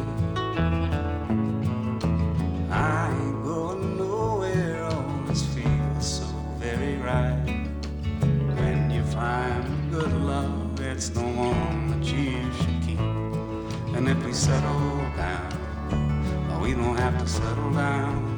I 2.70 3.08
ain't 3.18 3.42
going 3.42 3.96
nowhere, 3.96 4.90
this 5.28 5.42
feels 5.54 6.06
so 6.18 6.26
very 6.58 6.96
right. 6.96 7.40
When 8.58 8.90
you 8.90 9.02
find 9.04 9.90
good 9.90 10.12
love, 10.12 10.78
it's 10.80 11.08
the 11.08 11.26
one 11.48 11.88
that 11.92 12.04
you 12.04 12.52
should 12.58 12.80
keep. 12.86 13.00
And 13.96 14.06
if 14.12 14.18
we 14.26 14.34
settle 14.34 14.98
down, 15.16 15.52
oh, 16.50 16.60
we 16.62 16.74
don't 16.74 16.98
have 16.98 17.16
to 17.18 17.26
settle 17.26 17.72
down. 17.72 18.37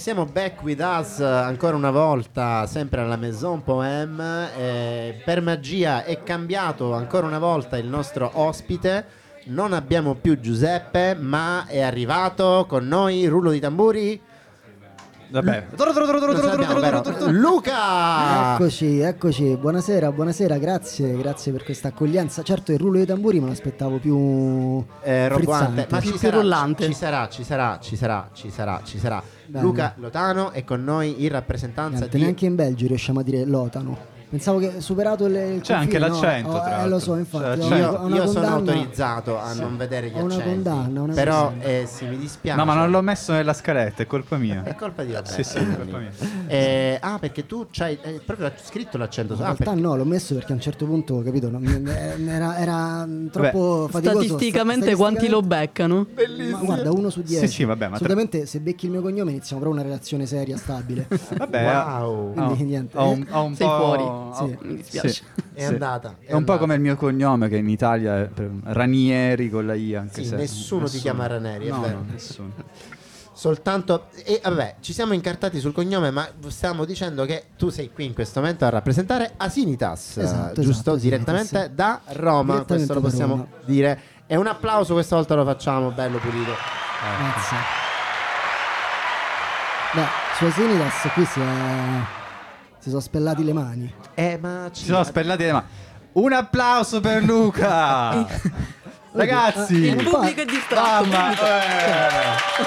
Siamo 0.00 0.24
back 0.24 0.62
with 0.62 0.80
us 0.80 1.20
ancora 1.20 1.76
una 1.76 1.90
volta, 1.90 2.66
sempre 2.66 3.02
alla 3.02 3.16
Maison 3.16 3.62
Poème. 3.62 4.48
Eh, 4.56 5.20
per 5.22 5.42
magia 5.42 6.04
è 6.04 6.22
cambiato 6.22 6.94
ancora 6.94 7.26
una 7.26 7.38
volta 7.38 7.76
il 7.76 7.86
nostro 7.86 8.30
ospite. 8.32 9.04
Non 9.48 9.74
abbiamo 9.74 10.14
più 10.14 10.40
Giuseppe, 10.40 11.14
ma 11.14 11.66
è 11.66 11.82
arrivato 11.82 12.64
con 12.66 12.88
noi, 12.88 13.26
rullo 13.26 13.50
di 13.50 13.60
tamburi. 13.60 14.18
Vabbè. 15.28 15.66
Luca! 17.28 18.54
Eccoci, 18.54 19.00
eccoci. 19.00 19.56
Buonasera, 19.56 20.10
buonasera, 20.12 20.56
grazie, 20.56 21.14
grazie 21.18 21.52
per 21.52 21.62
questa 21.62 21.88
accoglienza. 21.88 22.42
Certo, 22.42 22.72
il 22.72 22.78
rullo 22.78 22.96
dei 22.96 23.06
tamburi 23.06 23.38
me 23.38 23.48
l'aspettavo 23.48 23.98
più 23.98 24.82
Eh, 25.02 25.28
roboante, 25.28 25.84
frizzante. 25.84 25.86
ma 25.90 26.00
ci 26.00 26.16
sarà, 26.18 26.32
ci 26.84 26.94
sarà, 26.94 27.28
ci 27.28 27.44
sarà, 27.44 27.78
ci 27.82 27.96
sarà, 27.96 28.30
ci 28.32 28.50
sarà, 28.50 28.80
ci 28.82 28.98
sarà. 28.98 29.22
Bene. 29.50 29.64
Luca 29.64 29.94
Lotano 29.96 30.52
è 30.52 30.62
con 30.62 30.84
noi 30.84 31.24
in 31.24 31.28
rappresentanza 31.30 31.98
Niente, 31.98 32.16
di 32.16 32.22
neanche 32.22 32.46
in 32.46 32.54
Belgio 32.54 32.86
riusciamo 32.86 33.18
a 33.18 33.22
dire 33.24 33.44
lotano. 33.44 34.18
Pensavo 34.30 34.58
che 34.60 34.80
superato 34.80 35.26
le, 35.26 35.54
il 35.54 35.60
C'è 35.60 35.74
anche 35.74 35.98
l'accento, 35.98 36.52
no? 36.52 36.60
tra 36.62 36.84
Eh, 36.84 36.88
lo 36.88 37.00
so, 37.00 37.16
infatti. 37.16 37.60
Ho 37.60 37.64
ho 37.64 38.04
una 38.06 38.14
Io 38.16 38.26
sono 38.28 38.46
autorizzato 38.46 39.36
a 39.40 39.50
Sì. 39.52 39.60
non 39.60 39.76
vedere 39.76 40.08
gli 40.08 40.16
Ho 40.16 40.22
una 40.22 40.34
accenti. 40.36 40.48
condanna, 40.62 41.02
una 41.02 41.14
Però 41.14 41.52
eh, 41.58 41.84
sì, 41.92 42.04
mi 42.06 42.16
dispiace. 42.16 42.56
No, 42.56 42.64
ma 42.64 42.74
non 42.74 42.90
l'ho 42.90 43.02
messo 43.02 43.32
nella 43.32 43.52
scaletta, 43.52 44.04
è 44.04 44.06
colpa 44.06 44.36
mia. 44.36 44.62
È 44.62 44.76
colpa 44.76 45.02
di 45.02 45.12
Roberto. 45.14 45.32
Sì, 45.32 45.42
sì, 45.42 45.56
è 45.58 45.76
colpa 45.76 45.98
mia. 45.98 46.10
Eh, 46.46 46.96
ah, 47.00 47.18
perché 47.18 47.44
tu 47.46 47.66
c'hai 47.72 47.98
eh, 48.02 48.20
proprio 48.24 48.52
scritto 48.62 48.96
l'accento. 48.98 49.32
In 49.34 49.40
Ah, 49.40 49.44
realtà 49.46 49.64
perché- 49.64 49.80
no, 49.80 49.96
l'ho 49.96 50.04
messo 50.04 50.34
perché 50.34 50.52
a 50.52 50.54
un 50.54 50.60
certo 50.60 50.86
punto, 50.86 51.22
capito, 51.22 51.50
non- 51.50 51.92
era, 52.28 52.56
era 52.58 53.08
troppo 53.32 53.88
faticoso. 53.90 54.22
Statisticamente 54.22 54.86
sta- 54.86 54.96
quanti 54.96 55.28
lo 55.28 55.40
beccano? 55.42 56.06
Ma 56.52 56.58
guarda, 56.62 56.92
uno 56.92 57.10
su 57.10 57.22
dieci. 57.22 57.48
Sì, 57.48 57.52
sì, 57.52 57.64
vabbè, 57.64 57.88
ma 57.88 57.96
tra- 57.96 58.06
Assolutamente, 58.06 58.46
se 58.46 58.60
becchi 58.60 58.84
il 58.84 58.92
mio 58.92 59.00
cognome 59.02 59.32
iniziamo 59.32 59.60
proprio 59.60 59.80
una 59.80 59.88
relazione 59.90 60.24
seria, 60.26 60.56
stabile. 60.56 61.08
Vabbè, 61.36 61.64
Wow. 62.00 62.32
Quindi 62.32 62.62
ho- 62.62 62.64
niente. 62.66 62.96
ho 62.96 63.10
un, 63.10 63.26
ho 63.28 63.48
po'... 63.56 63.76
fuori. 63.76 64.18
Sì, 64.34 64.58
mi 64.62 64.76
dispiace. 64.76 65.08
sì, 65.08 65.22
È 65.54 65.60
sì. 65.60 65.64
andata, 65.66 66.16
è 66.20 66.26
È, 66.26 66.30
un 66.30 66.36
andata. 66.38 66.52
po' 66.52 66.58
come 66.58 66.74
il 66.74 66.80
mio 66.80 66.96
cognome 66.96 67.48
che 67.48 67.56
in 67.56 67.68
Italia 67.68 68.18
è 68.20 68.28
Ranieri 68.64 69.50
con 69.50 69.66
la 69.66 69.74
I 69.74 69.94
anche 69.94 70.22
Sì, 70.22 70.28
se 70.28 70.36
nessuno 70.36 70.88
ti 70.88 70.98
chiama 70.98 71.26
Ranieri, 71.26 71.66
è 71.66 71.70
no, 71.70 71.80
vero. 71.80 71.96
no, 71.98 72.04
nessuno. 72.10 72.52
Soltanto. 73.32 74.08
E 74.24 74.40
vabbè, 74.42 74.76
ci 74.80 74.92
siamo 74.92 75.14
incartati 75.14 75.60
sul 75.60 75.72
cognome, 75.72 76.10
ma 76.10 76.28
stiamo 76.48 76.84
dicendo 76.84 77.24
che 77.24 77.46
tu 77.56 77.70
sei 77.70 77.90
qui 77.90 78.04
in 78.04 78.12
questo 78.14 78.40
momento 78.40 78.66
a 78.66 78.68
rappresentare 78.68 79.32
Asinitas, 79.38 80.18
Esatto, 80.18 80.60
giusto? 80.60 80.90
esatto, 80.92 80.96
direttamente 80.96 81.56
Asinitas. 81.56 81.74
da 81.76 82.00
Roma. 82.14 82.52
Direttamente 82.54 82.74
questo 82.74 82.94
lo 82.94 83.00
possiamo 83.00 83.34
Roma. 83.34 83.46
dire. 83.64 84.00
E 84.26 84.36
un 84.36 84.46
applauso 84.46 84.92
questa 84.92 85.16
volta 85.16 85.34
lo 85.34 85.44
facciamo, 85.44 85.90
bello 85.90 86.18
pulito. 86.18 86.52
Grazie. 87.18 87.56
Beh, 89.94 90.06
su 90.36 90.44
Asinidas 90.44 91.08
qui 91.14 91.24
si, 91.24 91.40
è- 91.40 92.19
si 92.80 92.88
sono 92.88 93.00
spellati 93.00 93.44
le 93.44 93.52
mani. 93.52 93.94
Eh, 94.14 94.38
ma 94.40 94.68
Ci 94.72 94.84
sono 94.84 95.04
spellati 95.04 95.44
le 95.44 95.52
mani. 95.52 95.66
Un 96.12 96.32
applauso 96.32 97.00
per 97.00 97.22
Luca! 97.22 98.26
Ragazzi! 99.12 99.74
Il 99.74 99.98
Il 100.00 100.08
pubblico 100.08 100.40
è 100.40 100.44
distratto. 100.44 101.06
Mamma, 101.06 101.28
pubblico- 101.28 102.60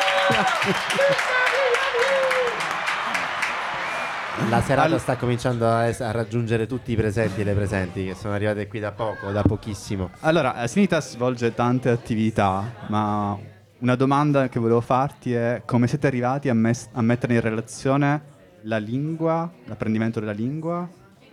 La 4.49 4.61
serata 4.61 4.93
Al- 4.95 4.99
sta 4.99 5.15
cominciando 5.15 5.69
a, 5.69 5.87
es- 5.87 6.01
a 6.01 6.11
raggiungere 6.11 6.65
tutti 6.65 6.91
i 6.91 6.95
presenti 6.95 7.41
e 7.41 7.43
le 7.43 7.53
presenti 7.53 8.05
che 8.05 8.15
sono 8.15 8.33
arrivate 8.33 8.67
qui 8.67 8.79
da 8.79 8.91
poco, 8.91 9.31
da 9.31 9.41
pochissimo. 9.41 10.09
Allora, 10.21 10.65
Sinitas 10.67 11.11
svolge 11.11 11.53
tante 11.53 11.89
attività, 11.89 12.63
ma 12.87 13.37
una 13.79 13.95
domanda 13.95 14.49
che 14.49 14.59
volevo 14.59 14.81
farti 14.81 15.33
è 15.33 15.61
come 15.65 15.87
siete 15.87 16.07
arrivati 16.07 16.49
a, 16.49 16.53
mes- 16.53 16.89
a 16.93 17.01
mettere 17.01 17.35
in 17.35 17.41
relazione 17.41 18.21
la 18.63 18.77
lingua, 18.77 19.51
l'apprendimento 19.65 20.19
della 20.19 20.31
lingua 20.31 20.87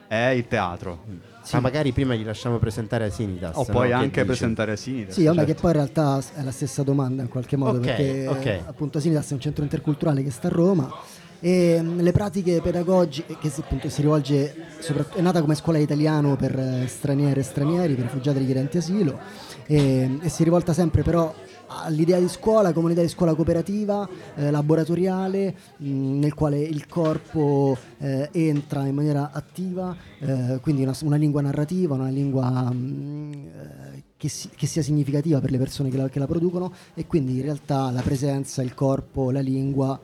e 0.08 0.36
il 0.36 0.46
teatro? 0.46 1.04
Ma 1.52 1.60
magari 1.60 1.92
prima 1.92 2.14
gli 2.14 2.24
lasciamo 2.24 2.58
presentare 2.58 3.04
Asinitas. 3.04 3.56
O 3.56 3.64
no? 3.66 3.72
poi 3.72 3.88
Che 3.88 3.94
anche 3.94 4.24
presentare 4.24 4.76
Sinitas. 4.76 5.14
Sì, 5.14 5.24
vabbè, 5.24 5.38
certo. 5.38 5.52
che 5.52 5.60
poi 5.60 5.70
in 5.70 5.76
realtà 5.76 6.22
è 6.34 6.42
la 6.42 6.50
stessa 6.50 6.82
domanda 6.82 7.22
in 7.22 7.28
qualche 7.28 7.56
modo, 7.56 7.78
Ok, 7.78 7.84
perché 7.84 8.24
eh, 8.24 8.62
appunto 8.66 8.98
Asinitas 8.98 9.30
è 9.30 9.34
un 9.34 9.40
centro 9.40 9.62
interculturale 9.62 10.22
che 10.22 10.30
sta 10.30 10.48
a 10.48 10.50
Roma 10.50 10.92
e 11.40 11.80
mh, 11.80 12.02
le 12.02 12.12
pratiche 12.12 12.60
pedagogiche 12.60 13.38
che 13.38 13.48
si, 13.48 13.60
appunto 13.60 13.88
si 13.88 14.02
rivolge 14.02 14.54
soprattutto 14.78 15.16
è 15.16 15.22
nata 15.22 15.40
come 15.40 15.54
scuola 15.54 15.78
di 15.78 15.84
italiano 15.84 16.36
per 16.36 16.56
eh, 16.56 16.86
straniere 16.86 17.40
e 17.40 17.42
stranieri, 17.42 17.94
per 17.94 18.04
rifugiati 18.04 18.36
e 18.36 18.40
richiedenti 18.40 18.76
asilo 18.76 19.18
e, 19.66 20.18
e 20.20 20.28
si 20.28 20.44
rivolta 20.44 20.74
sempre 20.74 21.02
però 21.02 21.34
all'idea 21.70 22.18
di 22.18 22.28
scuola 22.28 22.72
come 22.72 22.86
un'idea 22.86 23.04
di 23.04 23.08
scuola 23.08 23.34
cooperativa, 23.34 24.08
eh, 24.34 24.50
laboratoriale, 24.50 25.54
mh, 25.76 26.18
nel 26.18 26.34
quale 26.34 26.60
il 26.60 26.86
corpo 26.88 27.76
eh, 27.98 28.28
entra 28.32 28.86
in 28.86 28.94
maniera 28.94 29.30
attiva, 29.32 29.96
eh, 30.18 30.58
quindi 30.60 30.82
una, 30.82 30.96
una 31.02 31.16
lingua 31.16 31.40
narrativa, 31.42 31.94
una 31.94 32.08
lingua 32.08 32.70
mh, 32.72 33.32
eh, 33.34 34.02
che, 34.16 34.28
si- 34.28 34.50
che 34.54 34.66
sia 34.66 34.82
significativa 34.82 35.40
per 35.40 35.50
le 35.50 35.58
persone 35.58 35.88
che 35.88 35.96
la, 35.96 36.08
che 36.08 36.18
la 36.18 36.26
producono 36.26 36.72
e 36.94 37.06
quindi 37.06 37.36
in 37.36 37.42
realtà 37.42 37.90
la 37.90 38.02
presenza, 38.02 38.62
il 38.62 38.74
corpo, 38.74 39.30
la 39.30 39.40
lingua 39.40 39.98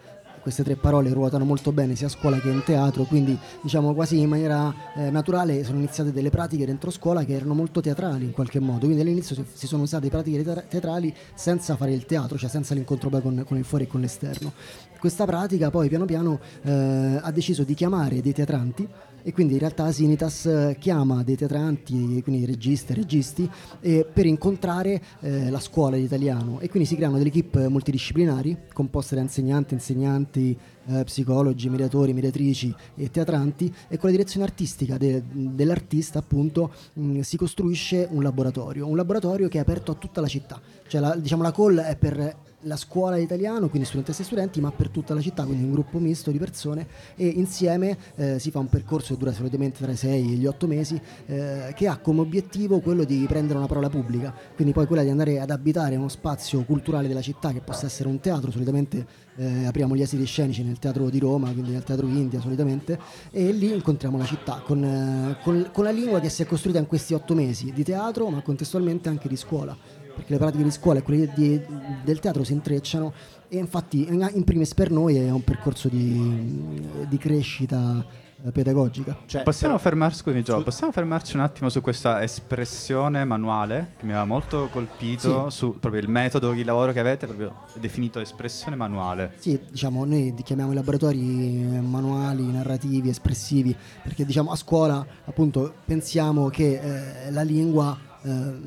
queste 0.47 0.63
tre 0.63 0.77
parole 0.77 1.13
ruotano 1.13 1.45
molto 1.45 1.73
bene 1.73 1.97
sia 1.97 2.07
a 2.07 2.09
scuola 2.09 2.39
che 2.39 2.49
in 2.49 2.63
teatro, 2.63 3.03
quindi 3.03 3.37
diciamo 3.63 3.93
quasi 3.95 4.21
in 4.21 4.29
maniera 4.29 4.73
eh, 4.95 5.11
naturale 5.11 5.65
sono 5.65 5.79
iniziate 5.79 6.13
delle 6.13 6.31
pratiche 6.31 6.65
dentro 6.65 6.93
scuola 6.93 7.25
che 7.25 7.33
erano 7.33 7.53
molto 7.53 7.81
teatrali 7.81 8.27
in 8.27 8.31
qualche 8.31 8.61
modo, 8.61 8.85
quindi 8.85 9.01
all'inizio 9.01 9.45
si, 9.53 9.67
sono 9.67 9.83
usate 9.83 10.09
pratiche 10.09 10.45
teatra- 10.45 10.63
teatrali 10.63 11.13
senza 11.35 11.75
fare 11.75 11.93
il 11.93 12.07
teatro, 12.07 12.39
cioè 12.39 12.49
senza 12.49 12.75
l'incontro 12.75 13.09
poi 13.09 13.23
con, 13.23 13.43
con 13.45 13.57
il 13.57 13.65
fuori 13.65 13.85
e 13.85 13.87
con 13.89 14.01
l'esterno. 14.01 14.53
Questa 15.01 15.25
pratica 15.25 15.69
poi 15.71 15.89
piano 15.89 16.05
piano 16.05 16.39
eh, 16.63 17.19
ha 17.21 17.31
deciso 17.33 17.65
di 17.65 17.75
chiamare 17.75 18.21
dei 18.21 18.33
teatranti 18.33 18.89
e 19.27 19.33
quindi 19.33 19.55
in 19.55 19.59
realtà 19.59 19.91
Sinitas 19.91 20.47
eh, 20.47 20.77
chiama 20.79 21.25
dei 21.25 21.35
teatranti, 21.35 22.23
quindi 22.23 22.47
registi 22.47 22.93
e 22.93 22.95
registi, 22.95 23.51
eh, 23.81 24.07
per 24.11 24.25
incontrare 24.25 25.03
eh, 25.19 25.51
la 25.51 25.59
scuola 25.59 25.97
di 25.97 26.05
italiano 26.05 26.61
e 26.61 26.69
quindi 26.69 26.89
si 26.89 26.95
creano 26.95 27.17
delle 27.17 27.31
equip 27.31 27.67
multidisciplinari 27.67 28.57
composte 28.73 29.17
da 29.17 29.23
insegnanti, 29.23 29.75
insegnanti, 29.75 30.36
eh, 30.41 31.05
psicologi, 31.05 31.69
mediatori, 31.69 32.13
mediatrici 32.13 32.75
e 32.95 33.11
teatranti 33.11 33.73
e 33.89 33.97
con 33.97 34.11
la 34.11 34.17
direzione 34.17 34.47
artistica 34.47 34.97
de- 34.97 35.23
dell'artista 35.31 36.19
appunto 36.19 36.73
mh, 36.95 37.21
si 37.21 37.37
costruisce 37.37 38.07
un 38.11 38.23
laboratorio, 38.23 38.87
un 38.87 38.97
laboratorio 38.97 39.49
che 39.49 39.59
è 39.59 39.61
aperto 39.61 39.93
a 39.93 39.95
tutta 39.95 40.21
la 40.21 40.29
città, 40.29 40.61
cioè 40.89 41.01
la, 41.01 41.17
diciamo 41.17 41.43
la 41.43 41.53
call 41.53 41.79
è 41.79 41.97
per 41.97 42.37
la 42.67 42.77
scuola 42.77 43.17
di 43.17 43.23
italiano, 43.23 43.69
quindi 43.69 43.87
studentesse 43.87 44.23
e 44.23 44.25
studenti, 44.25 44.61
ma 44.61 44.71
per 44.71 44.89
tutta 44.89 45.15
la 45.15 45.21
città, 45.21 45.45
quindi 45.45 45.65
un 45.65 45.73
gruppo 45.73 45.99
misto 45.99 46.31
di 46.31 46.39
persone 46.39 46.87
e 47.15 47.27
insieme 47.27 47.97
eh, 48.17 48.39
si 48.39 48.51
fa 48.51 48.59
un 48.59 48.69
percorso 48.69 49.15
che 49.15 49.19
dura 49.19 49.33
solitamente 49.33 49.83
tra 49.83 49.93
i 49.93 49.97
6 49.97 50.33
e 50.33 50.37
gli 50.37 50.47
8 50.47 50.67
mesi 50.67 51.01
eh, 51.27 51.73
che 51.75 51.87
ha 51.87 51.97
come 51.99 52.21
obiettivo 52.21 52.81
quello 52.81 53.05
di 53.05 53.25
prendere 53.29 53.59
una 53.59 53.67
parola 53.67 53.89
pubblica, 53.89 54.35
quindi 54.55 54.73
poi 54.73 54.87
quella 54.87 55.03
di 55.03 55.11
andare 55.11 55.41
ad 55.41 55.51
abitare 55.51 55.97
uno 55.97 56.09
spazio 56.09 56.63
culturale 56.65 57.09
della 57.09 57.23
città 57.23 57.53
che 57.53 57.61
possa 57.61 57.87
essere 57.87 58.09
un 58.09 58.21
teatro, 58.21 58.51
solitamente 58.51 59.25
eh, 59.37 59.67
apriamo 59.67 59.95
gli 59.95 60.03
asili 60.03 60.25
scenici 60.25 60.63
nel 60.63 60.79
teatro 60.79 61.09
di 61.11 61.19
Roma, 61.19 61.51
quindi 61.53 61.73
nel 61.73 61.85
teatro 61.85 62.07
India 62.07 62.41
solitamente, 62.41 62.99
e 63.31 63.53
lì 63.53 63.73
incontriamo 63.73 64.17
la 64.19 64.25
città 64.25 64.63
con, 64.65 64.83
eh, 64.83 65.37
con- 65.43 65.69
con 65.73 65.85
la 65.85 65.91
lingua 65.91 66.21
che 66.21 66.29
si 66.29 66.43
è 66.43 66.47
costruita 66.47 66.79
in 66.79 66.87
questi 66.87 67.15
otto 67.15 67.35
mesi 67.35 67.73
di 67.73 67.85
teatro, 67.85 68.29
ma 68.29 68.41
contestualmente 68.41 69.09
anche 69.09 69.29
di 69.29 69.37
scuola, 69.37 69.77
perché 70.17 70.33
le 70.33 70.39
pratiche 70.39 70.65
di 70.65 70.71
scuola 70.71 70.99
e 70.99 71.03
quelle 71.03 71.31
di- 71.35 71.61
del 72.03 72.19
teatro 72.19 72.43
si 72.43 72.53
intrecciano 72.53 73.13
e 73.49 73.59
infatti 73.59 74.09
in 74.09 74.43
primis 74.45 74.75
per 74.75 74.91
noi 74.91 75.17
è 75.17 75.31
un 75.31 75.45
percorso 75.45 75.89
di, 75.89 76.83
di 77.09 77.17
crescita 77.19 78.05
eh, 78.45 78.51
pedagogica. 78.51 79.17
Cioè, 79.27 79.43
possiamo, 79.45 79.79
fermarci, 79.79 80.19
scusami, 80.19 80.43
Gio, 80.43 80.63
possiamo 80.63 80.93
fermarci 80.93 81.37
un 81.37 81.43
attimo 81.43 81.69
su 81.69 81.81
questa 81.81 82.23
espressione 82.23 83.25
manuale 83.25 83.93
che 83.97 84.05
mi 84.05 84.11
aveva 84.13 84.27
molto 84.27 84.69
colpito 84.73 85.49
Sì. 85.49 85.57
su 85.57 85.79
proprio 85.79 86.03
il 86.03 86.09
metodo 86.09 86.51
di 86.53 86.65
lavoro 86.65 86.93
che 86.93 87.01
avete, 87.01 87.27
proprio 87.27 87.55
definito 87.79 88.19
espressione 88.21 88.75
manuale. 88.77 89.33
Sì, 89.39 89.59
diciamo, 89.71 90.05
noi 90.05 90.35
chiamiamo 90.45 90.73
i 90.73 90.75
laboratori 90.75 91.19
eh, 91.21 91.81
manuali, 91.81 92.45
narrativi, 92.51 93.09
espressivi, 93.09 93.75
perché 94.03 94.25
diciamo 94.25 94.51
a 94.51 94.57
scuola 94.57 95.05
appunto 95.25 95.73
pensiamo 95.85 96.49
che 96.49 96.81
eh, 97.27 97.31
la 97.31 97.43
lingua 97.43 97.97
eh, 97.97 98.06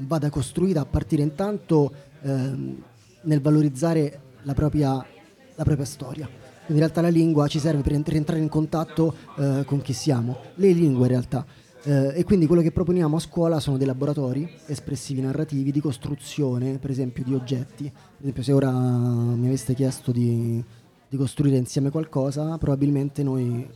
vada 0.06 0.30
costruita 0.30 0.82
a 0.82 0.86
partire 0.86 1.22
intanto 1.22 1.92
ehm, 2.22 2.82
nel 3.22 3.42
valorizzare 3.42 4.20
la 4.44 4.54
propria, 4.54 4.94
la 5.56 5.64
propria 5.64 5.86
storia. 5.86 6.30
In 6.68 6.78
realtà 6.78 7.02
la 7.02 7.10
lingua 7.10 7.48
ci 7.48 7.60
serve 7.60 7.82
per 7.82 7.94
entrare 7.94 8.40
in 8.40 8.48
contatto 8.48 9.16
eh, 9.38 9.64
con 9.66 9.82
chi 9.82 9.94
siamo, 9.94 10.38
le 10.56 10.72
lingue 10.72 11.04
in 11.04 11.12
realtà. 11.12 11.46
Eh, 11.82 12.12
e 12.14 12.24
quindi 12.24 12.46
quello 12.46 12.62
che 12.62 12.72
proponiamo 12.72 13.16
a 13.16 13.20
scuola 13.20 13.60
sono 13.60 13.78
dei 13.78 13.88
laboratori 13.88 14.48
espressivi 14.68 15.22
narrativi 15.22 15.72
di 15.72 15.80
costruzione, 15.80 16.78
per 16.78 16.92
esempio, 16.92 17.24
di 17.24 17.34
oggetti. 17.34 17.84
Per 17.86 18.20
esempio, 18.20 18.44
se 18.44 18.52
ora 18.52 18.72
mi 18.72 19.48
aveste 19.48 19.74
chiesto 19.74 20.12
di, 20.12 20.64
di 21.08 21.18
costruire 21.18 21.58
insieme 21.58 21.90
qualcosa, 21.90 22.58
probabilmente 22.58 23.24
noi 23.24 23.68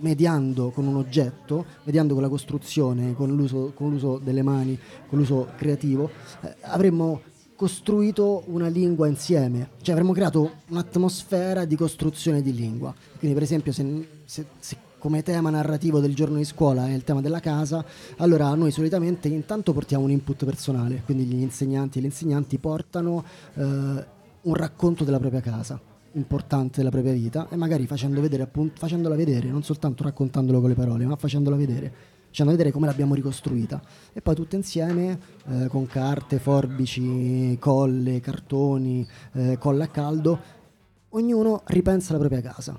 mediando 0.00 0.70
con 0.70 0.86
un 0.86 0.96
oggetto, 0.96 1.64
mediando 1.84 2.14
con 2.14 2.22
la 2.22 2.28
costruzione, 2.28 3.14
con 3.14 3.34
l'uso, 3.34 3.72
con 3.74 3.90
l'uso 3.90 4.18
delle 4.18 4.42
mani, 4.42 4.78
con 5.08 5.18
l'uso 5.18 5.48
creativo, 5.56 6.10
eh, 6.42 6.54
avremmo 6.62 7.20
costruito 7.54 8.44
una 8.46 8.68
lingua 8.68 9.08
insieme, 9.08 9.70
cioè 9.82 9.94
avremmo 9.94 10.12
creato 10.12 10.52
un'atmosfera 10.68 11.64
di 11.64 11.74
costruzione 11.74 12.40
di 12.40 12.54
lingua. 12.54 12.94
Quindi 13.18 13.34
per 13.34 13.42
esempio 13.42 13.72
se, 13.72 14.08
se- 14.24 14.46
se 14.58 14.76
come 14.98 15.22
tema 15.22 15.50
narrativo 15.50 16.00
del 16.00 16.14
giorno 16.14 16.36
di 16.36 16.44
scuola 16.44 16.86
è 16.86 16.92
il 16.92 17.04
tema 17.04 17.20
della 17.20 17.40
casa, 17.40 17.84
allora 18.18 18.54
noi 18.54 18.70
solitamente 18.70 19.28
intanto 19.28 19.72
portiamo 19.72 20.04
un 20.04 20.10
input 20.10 20.44
personale, 20.44 21.02
quindi 21.04 21.24
gli 21.24 21.40
insegnanti 21.40 21.98
e 21.98 22.00
le 22.00 22.08
insegnanti 22.08 22.58
portano 22.58 23.24
eh, 23.54 23.62
un 23.62 24.54
racconto 24.54 25.04
della 25.04 25.18
propria 25.18 25.40
casa 25.40 25.80
importante 26.18 26.78
della 26.78 26.90
propria 26.90 27.12
vita 27.12 27.48
e 27.48 27.56
magari 27.56 27.86
facendo 27.86 28.20
vedere, 28.20 28.42
appunto, 28.42 28.74
facendola 28.78 29.14
vedere, 29.14 29.48
non 29.48 29.62
soltanto 29.62 30.02
raccontandolo 30.02 30.60
con 30.60 30.68
le 30.68 30.74
parole, 30.74 31.06
ma 31.06 31.16
facendola 31.16 31.56
vedere, 31.56 31.92
facendo 32.28 32.52
vedere 32.52 32.70
come 32.70 32.86
l'abbiamo 32.86 33.14
ricostruita. 33.14 33.80
E 34.12 34.20
poi 34.20 34.34
tutte 34.34 34.56
insieme, 34.56 35.18
eh, 35.46 35.68
con 35.68 35.86
carte, 35.86 36.38
forbici, 36.38 37.56
colle, 37.58 38.20
cartoni, 38.20 39.06
eh, 39.32 39.56
colla 39.58 39.84
a 39.84 39.88
caldo, 39.88 40.38
ognuno 41.10 41.62
ripensa 41.66 42.12
la 42.12 42.18
propria 42.18 42.42
casa, 42.42 42.78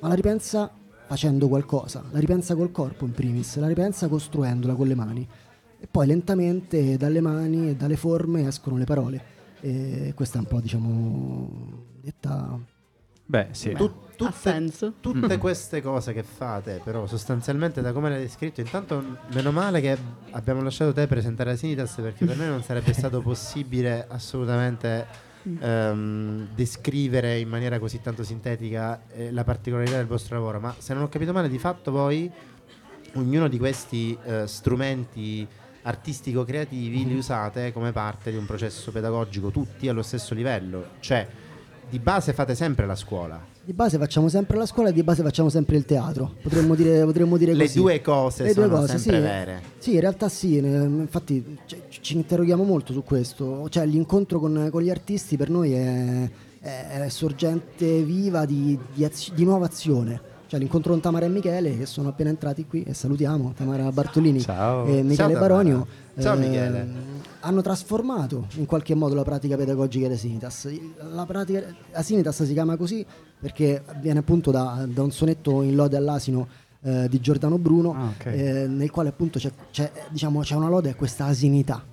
ma 0.00 0.08
la 0.08 0.14
ripensa 0.14 0.70
facendo 1.06 1.48
qualcosa, 1.48 2.04
la 2.10 2.18
ripensa 2.18 2.54
col 2.54 2.70
corpo 2.70 3.06
in 3.06 3.12
primis, 3.12 3.56
la 3.56 3.68
ripensa 3.68 4.08
costruendola 4.08 4.74
con 4.74 4.86
le 4.86 4.94
mani. 4.94 5.28
E 5.80 5.86
poi 5.90 6.06
lentamente 6.06 6.96
dalle 6.96 7.20
mani 7.20 7.70
e 7.70 7.76
dalle 7.76 7.96
forme 7.96 8.46
escono 8.46 8.76
le 8.76 8.84
parole. 8.84 9.36
E 9.60 10.12
questa 10.14 10.38
è 10.38 10.40
un 10.40 10.46
po', 10.46 10.60
diciamo, 10.60 11.48
detta 12.00 12.58
Beh, 13.30 13.48
sì. 13.50 13.72
Tu- 13.72 13.84
Ha 13.84 14.24
tutte, 14.30 14.32
senso. 14.50 14.94
tutte 15.00 15.36
Mm. 15.36 15.38
queste 15.38 15.80
cose 15.80 16.12
che 16.12 16.24
fate, 16.24 16.80
però, 16.82 17.06
sostanzialmente, 17.06 17.80
da 17.82 17.92
come 17.92 18.08
l'hai 18.08 18.20
descritto, 18.22 18.60
intanto 18.60 19.00
meno 19.32 19.52
male 19.52 19.80
che 19.80 19.96
abbiamo 20.30 20.60
lasciato 20.62 20.92
te 20.92 21.06
presentare 21.06 21.52
Asinitas 21.52 21.94
perché 22.02 22.24
per 22.24 22.36
noi 22.36 22.48
non 22.48 22.62
sarebbe 22.64 22.92
stato 22.94 23.20
possibile 23.20 24.06
assolutamente 24.08 25.06
ehm, 25.60 26.48
descrivere 26.54 27.38
in 27.38 27.48
maniera 27.48 27.78
così 27.78 28.00
tanto 28.00 28.24
sintetica 28.24 29.02
eh, 29.12 29.30
la 29.30 29.44
particolarità 29.44 29.98
del 29.98 30.06
vostro 30.06 30.34
lavoro. 30.36 30.58
Ma 30.58 30.74
se 30.78 30.94
non 30.94 31.02
ho 31.04 31.08
capito 31.08 31.32
male, 31.32 31.48
di 31.48 31.58
fatto 31.58 31.90
voi, 31.92 32.28
ognuno 33.14 33.46
di 33.46 33.58
questi 33.58 34.18
eh, 34.24 34.46
strumenti 34.48 35.46
artistico-creativi 35.82 37.06
li 37.06 37.14
usate 37.16 37.72
come 37.72 37.92
parte 37.92 38.30
di 38.30 38.36
un 38.36 38.46
processo 38.46 38.90
pedagogico, 38.90 39.50
tutti 39.50 39.86
allo 39.88 40.02
stesso 40.02 40.34
livello. 40.34 40.88
Cioè, 40.98 41.26
di 41.88 41.98
base 41.98 42.32
fate 42.32 42.54
sempre 42.54 42.86
la 42.86 42.94
scuola. 42.94 43.40
Di 43.64 43.72
base 43.72 43.98
facciamo 43.98 44.28
sempre 44.28 44.56
la 44.56 44.66
scuola 44.66 44.88
e 44.88 44.92
di 44.92 45.02
base 45.02 45.22
facciamo 45.22 45.48
sempre 45.50 45.76
il 45.76 45.84
teatro. 45.84 46.34
Potremmo 46.42 46.74
dire, 46.74 47.04
potremmo 47.04 47.36
dire 47.36 47.52
Le 47.54 47.64
così. 47.64 47.78
due 47.78 48.00
cose 48.00 48.42
Le 48.44 48.54
due 48.54 48.64
sono 48.64 48.76
cose, 48.76 48.98
sempre 48.98 49.16
sì. 49.16 49.22
vere. 49.22 49.62
Sì, 49.78 49.94
in 49.94 50.00
realtà 50.00 50.28
sì, 50.28 50.56
infatti 50.56 51.58
cioè, 51.66 51.80
ci- 51.88 51.98
ci 52.02 52.16
interroghiamo 52.16 52.62
molto 52.64 52.92
su 52.92 53.02
questo. 53.04 53.68
Cioè, 53.68 53.84
l'incontro 53.86 54.38
con, 54.40 54.68
con 54.70 54.82
gli 54.82 54.90
artisti 54.90 55.36
per 55.36 55.50
noi 55.50 55.72
è, 55.72 56.30
è 56.60 57.08
sorgente 57.08 58.02
viva 58.02 58.44
di, 58.46 58.78
di 58.94 59.04
azio- 59.04 59.34
di 59.34 59.44
nuova 59.44 59.66
azione. 59.66 60.20
Cioè, 60.48 60.58
l'incontro 60.58 60.92
con 60.92 61.00
Tamara 61.02 61.26
e 61.26 61.28
Michele, 61.28 61.76
che 61.76 61.84
sono 61.84 62.08
appena 62.08 62.30
entrati 62.30 62.64
qui, 62.66 62.82
e 62.82 62.94
salutiamo 62.94 63.52
Tamara 63.54 63.92
Bartolini 63.92 64.40
Ciao. 64.40 64.86
e 64.86 65.02
Michele 65.02 65.32
Ciao. 65.32 65.40
Baronio. 65.40 65.86
Ciao, 66.18 66.34
ehm, 66.34 66.40
Michele. 66.40 66.88
hanno 67.40 67.60
trasformato 67.60 68.46
in 68.56 68.64
qualche 68.64 68.94
modo 68.94 69.14
la 69.14 69.22
pratica 69.24 69.56
pedagogica 69.56 70.08
di 70.08 70.14
Asinitas. 70.14 70.68
La 71.12 71.26
pratica 71.26 71.62
Asinitas 71.92 72.42
si 72.44 72.52
chiama 72.54 72.76
così 72.76 73.04
perché 73.38 73.82
viene 74.00 74.20
appunto 74.20 74.50
da, 74.50 74.86
da 74.90 75.02
un 75.02 75.10
sonetto 75.12 75.60
in 75.62 75.74
lode 75.74 75.96
all'asino 75.98 76.48
eh, 76.80 77.08
di 77.10 77.20
Giordano 77.20 77.58
Bruno, 77.58 77.92
Ah, 77.92 78.06
ok. 78.18 78.26
eh, 78.26 78.66
nel 78.68 78.90
quale 78.90 79.10
appunto 79.10 79.38
c'è, 79.38 79.52
c'è, 79.70 79.90
diciamo, 80.10 80.40
c'è 80.40 80.54
una 80.54 80.68
lode 80.68 80.88
a 80.90 80.94
questa 80.94 81.26
asinità. 81.26 81.84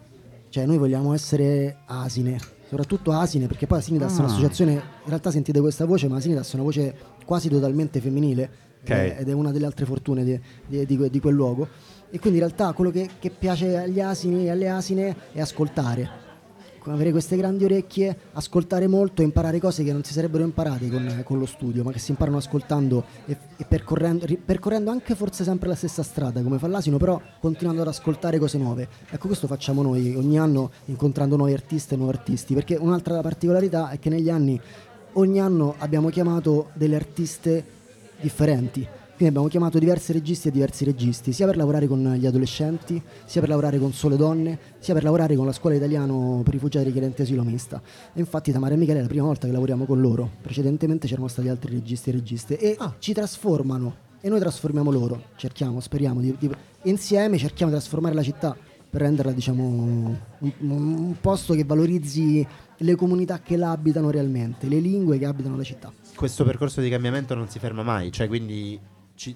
Cioè 0.50 0.66
noi 0.66 0.78
vogliamo 0.78 1.14
essere 1.14 1.80
asine, 1.88 2.40
soprattutto 2.70 3.12
asine, 3.12 3.48
perché 3.48 3.68
poi 3.68 3.80
Asinitas 3.80 4.14
è 4.16 4.20
Ah. 4.22 4.24
un'associazione, 4.24 4.72
in 4.72 4.82
realtà 5.08 5.30
sentite 5.30 5.60
questa 5.60 5.84
voce, 5.86 6.08
ma 6.08 6.16
Asinitas 6.16 6.50
è 6.52 6.56
una 6.56 6.64
voce 6.64 6.96
quasi 7.26 7.50
totalmente 7.50 8.00
femminile 8.00 8.50
Ok. 8.84 8.90
eh, 8.92 9.16
ed 9.20 9.30
è 9.30 9.34
una 9.34 9.52
delle 9.52 9.66
altre 9.66 9.86
fortune 9.86 10.24
di, 10.24 10.40
di- 10.68 10.86
di 10.86 11.10
di 11.10 11.20
quel 11.20 11.34
luogo. 11.34 11.68
E 12.12 12.20
quindi 12.20 12.40
in 12.40 12.46
realtà 12.46 12.72
quello 12.74 12.92
che, 12.92 13.10
che 13.20 13.30
piace 13.32 13.76
agli 13.78 14.00
asini 14.00 14.46
e 14.46 14.52
alle 14.52 14.70
asine 14.70 15.16
è 15.34 15.42
ascoltare. 15.42 16.24
Avere 16.88 17.10
queste 17.10 17.36
grandi 17.36 17.64
orecchie, 17.64 18.16
ascoltare 18.34 18.86
molto 18.86 19.24
e 19.24 19.26
imparare 19.26 19.60
cose 19.60 19.84
che 19.84 19.92
non 19.92 20.04
si 20.04 20.14
sarebbero 20.14 20.44
imparate 20.44 20.88
con, 20.88 21.22
con 21.26 21.40
lo 21.40 21.48
studio, 21.48 21.84
ma 21.84 21.92
che 21.92 21.98
si 21.98 22.12
imparano 22.12 22.38
ascoltando 22.38 23.04
e, 23.26 23.36
e 23.58 23.66
percorrendo, 23.66 24.28
percorrendo 24.46 24.92
anche 24.92 25.16
forse 25.16 25.44
sempre 25.44 25.68
la 25.68 25.74
stessa 25.74 26.04
strada 26.04 26.44
come 26.44 26.60
fa 26.60 26.68
l'asino, 26.68 26.98
però 26.98 27.20
continuando 27.40 27.82
ad 27.82 27.88
ascoltare 27.88 28.38
cose 28.38 28.60
nuove. 28.60 28.88
Ecco, 29.10 29.26
questo 29.26 29.48
facciamo 29.48 29.82
noi 29.82 30.14
ogni 30.16 30.38
anno 30.38 30.70
incontrando 30.86 31.36
nuovi 31.36 31.54
artisti 31.54 31.96
e 31.96 31.98
nuovi 31.98 32.16
artisti, 32.18 32.54
perché 32.54 32.76
un'altra 32.76 33.20
particolarità 33.20 33.90
è 33.90 33.98
che 33.98 34.10
negli 34.12 34.30
anni, 34.30 34.62
ogni 35.16 35.40
anno 35.40 35.76
abbiamo 35.78 36.10
chiamato 36.10 36.70
delle 36.74 36.96
artiste 36.96 37.64
differenti. 38.20 38.88
Quindi 39.16 39.34
abbiamo 39.34 39.48
chiamato 39.48 39.80
diversi 39.80 40.12
registi 40.12 40.50
e 40.50 40.52
diversi 40.52 40.84
registi, 40.84 41.32
sia 41.32 41.46
per 41.46 41.56
lavorare 41.56 41.88
con 41.88 42.16
gli 42.20 42.26
adolescenti, 42.26 43.02
sia 43.24 43.40
per 43.40 43.50
lavorare 43.50 43.80
con 43.80 43.94
sole 43.94 44.18
donne, 44.18 44.60
sia 44.80 44.94
per 44.94 45.04
lavorare 45.04 45.38
con 45.38 45.46
la 45.46 45.54
scuola 45.54 45.78
italiano 45.78 46.42
per 46.44 46.52
rifugiati 46.52 46.86
richiedenti 46.86 47.22
asilo 47.22 47.44
mista. 47.44 47.82
E 48.14 48.20
infatti 48.20 48.52
Tamara 48.52 48.74
e 48.74 48.78
Michele 48.78 49.00
è 49.00 49.02
la 49.04 49.08
prima 49.08 49.26
volta 49.26 49.48
che 49.48 49.54
lavoriamo 49.54 49.86
con 49.86 50.02
loro. 50.02 50.30
Precedentemente 50.42 51.08
c'erano 51.08 51.30
stati 51.30 51.48
altri 51.48 51.72
registi 51.72 52.10
e 52.10 52.14
registe 52.14 52.58
e 52.60 52.78
ci 53.00 53.14
trasformano 53.14 53.96
e 54.20 54.28
noi 54.28 54.40
trasformiamo 54.40 54.92
loro. 54.92 55.24
Cerchiamo, 55.38 55.80
speriamo 55.80 56.20
di, 56.20 56.36
di- 56.38 56.52
insieme 56.84 57.38
cerchiamo 57.38 57.72
di 57.72 57.78
trasformare 57.78 58.16
la 58.16 58.24
città 58.24 58.58
per 58.96 59.04
renderla 59.04 59.34
diciamo 59.34 59.62
un, 59.62 60.18
un 60.60 61.16
posto 61.20 61.54
che 61.54 61.66
valorizzi 61.66 62.48
le 62.78 62.96
comunità 62.96 63.42
che 63.42 63.58
la 63.58 63.72
abitano 63.72 64.10
realmente, 64.10 64.70
le 64.70 64.80
lingue 64.80 65.18
che 65.18 65.26
abitano 65.26 65.58
la 65.58 65.64
città. 65.64 65.92
Questo 66.16 66.46
percorso 66.46 66.80
di 66.80 66.90
cambiamento 66.90 67.36
non 67.36 67.50
si 67.50 67.60
ferma 67.60 67.84
mai, 67.84 68.10
cioè 68.14 68.30
quindi 68.30 68.80
ci- 69.16 69.36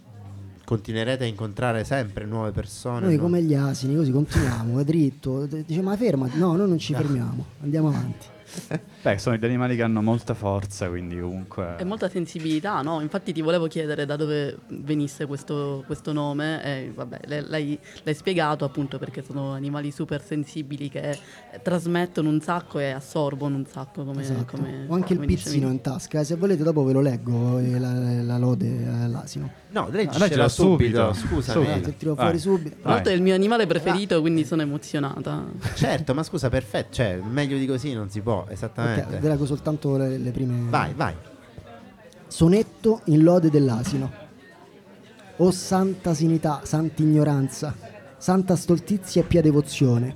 continuerete 0.63 1.25
a 1.25 1.27
incontrare 1.27 1.83
sempre 1.83 2.25
nuove 2.25 2.51
persone. 2.51 3.01
Noi 3.01 3.17
no? 3.17 3.21
come 3.21 3.43
gli 3.43 3.53
asini, 3.53 3.97
così 3.97 4.11
continuiamo, 4.11 4.79
è 4.79 4.85
dritto. 4.85 5.45
Dice, 5.45 5.81
ma 5.81 5.97
fermati. 5.97 6.37
No, 6.37 6.55
noi 6.55 6.69
non 6.69 6.77
ci 6.77 6.93
fermiamo, 6.93 7.45
andiamo 7.61 7.89
avanti. 7.89 8.27
Beh, 9.01 9.17
sono 9.17 9.37
degli 9.37 9.45
animali 9.49 9.75
che 9.75 9.83
hanno 9.83 10.01
molta 10.01 10.33
forza, 10.33 10.87
quindi 10.89 11.19
comunque... 11.19 11.75
E 11.77 11.83
molta 11.83 12.09
sensibilità, 12.09 12.81
no? 12.81 13.01
Infatti 13.01 13.31
ti 13.31 13.41
volevo 13.41 13.67
chiedere 13.67 14.05
da 14.05 14.15
dove 14.15 14.57
venisse 14.67 15.25
questo, 15.25 15.83
questo 15.85 16.11
nome 16.11 16.63
e 16.63 16.91
vabbè, 16.93 17.19
l'hai, 17.47 17.79
l'hai 18.03 18.13
spiegato 18.13 18.65
appunto 18.65 18.97
perché 18.97 19.23
sono 19.23 19.53
animali 19.53 19.91
super 19.91 20.21
sensibili 20.23 20.89
che 20.89 21.11
eh, 21.11 21.61
trasmettono 21.61 22.29
un 22.29 22.41
sacco 22.41 22.79
e 22.79 22.91
assorbono 22.91 23.55
un 23.55 23.65
sacco 23.65 24.03
come... 24.03 24.21
Esatto. 24.21 24.57
come- 24.57 24.85
Ho 24.87 24.93
anche 24.95 25.13
il 25.13 25.19
come 25.19 25.27
pizzino 25.31 25.53
dicevi. 25.53 25.71
in 25.73 25.81
tasca, 25.81 26.23
se 26.23 26.35
volete 26.35 26.63
dopo 26.63 26.83
ve 26.83 26.93
lo 26.93 27.01
leggo 27.01 27.57
eh, 27.59 27.79
la, 27.79 27.93
la 27.93 28.37
lode 28.37 28.85
all'asino. 28.87 29.51
No, 29.71 29.85
Ah, 29.85 29.89
leggicela 29.91 30.25
leggila 30.25 30.49
subito, 30.49 31.13
subito. 31.13 31.27
scusami. 31.35 31.65
Subito. 31.65 31.89
Te 31.89 31.97
tiro 31.97 32.13
Vai. 32.15 32.23
fuori 32.25 32.39
subito. 32.39 32.75
Tra 32.81 32.89
l'altro 32.89 33.11
è 33.11 33.15
il 33.15 33.21
mio 33.21 33.35
animale 33.35 33.67
preferito, 33.67 34.19
quindi 34.19 34.43
sono 34.43 34.63
emozionata. 34.63 35.45
Certo, 35.75 36.13
ma 36.15 36.23
scusa, 36.23 36.49
perfetto, 36.49 36.93
cioè 36.95 37.19
meglio 37.23 37.55
di 37.57 37.67
così 37.67 37.93
non 37.93 38.09
si 38.09 38.21
può, 38.21 38.38
Esattamente. 38.47 39.17
ve 39.17 39.27
leggo 39.27 39.45
soltanto 39.45 39.97
le, 39.97 40.17
le 40.17 40.31
prime. 40.31 40.69
Vai, 40.69 40.93
vai. 40.93 41.13
Sonetto 42.27 43.01
in 43.05 43.23
lode 43.23 43.49
dell'asino. 43.49 44.27
O 45.37 45.51
santa 45.51 46.13
sinità, 46.13 46.61
santa 46.63 47.01
ignoranza, 47.01 47.73
santa 48.17 48.55
stoltizia 48.55 49.21
e 49.21 49.25
pia 49.25 49.41
devozione, 49.41 50.15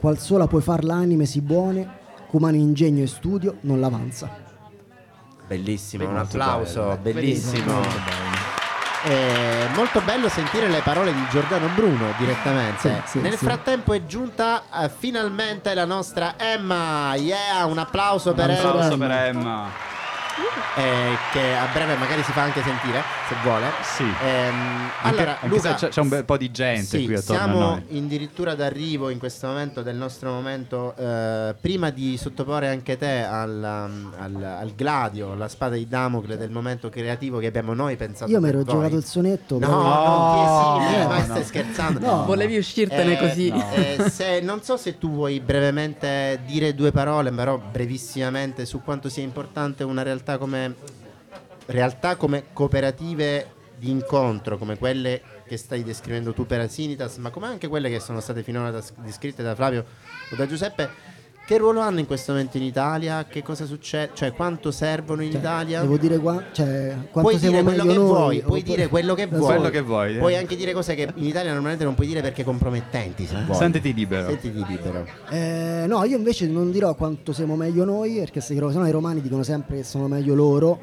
qual 0.00 0.18
sola 0.18 0.46
puoi 0.46 0.62
far 0.62 0.84
l'anime 0.84 1.26
sì 1.26 1.40
buone, 1.42 1.86
c'umano 2.30 2.56
ingegno 2.56 3.02
e 3.02 3.06
studio 3.06 3.58
non 3.60 3.78
l'avanza. 3.78 4.30
Bellissimo, 5.46 6.06
un 6.08 6.14
Molto 6.14 6.36
applauso, 6.36 6.98
bello. 7.00 7.20
bellissimo. 7.20 8.33
È 9.06 9.68
molto 9.74 10.00
bello 10.00 10.30
sentire 10.30 10.66
le 10.66 10.80
parole 10.80 11.12
di 11.12 11.22
Giordano 11.30 11.66
Bruno 11.74 12.14
direttamente. 12.16 13.02
Sì, 13.04 13.10
sì, 13.10 13.20
Nel 13.20 13.36
sì. 13.36 13.44
frattempo 13.44 13.92
è 13.92 14.06
giunta 14.06 14.62
eh, 14.82 14.88
finalmente 14.88 15.74
la 15.74 15.84
nostra 15.84 16.34
Emma. 16.38 17.14
Yeah, 17.14 17.66
un 17.66 17.76
applauso 17.76 18.32
per 18.32 18.46
Un 18.48 18.54
Emma. 18.54 18.68
applauso 18.70 18.96
per 18.96 19.10
Emma. 19.10 19.68
Eh, 20.76 21.16
che 21.32 21.54
a 21.56 21.68
breve 21.72 21.96
magari 21.96 22.22
si 22.22 22.32
fa 22.32 22.42
anche 22.42 22.62
sentire 22.62 23.02
se 23.28 23.34
vuole. 23.42 23.66
Sì. 23.82 24.02
Ehm, 24.02 24.90
Anche- 25.02 25.16
allora, 25.16 25.30
anche 25.40 25.46
Luca, 25.48 25.74
c'è, 25.74 25.88
c'è 25.88 26.00
un 26.00 26.08
bel 26.08 26.24
po' 26.24 26.36
di 26.36 26.50
gente 26.50 26.98
sì, 26.98 27.04
qui 27.04 27.14
attorno 27.14 27.40
a 27.42 27.44
siamo 27.80 27.82
addirittura 28.04 28.54
d'arrivo 28.54 29.10
in 29.10 29.18
questo 29.18 29.46
momento 29.46 29.82
del 29.82 29.96
nostro 29.96 30.30
momento. 30.32 30.94
eh, 30.96 31.54
prima 31.60 31.90
di 31.90 32.16
sottoporre 32.16 32.68
anche 32.68 32.96
te 32.96 33.22
al, 33.22 33.86
um, 33.88 34.12
al- 34.18 34.42
al 34.60 34.72
gladio, 34.74 35.34
la 35.34 35.48
spada 35.48 35.74
di 35.76 35.86
Damocle 35.88 36.36
del 36.36 36.50
momento 36.50 36.88
creativo 36.88 37.38
che 37.38 37.46
abbiamo 37.46 37.74
noi 37.74 37.96
pensato. 37.96 38.30
Io 38.30 38.40
mi 38.40 38.48
ero 38.48 38.62
giocato 38.64 38.96
il 38.96 39.04
sonetto. 39.04 39.58
No, 39.58 39.66
però- 39.66 40.06
non 40.06 40.78
ti 40.78 40.84
esimi, 40.88 41.02
no, 41.02 41.08
ma 41.08 41.18
no. 41.18 41.24
stai 41.24 41.44
scherzando. 41.44 41.98
No. 42.00 42.24
Volevi 42.24 42.56
uscirtene 42.58 43.18
così. 43.18 43.52
eh, 43.74 44.08
se- 44.10 44.40
non 44.40 44.62
so 44.62 44.76
se 44.76 44.98
tu 44.98 45.10
vuoi 45.10 45.40
brevemente 45.40 46.40
dire 46.46 46.74
due 46.74 46.90
parole, 46.92 47.30
però 47.32 47.58
brevissimamente 47.58 48.64
su 48.66 48.82
quanto 48.82 49.08
sia 49.08 49.22
importante 49.22 49.84
una 49.84 50.02
realtà 50.02 50.23
come 50.38 50.74
realtà 51.66 52.16
come 52.16 52.44
cooperative 52.52 53.52
di 53.76 53.90
incontro, 53.90 54.58
come 54.58 54.78
quelle 54.78 55.20
che 55.46 55.56
stai 55.56 55.82
descrivendo 55.82 56.32
tu 56.32 56.46
per 56.46 56.60
Asinitas, 56.60 57.16
ma 57.18 57.30
come 57.30 57.46
anche 57.46 57.68
quelle 57.68 57.90
che 57.90 58.00
sono 58.00 58.20
state 58.20 58.42
finora 58.42 58.82
descritte 58.98 59.42
da 59.42 59.54
Flavio 59.54 59.84
o 60.30 60.36
da 60.36 60.46
Giuseppe. 60.46 61.12
Che 61.46 61.58
ruolo 61.58 61.80
hanno 61.80 61.98
in 61.98 62.06
questo 62.06 62.32
momento 62.32 62.56
in 62.56 62.62
Italia? 62.62 63.26
Che 63.26 63.42
cosa 63.42 63.66
succede? 63.66 64.12
Cioè, 64.14 64.32
quanto 64.32 64.70
servono 64.70 65.22
in 65.22 65.30
Cioè, 65.30 65.40
Italia? 65.40 65.80
Devo 65.82 65.98
dire 65.98 66.16
qua, 66.16 66.42
cioè, 66.52 66.96
quanto 67.10 67.20
puoi 67.20 67.38
siamo 67.38 67.60
dire 67.60 67.62
quello 67.62 67.84
meglio 67.84 67.92
che 67.92 67.98
noi, 67.98 68.06
vuoi, 68.06 68.40
puoi 68.40 68.62
dire 68.62 68.88
quello 68.88 69.14
che 69.14 69.26
vuoi. 69.26 69.44
Quello 69.44 69.68
che 69.68 69.80
vuoi, 69.82 70.14
eh. 70.14 70.18
Puoi 70.20 70.36
anche 70.36 70.56
dire 70.56 70.72
cose 70.72 70.94
che 70.94 71.12
in 71.14 71.24
Italia 71.26 71.50
normalmente 71.52 71.84
non 71.84 71.94
puoi 71.94 72.06
dire 72.06 72.22
perché 72.22 72.44
compromettenti. 72.44 73.26
Se 73.26 73.36
vuoi. 73.44 73.58
Sentiti 73.58 73.92
libero. 73.92 74.28
Sentiti 74.28 74.64
libero. 74.66 75.06
Eh, 75.28 75.84
no, 75.86 76.02
io 76.04 76.16
invece 76.16 76.46
non 76.46 76.70
dirò 76.70 76.94
quanto 76.94 77.34
siamo 77.34 77.56
meglio 77.56 77.84
noi, 77.84 78.14
perché 78.14 78.40
se 78.40 78.54
no 78.54 78.86
i 78.86 78.90
romani 78.90 79.20
dicono 79.20 79.42
sempre 79.42 79.76
che 79.76 79.82
sono 79.84 80.08
meglio 80.08 80.34
loro. 80.34 80.78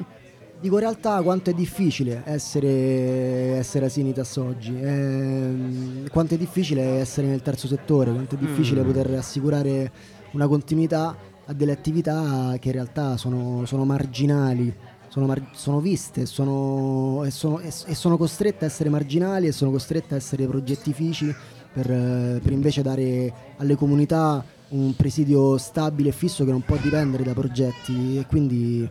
Dico 0.60 0.74
in 0.74 0.80
realtà 0.82 1.20
quanto 1.22 1.50
è 1.50 1.54
difficile 1.54 2.22
essere, 2.24 3.56
essere 3.56 3.86
Asinitas 3.86 4.36
oggi, 4.36 4.72
ehm, 4.80 6.08
quanto 6.08 6.34
è 6.34 6.36
difficile 6.36 7.00
essere 7.00 7.26
nel 7.26 7.42
terzo 7.42 7.66
settore, 7.66 8.12
quanto 8.12 8.36
è 8.36 8.38
difficile 8.38 8.82
Mm. 8.82 8.86
poter 8.86 9.10
assicurare 9.14 9.90
una 10.32 10.46
continuità 10.46 11.16
a 11.46 11.52
delle 11.52 11.72
attività 11.72 12.56
che 12.60 12.68
in 12.68 12.74
realtà 12.74 13.16
sono, 13.16 13.64
sono 13.66 13.84
marginali, 13.84 14.74
sono, 15.08 15.26
mar- 15.26 15.50
sono 15.52 15.80
viste 15.80 16.24
sono, 16.26 17.22
e, 17.24 17.30
sono, 17.30 17.58
e- 17.60 17.72
e 17.86 17.94
sono 17.94 18.16
costrette 18.16 18.64
a 18.64 18.68
essere 18.68 18.88
marginali 18.88 19.46
e 19.46 19.52
sono 19.52 19.70
costrette 19.70 20.14
a 20.14 20.16
essere 20.16 20.46
progettifici 20.46 21.34
per, 21.72 21.86
per 21.86 22.52
invece 22.52 22.82
dare 22.82 23.32
alle 23.56 23.74
comunità 23.76 24.44
un 24.68 24.94
presidio 24.96 25.58
stabile 25.58 26.10
e 26.10 26.12
fisso 26.12 26.44
che 26.44 26.50
non 26.50 26.62
può 26.62 26.76
dipendere 26.76 27.24
da 27.24 27.32
progetti 27.34 28.18
e 28.18 28.26
quindi 28.26 28.88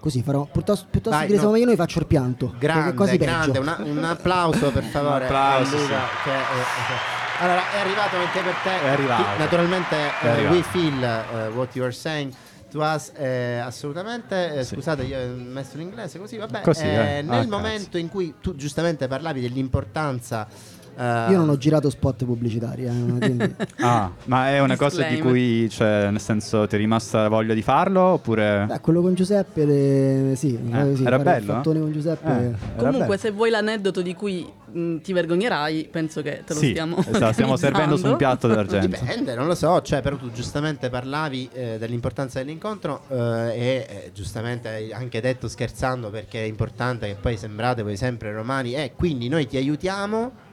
così 0.00 0.22
farò 0.22 0.48
piuttosto, 0.50 0.86
piuttosto 0.90 1.16
Vai, 1.16 1.20
che 1.26 1.32
dire 1.32 1.36
no. 1.36 1.40
siamo 1.42 1.52
meglio 1.52 1.66
noi 1.66 1.76
faccio 1.76 1.98
il 2.00 2.06
pianto 2.06 2.54
Grande, 2.58 2.94
quasi 2.94 3.16
grande, 3.16 3.58
un 3.58 4.02
applauso 4.02 4.70
per 4.72 4.82
favore. 4.84 5.18
Un 5.18 5.22
applauso, 5.24 5.76
Luca, 5.76 5.84
sì. 5.84 6.22
che, 6.24 6.30
eh, 6.30 6.38
eh, 6.38 7.19
allora, 7.40 7.62
è 7.72 7.78
arrivato 7.80 8.16
anche 8.16 8.40
per 8.40 8.54
te. 8.62 8.80
È 8.82 8.88
arrivato. 8.88 9.38
Naturalmente, 9.38 9.96
È 9.96 10.24
eh, 10.24 10.28
arrivato. 10.28 10.54
we 10.56 10.62
feel 10.62 11.02
eh, 11.02 11.48
what 11.48 11.74
you 11.74 11.84
are 11.84 11.92
saying. 11.92 12.32
To 12.70 12.80
us, 12.82 13.10
eh, 13.16 13.58
assolutamente. 13.58 14.54
Eh, 14.58 14.64
Sì. 14.64 14.76
Scusate, 14.76 15.02
io 15.02 15.18
ho 15.18 15.34
messo 15.34 15.74
in 15.74 15.82
inglese 15.82 16.20
così. 16.20 16.36
Vabbè, 16.36 16.60
Così, 16.60 16.84
eh, 16.84 17.18
eh. 17.18 17.22
nel 17.22 17.30
Ah, 17.30 17.36
cazzo. 17.38 17.48
momento 17.48 17.98
in 17.98 18.08
cui 18.08 18.34
tu 18.40 18.54
giustamente 18.54 19.08
parlavi 19.08 19.40
dell'importanza. 19.40 20.46
Eh, 21.00 21.30
io 21.30 21.38
non 21.38 21.48
ho 21.48 21.56
girato 21.56 21.88
spot 21.88 22.24
pubblicitari 22.24 22.84
eh, 22.84 22.90
quindi- 23.18 23.54
Ah, 23.80 24.10
ma 24.24 24.50
è 24.50 24.60
una 24.60 24.76
cosa 24.76 25.02
di 25.04 25.18
cui, 25.20 25.68
cioè, 25.70 26.08
nel 26.10 26.20
senso, 26.20 26.66
ti 26.66 26.74
è 26.74 26.78
rimasta 26.78 27.22
la 27.22 27.28
voglia 27.28 27.54
di 27.54 27.62
farlo 27.62 28.00
oppure... 28.02 28.64
Beh, 28.66 28.80
quello 28.80 29.00
con 29.00 29.14
Giuseppe 29.14 29.64
le- 29.64 30.32
sì, 30.36 30.54
Eh, 30.70 30.96
sì, 30.96 31.04
era 31.04 31.18
bello, 31.18 31.56
il 31.56 31.60
con 31.62 31.92
Giuseppe. 31.92 32.28
Eh, 32.30 32.76
Comunque, 32.76 33.06
bello. 33.06 33.16
se 33.16 33.30
vuoi 33.30 33.50
l'aneddoto 33.50 34.02
di 34.02 34.14
cui 34.14 34.46
mh, 34.72 34.98
ti 34.98 35.12
vergognerai, 35.12 35.88
penso 35.90 36.20
che 36.22 36.42
te 36.44 36.52
lo 36.54 36.60
Sì, 36.60 36.70
stiamo 36.70 36.98
esatto, 36.98 37.32
stiamo 37.32 37.56
servendo 37.56 37.96
su 37.96 38.06
un 38.06 38.16
piatto 38.16 38.46
d'argento. 38.48 38.86
Dipende, 38.86 39.34
non 39.34 39.46
lo 39.46 39.54
so, 39.54 39.80
cioè, 39.80 40.02
però 40.02 40.16
tu 40.16 40.30
giustamente 40.32 40.90
parlavi 40.90 41.48
eh, 41.52 41.76
dell'importanza 41.78 42.38
dell'incontro 42.40 43.02
eh, 43.08 43.16
e 43.16 43.86
eh, 43.88 44.10
giustamente 44.12 44.68
hai 44.68 44.92
anche 44.92 45.20
detto 45.20 45.48
scherzando 45.48 46.10
perché 46.10 46.42
è 46.42 46.46
importante 46.46 47.06
che 47.06 47.16
poi 47.20 47.36
sembrate 47.36 47.82
voi 47.82 47.96
sempre 47.96 48.32
romani 48.32 48.74
e 48.74 48.92
quindi 48.94 49.28
noi 49.28 49.46
ti 49.46 49.56
aiutiamo 49.56 50.48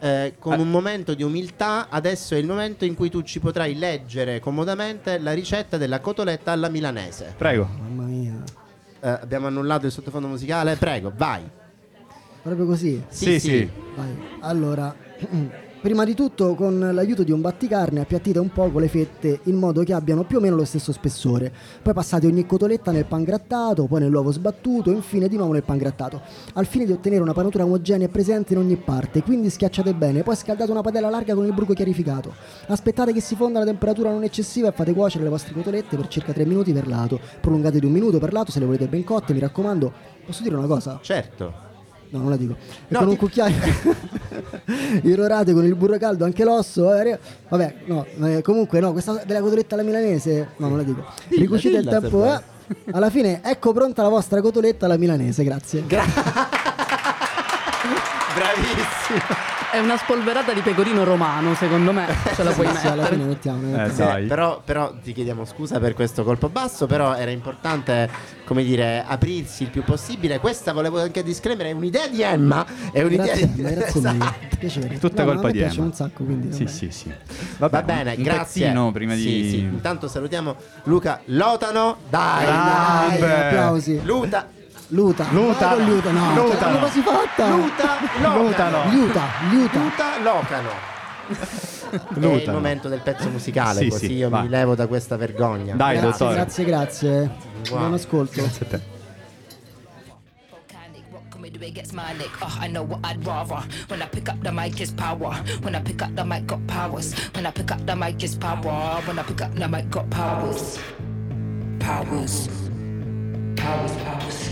eh, 0.00 0.34
con 0.38 0.54
Ah. 0.54 0.56
un 0.58 0.70
momento 0.70 1.14
di 1.14 1.22
umiltà. 1.22 1.88
Adesso 1.90 2.34
è 2.34 2.38
il 2.38 2.46
momento 2.46 2.84
in 2.84 2.94
cui 2.94 3.10
tu 3.10 3.22
ci 3.22 3.38
potrai 3.38 3.76
leggere 3.76 4.40
comodamente 4.40 5.18
la 5.18 5.32
ricetta 5.32 5.76
della 5.76 6.00
cotoletta 6.00 6.52
alla 6.52 6.68
milanese. 6.68 7.34
Prego. 7.36 7.68
mamma 7.80 8.02
mia 8.04 8.42
Eh, 9.02 9.08
abbiamo 9.08 9.46
annullato 9.46 9.86
il 9.86 9.92
sottofondo 9.92 10.26
musicale, 10.28 10.76
prego, 10.76 11.12
vai. 11.16 11.42
proprio 12.42 12.66
così 12.66 13.02
Sì, 13.08 13.38
sì. 13.40 13.68
Vai. 13.94 14.14
Allora, 14.40 14.94
prima 15.80 16.04
di 16.04 16.14
tutto 16.14 16.54
con 16.54 16.90
l'aiuto 16.92 17.22
di 17.22 17.32
un 17.32 17.40
batticarne 17.40 18.00
appiattite 18.00 18.38
un 18.38 18.50
poco 18.50 18.78
le 18.78 18.88
fette 18.88 19.40
in 19.44 19.56
modo 19.56 19.82
che 19.82 19.94
abbiano 19.94 20.24
più 20.24 20.36
o 20.36 20.40
meno 20.40 20.56
lo 20.56 20.64
stesso 20.64 20.92
spessore. 20.92 21.50
Poi 21.82 21.94
passate 21.94 22.26
ogni 22.26 22.44
cotoletta 22.44 22.90
nel 22.90 23.06
pan 23.06 23.24
grattato, 23.24 23.86
poi 23.86 24.00
nell'uovo 24.00 24.30
sbattuto 24.30 24.90
infine 24.90 25.26
di 25.26 25.36
nuovo 25.36 25.52
nel 25.52 25.62
pan 25.62 25.78
grattato, 25.78 26.20
al 26.54 26.66
fine 26.66 26.84
di 26.84 26.92
ottenere 26.92 27.22
una 27.22 27.32
panatura 27.32 27.64
omogenea 27.64 28.06
e 28.06 28.10
presente 28.10 28.52
in 28.52 28.58
ogni 28.58 28.76
parte. 28.76 29.22
Quindi 29.22 29.48
schiacciate 29.48 29.94
bene, 29.94 30.22
poi 30.22 30.36
scaldate 30.36 30.70
una 30.70 30.82
padella 30.82 31.08
larga 31.08 31.34
con 31.34 31.46
il 31.46 31.54
bruco 31.54 31.72
chiarificato. 31.72 32.34
Aspettate 32.66 33.12
che 33.12 33.20
si 33.20 33.34
fonda 33.34 33.60
a 33.60 33.64
temperatura 33.64 34.10
non 34.10 34.22
eccessiva 34.22 34.68
e 34.68 34.72
fate 34.72 34.92
cuocere 34.92 35.24
le 35.24 35.30
vostre 35.30 35.54
cotolette 35.54 35.96
per 35.96 36.08
circa 36.08 36.32
3 36.32 36.44
minuti 36.44 36.72
per 36.72 36.86
lato. 36.86 37.18
Prolungate 37.40 37.80
di 37.80 37.86
un 37.86 37.92
minuto 37.92 38.18
per 38.18 38.32
lato 38.32 38.50
se 38.50 38.58
le 38.58 38.66
volete 38.66 38.86
ben 38.86 39.02
cotte, 39.02 39.32
mi 39.32 39.40
raccomando. 39.40 39.92
Posso 40.26 40.42
dire 40.42 40.56
una 40.56 40.66
cosa? 40.66 40.98
Certo. 41.00 41.69
No, 42.10 42.18
non 42.20 42.30
la 42.30 42.36
dico. 42.36 42.54
E 42.54 42.56
No, 42.88 42.98
con 42.98 43.08
un 43.08 43.14
ti- 43.14 43.20
cucchiaio 43.20 43.56
irrorate 45.02 45.52
con 45.52 45.64
il 45.64 45.74
burro 45.76 45.96
caldo, 45.98 46.24
anche 46.24 46.44
l'osso. 46.44 46.92
eh, 46.94 47.18
Vabbè, 47.48 47.74
no, 47.86 48.04
eh, 48.24 48.42
comunque 48.42 48.80
no, 48.80 48.92
questa 48.92 49.22
della 49.24 49.40
cotoletta 49.40 49.74
alla 49.74 49.84
milanese, 49.84 50.48
no, 50.56 50.68
non 50.68 50.76
la 50.78 50.82
dico. 50.82 51.04
Dilla, 51.28 51.40
Ricucite 51.42 51.76
il 51.76 51.84
dilla, 51.84 52.00
tempo, 52.00 52.24
eh. 52.24 52.40
Alla 52.92 53.10
fine 53.10 53.40
ecco 53.44 53.72
pronta 53.72 54.02
la 54.02 54.08
vostra 54.08 54.40
cotoletta 54.40 54.86
alla 54.86 54.96
milanese, 54.96 55.42
grazie. 55.44 55.82
Bravissimo. 58.34 59.58
È 59.72 59.78
una 59.78 59.96
spolverata 59.96 60.52
di 60.52 60.62
pecorino 60.62 61.04
romano, 61.04 61.54
secondo 61.54 61.92
me. 61.92 62.06
Ce 62.34 62.42
la 62.42 62.50
puoi 62.50 62.66
Sì, 62.74 62.86
alla 62.88 63.02
mettere. 63.02 63.14
fine 63.16 63.24
mettiamo, 63.28 63.62
Eh, 63.62 63.76
mettiamo. 63.86 64.10
dai. 64.10 64.26
però, 64.26 64.60
però 64.64 64.92
ti 65.00 65.12
chiediamo 65.12 65.44
scusa 65.44 65.78
per 65.78 65.94
questo 65.94 66.24
colpo 66.24 66.48
basso, 66.48 66.86
però 66.86 67.14
era 67.14 67.30
importante, 67.30 68.08
come 68.44 68.64
dire, 68.64 69.04
aprirsi 69.06 69.62
il 69.62 69.70
più 69.70 69.84
possibile. 69.84 70.40
Questa 70.40 70.72
volevo 70.72 71.00
anche 71.00 71.22
disclaimer, 71.22 71.66
è 71.66 71.70
un'idea 71.72 72.08
di 72.08 72.20
Emma, 72.20 72.66
è 72.92 73.02
un'idea 73.02 73.26
Grazie, 73.26 73.52
di 73.52 73.60
Emma, 73.60 73.70
grazie 73.70 74.00
mille. 74.00 74.24
Esatto. 74.24 74.56
Piacere. 74.58 74.98
Tutta 74.98 75.24
No, 75.24 75.32
colpa 75.32 75.50
di 75.52 75.58
piace 75.58 75.76
Emma. 75.76 75.86
un 75.86 75.92
sacco, 75.94 76.24
quindi 76.24 76.52
Sì, 76.52 76.64
vabbè. 76.64 76.76
sì, 76.76 76.90
sì. 76.90 77.12
Va 77.58 77.68
bene, 77.82 78.14
un 78.16 78.22
grazie. 78.22 78.62
pezzino 78.66 78.90
prima 78.92 79.14
Sì, 79.14 79.22
di... 79.24 79.48
sì. 79.50 79.58
Intanto 79.60 80.08
salutiamo 80.08 80.56
Luca 80.84 81.20
Lotano. 81.26 81.96
Dai, 82.08 82.44
Grande. 82.44 83.18
dai. 83.20 83.46
Applausi. 83.48 84.00
Luta. 84.02 84.48
Luta. 84.90 85.26
Luta. 85.30 85.74
Con 85.74 85.84
Luta, 85.84 86.10
no. 86.10 86.34
Luta. 86.34 86.40
Cioè, 86.42 86.60
l'abbiamo 86.60 86.78
quasi 86.78 87.00
fatta. 87.00 87.48
Luta 87.48 87.98
Locano. 88.20 88.42
Lutano. 88.42 88.90
Liuta, 88.90 89.22
liuta. 89.50 89.80
Luta 89.80 90.18
Locano. 90.22 90.68
È 91.90 92.42
il 92.44 92.50
momento 92.52 92.88
del 92.88 93.00
pezzo 93.00 93.28
musicale, 93.28 93.80
Sì, 93.82 93.88
così 93.88 94.06
sì, 94.06 94.12
io 94.14 94.28
vai. 94.28 94.42
mi 94.42 94.48
levo 94.48 94.74
da 94.76 94.86
questa 94.86 95.16
vergogna. 95.16 95.74
Dai, 95.74 95.98
Grazie, 95.98 96.10
dottore. 96.10 96.34
grazie, 96.34 96.64
grazie. 96.64 97.30
Wow. 97.70 97.78
Buon 97.78 97.92
ascolto. 97.94 98.32
Grazie 98.40 98.66
a 98.66 98.68
te. 98.68 98.98
Against 101.62 101.92
my 101.92 102.12
neck? 102.14 102.30
Oh, 102.42 102.58
I 102.58 102.66
know 102.68 102.82
what 102.82 103.00
I'd 103.04 103.24
rather. 103.24 103.62
When 103.88 104.00
I 104.02 104.06
pick 104.06 104.28
up 104.28 104.42
the 104.42 104.50
mic, 104.50 104.80
it's 104.80 104.90
power. 104.92 105.34
When 105.60 105.74
I 105.76 105.80
pick 105.80 106.02
up 106.02 106.14
the 106.16 106.24
mic, 106.24 106.46
got 106.46 106.66
powers. 106.66 107.14
When 107.34 107.44
I 107.46 107.50
pick 107.52 107.70
up 107.70 107.84
the 107.86 107.94
mic, 107.94 108.22
it's 108.24 108.34
power. 108.34 109.00
When 109.04 109.18
I 109.18 109.22
pick 109.22 109.40
up 109.42 109.54
the 109.54 109.68
mic, 109.68 109.88
got 109.90 110.08
powers. 110.10 110.78
Powers. 111.78 112.48
Powers, 113.56 113.92
powers. 114.02 114.49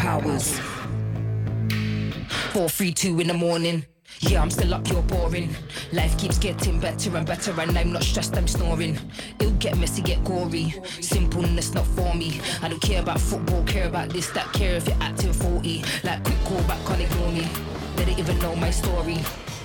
Powers. 0.00 0.58
Four, 2.54 2.70
three, 2.70 2.90
two 2.90 3.20
in 3.20 3.26
the 3.26 3.34
morning. 3.34 3.84
Yeah, 4.20 4.40
I'm 4.40 4.50
still 4.50 4.72
up, 4.72 4.88
you're 4.88 5.02
boring. 5.02 5.54
Life 5.92 6.16
keeps 6.16 6.38
getting 6.38 6.80
better 6.80 7.14
and 7.14 7.26
better, 7.26 7.52
and 7.60 7.76
I'm 7.76 7.92
not 7.92 8.04
stressed, 8.04 8.34
I'm 8.34 8.48
snoring. 8.48 8.98
It'll 9.38 9.52
get 9.52 9.76
messy, 9.76 10.00
get 10.00 10.24
gory. 10.24 10.74
Simpleness 11.02 11.74
not 11.74 11.86
for 11.88 12.14
me. 12.14 12.40
I 12.62 12.68
don't 12.70 12.80
care 12.80 13.02
about 13.02 13.20
football, 13.20 13.62
care 13.64 13.88
about 13.88 14.08
this, 14.08 14.30
that, 14.30 14.50
care 14.54 14.76
if 14.76 14.88
you're 14.88 14.96
acting 15.02 15.34
40. 15.34 15.84
Like, 16.02 16.24
quick 16.24 16.38
call 16.44 16.62
back, 16.62 16.82
can't 16.86 17.02
ignore 17.02 17.32
me. 17.32 17.46
They 18.00 18.06
don't 18.06 18.18
even 18.18 18.38
know 18.38 18.56
my 18.56 18.70
story. 18.70 19.18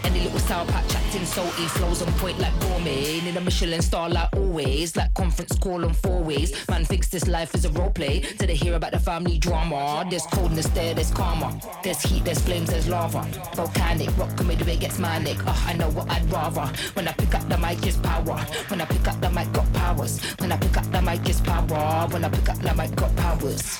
Any 0.03 0.19
little 0.19 0.39
sour 0.39 0.65
patch 0.65 0.93
acting 0.93 1.23
salty, 1.23 1.67
flows 1.67 2.01
on 2.01 2.11
point 2.15 2.37
like 2.37 2.51
gourmet. 2.59 3.25
In 3.25 3.37
a 3.37 3.39
Michelin 3.39 3.81
star 3.81 4.09
like 4.09 4.27
always, 4.35 4.97
like 4.97 5.13
conference 5.13 5.57
call 5.57 5.85
on 5.85 5.93
four 5.93 6.21
ways. 6.21 6.51
Man 6.67 6.83
thinks 6.83 7.07
this 7.07 7.29
life 7.29 7.55
is 7.55 7.63
a 7.63 7.69
role 7.69 7.91
play. 7.91 8.19
Did 8.19 8.49
they 8.49 8.55
hear 8.55 8.75
about 8.75 8.91
the 8.91 8.99
family 8.99 9.37
drama? 9.37 10.05
There's 10.09 10.25
coldness 10.25 10.67
there, 10.67 10.93
there's 10.93 11.11
karma. 11.11 11.57
There's 11.81 12.01
heat, 12.01 12.25
there's 12.25 12.41
flames, 12.41 12.71
there's 12.71 12.89
lava. 12.89 13.25
Volcanic, 13.55 14.09
rock 14.17 14.35
comedy 14.35 14.69
it 14.69 14.81
gets 14.81 14.99
manic. 14.99 15.37
Oh, 15.47 15.65
I 15.65 15.71
know 15.71 15.89
what 15.91 16.11
I'd 16.11 16.29
rather. 16.29 16.65
When 16.95 17.07
I 17.07 17.13
pick 17.13 17.33
up 17.35 17.47
the 17.47 17.57
mic, 17.57 17.87
it's 17.87 17.95
power. 17.95 18.37
When 18.67 18.81
I 18.81 18.85
pick 18.85 19.07
up 19.07 19.21
the 19.21 19.29
mic, 19.29 19.49
got 19.53 19.71
powers. 19.71 20.21
When 20.39 20.51
I 20.51 20.57
pick 20.57 20.75
up 20.75 20.91
the 20.91 21.01
mic, 21.01 21.29
it's 21.29 21.39
power. 21.39 22.09
When 22.09 22.25
I 22.25 22.27
pick 22.27 22.49
up 22.49 22.59
the 22.59 22.73
mic, 22.75 22.93
got 22.97 23.15
powers. 23.15 23.79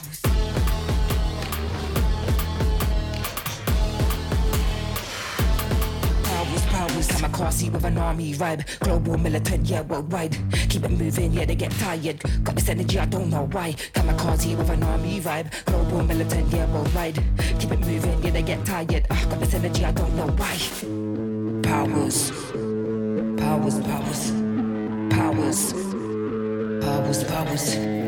Powers, 6.96 7.08
powers, 7.08 7.24
I'm 7.24 7.30
a 7.30 7.38
car 7.38 7.52
seat 7.52 7.72
with 7.74 7.84
an 7.84 7.98
army 7.98 8.34
vibe. 8.34 8.80
Global 8.80 9.18
militant, 9.18 9.68
yeah, 9.68 9.82
worldwide. 9.82 10.38
Keep 10.70 10.86
it 10.86 10.91
moving, 10.91 11.34
yeah, 11.34 11.43
they 11.43 11.56
get 11.56 11.72
tired. 11.72 12.24
Got 12.43 12.56
this 12.56 12.70
energy, 12.70 12.98
I 12.98 13.06
don't 13.06 13.30
know 13.30 13.48
why. 13.52 13.74
Kamikaze 13.93 14.58
with 14.58 14.70
an 14.70 14.82
army 14.82 15.20
vibe. 15.20 15.66
Global 15.66 16.04
militant, 16.04 16.54
yeah, 16.54 16.66
worldwide. 16.72 17.22
Keep 17.60 17.72
it 17.72 17.80
moving, 17.82 18.24
yeah, 18.24 18.32
they 18.32 18.43
get 18.43 18.66
tired. 18.66 19.06
Ah, 19.10 19.26
got 19.30 19.39
this 19.41 19.54
energy, 19.54 19.84
I 19.84 19.91
don't 19.91 20.16
know 20.16 20.28
why. 20.28 20.58
Powers, 21.64 22.32
powers, 23.41 23.80
powers, 23.82 24.32
powers, 25.12 25.74
powers, 26.82 27.24
powers. 27.26 28.05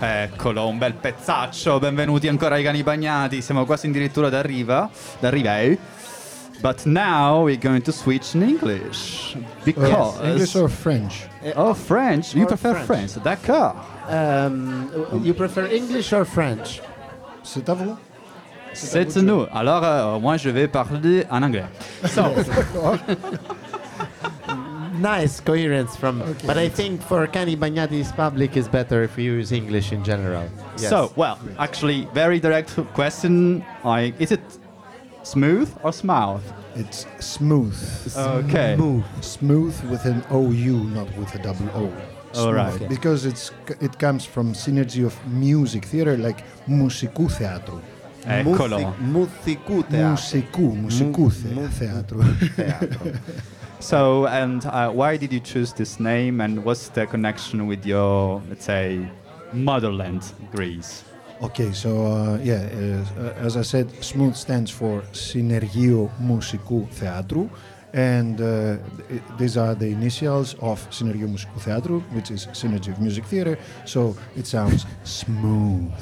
Eccolo, 0.00 0.68
un 0.68 0.78
bel 0.78 0.94
pezzaccio. 0.94 1.78
Benvenuti 1.80 2.28
ancora 2.28 2.54
ai 2.54 2.62
cani 2.62 2.82
bagnati. 2.82 3.42
Siamo 3.42 3.64
quasi 3.64 3.88
addirittura 3.88 4.28
d'arriva. 4.28 4.88
D'arriva. 5.18 5.60
eh? 5.60 5.76
But 6.60 6.84
now 6.84 7.42
we're 7.44 7.58
going 7.58 7.82
to 7.82 7.92
switch 7.92 8.34
in 8.34 8.42
English. 8.42 9.36
Because. 9.64 10.20
English 10.22 10.54
or 10.56 10.68
French? 10.70 11.26
Oh, 11.54 11.74
French. 11.74 12.34
You 12.34 12.42
Or 12.42 12.46
prefer 12.46 12.74
French. 12.84 13.12
French. 13.12 13.22
D'accord. 13.22 13.74
Um, 14.08 14.88
you 15.22 15.34
prefer 15.34 15.66
English 15.72 16.12
or 16.12 16.24
French? 16.24 16.80
C'est 17.42 17.68
à 17.68 17.74
vous. 17.74 17.96
C'est 18.72 19.16
à 19.16 19.22
nous. 19.22 19.46
Alors, 19.52 19.82
euh, 19.84 20.18
moi, 20.20 20.36
je 20.36 20.50
vais 20.50 20.68
parler 20.68 21.24
en 21.30 21.42
anglais. 21.42 21.64
So, 22.06 22.22
nice 24.98 25.40
coherence 25.40 25.96
from. 25.96 26.22
Okay. 26.22 26.46
But 26.46 26.58
I 26.58 26.68
think 26.68 27.02
for 27.02 27.26
Cani 27.26 27.56
Bagnati's 27.56 28.12
public 28.12 28.56
is 28.56 28.68
better 28.68 29.02
if 29.02 29.16
you 29.18 29.32
use 29.34 29.52
English 29.52 29.92
in 29.92 30.04
general. 30.04 30.48
Yes. 30.78 30.90
So 30.90 31.12
well, 31.16 31.38
actually, 31.58 32.08
very 32.14 32.40
direct 32.40 32.76
question. 32.94 33.64
I 33.84 34.12
is 34.18 34.32
it 34.32 34.40
smooth 35.22 35.70
or 35.82 35.92
smooth? 35.92 36.42
It's 36.74 37.06
smooth. 37.20 37.76
Okay. 38.16 38.76
Smooth. 38.76 39.04
Smooth 39.20 39.90
with 39.90 40.04
an 40.04 40.22
O 40.30 40.50
U, 40.50 40.76
not 40.84 41.08
with 41.16 41.34
a 41.34 41.38
double 41.38 41.68
O. 41.74 41.92
All 42.36 42.52
right. 42.52 42.74
Okay. 42.74 42.86
Because 42.88 43.24
it's 43.24 43.50
it 43.80 43.98
comes 43.98 44.24
from 44.24 44.52
synergy 44.52 45.04
of 45.04 45.14
music 45.26 45.84
theater, 45.86 46.16
like 46.16 46.44
musicu 46.66 47.28
teatro. 47.36 47.80
Musicu 48.24 49.88
teatro. 49.88 50.12
Musicu, 50.12 50.74
musicu, 50.84 51.30
so, 53.80 54.26
and 54.26 54.64
uh, 54.66 54.90
why 54.90 55.16
did 55.16 55.32
you 55.32 55.40
choose 55.40 55.72
this 55.72 56.00
name, 56.00 56.40
and 56.40 56.64
what's 56.64 56.88
the 56.88 57.06
connection 57.06 57.66
with 57.66 57.86
your, 57.86 58.42
let's 58.48 58.64
say, 58.64 59.08
motherland, 59.52 60.32
Greece? 60.50 61.04
Okay, 61.40 61.72
so 61.72 62.04
uh, 62.06 62.38
yeah, 62.42 62.68
uh, 63.16 63.32
as 63.38 63.56
I 63.56 63.62
said, 63.62 63.90
SMOOTH 64.02 64.36
stands 64.36 64.70
for 64.72 65.02
Sinergio 65.12 66.10
Musicu 66.20 66.88
Theatru, 66.88 67.48
and 67.92 68.40
uh, 68.40 68.76
these 69.38 69.56
are 69.56 69.76
the 69.76 69.86
initials 69.86 70.54
of 70.54 70.80
Sinergio 70.90 71.28
Musicu 71.28 71.60
Theatru, 71.60 72.02
which 72.12 72.32
is 72.32 72.46
Synergy 72.48 72.88
of 72.88 73.00
Music 73.00 73.24
Theater. 73.26 73.56
So 73.84 74.16
it 74.36 74.46
sounds 74.48 74.84
smooth. 75.04 75.92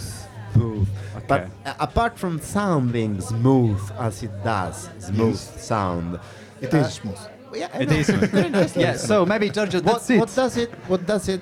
Smooth. 0.55 0.89
But 1.29 1.51
uh, 1.66 1.74
apart 1.79 2.18
from 2.18 2.41
sounding 2.41 3.20
smooth 3.20 3.81
as 3.99 4.22
it 4.22 4.33
does, 4.43 4.89
smooth 4.99 5.33
Yes. 5.35 5.66
sound. 5.66 6.18
It 6.62 6.72
uh, 6.72 6.79
is 6.79 6.95
smooth. 6.95 7.18
Yeah, 7.57 7.68
I 7.74 7.82
It 7.82 7.88
know. 7.90 7.96
is. 7.96 8.11
Very 8.11 8.50
nicely. 8.50 8.82
yeah. 8.82 8.96
So 8.96 9.24
maybe 9.26 9.48
Giorgio, 9.50 9.80
What, 9.80 9.92
that's 9.94 10.11
it. 10.11 10.18
what 10.20 10.34
does 10.34 10.57
it? 10.57 10.70
What 10.88 11.07
does 11.07 11.28
it? 11.28 11.40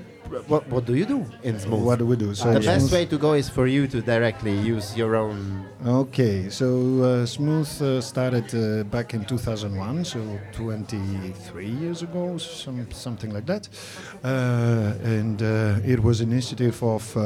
What, 0.48 0.66
what 0.68 0.84
do 0.84 0.94
you 0.96 1.04
do 1.04 1.24
in 1.44 1.60
smooth? 1.60 1.82
What 1.84 1.98
do 2.00 2.06
we 2.06 2.16
do? 2.16 2.34
So 2.34 2.52
the 2.52 2.58
best 2.60 2.90
way 2.90 3.04
to 3.06 3.18
go 3.18 3.34
is 3.34 3.48
for 3.48 3.66
you 3.68 3.86
to 3.88 4.00
directly 4.00 4.56
use 4.58 4.96
your 4.96 5.14
own. 5.16 5.64
Okay, 5.86 6.48
so 6.50 6.66
uh, 7.02 7.26
Smooth 7.26 7.70
uh, 7.82 8.00
started 8.00 8.52
uh, 8.54 8.82
back 8.84 9.14
in 9.14 9.24
2001, 9.24 10.04
so 10.04 10.18
23 10.52 11.66
years 11.66 12.02
ago, 12.02 12.36
some, 12.38 12.90
something 12.90 13.32
like 13.32 13.46
that. 13.46 13.68
Uh, 14.24 14.94
and 15.04 15.42
uh, 15.42 15.78
it 15.84 16.02
was 16.02 16.20
initiative 16.20 16.82
of 16.82 17.16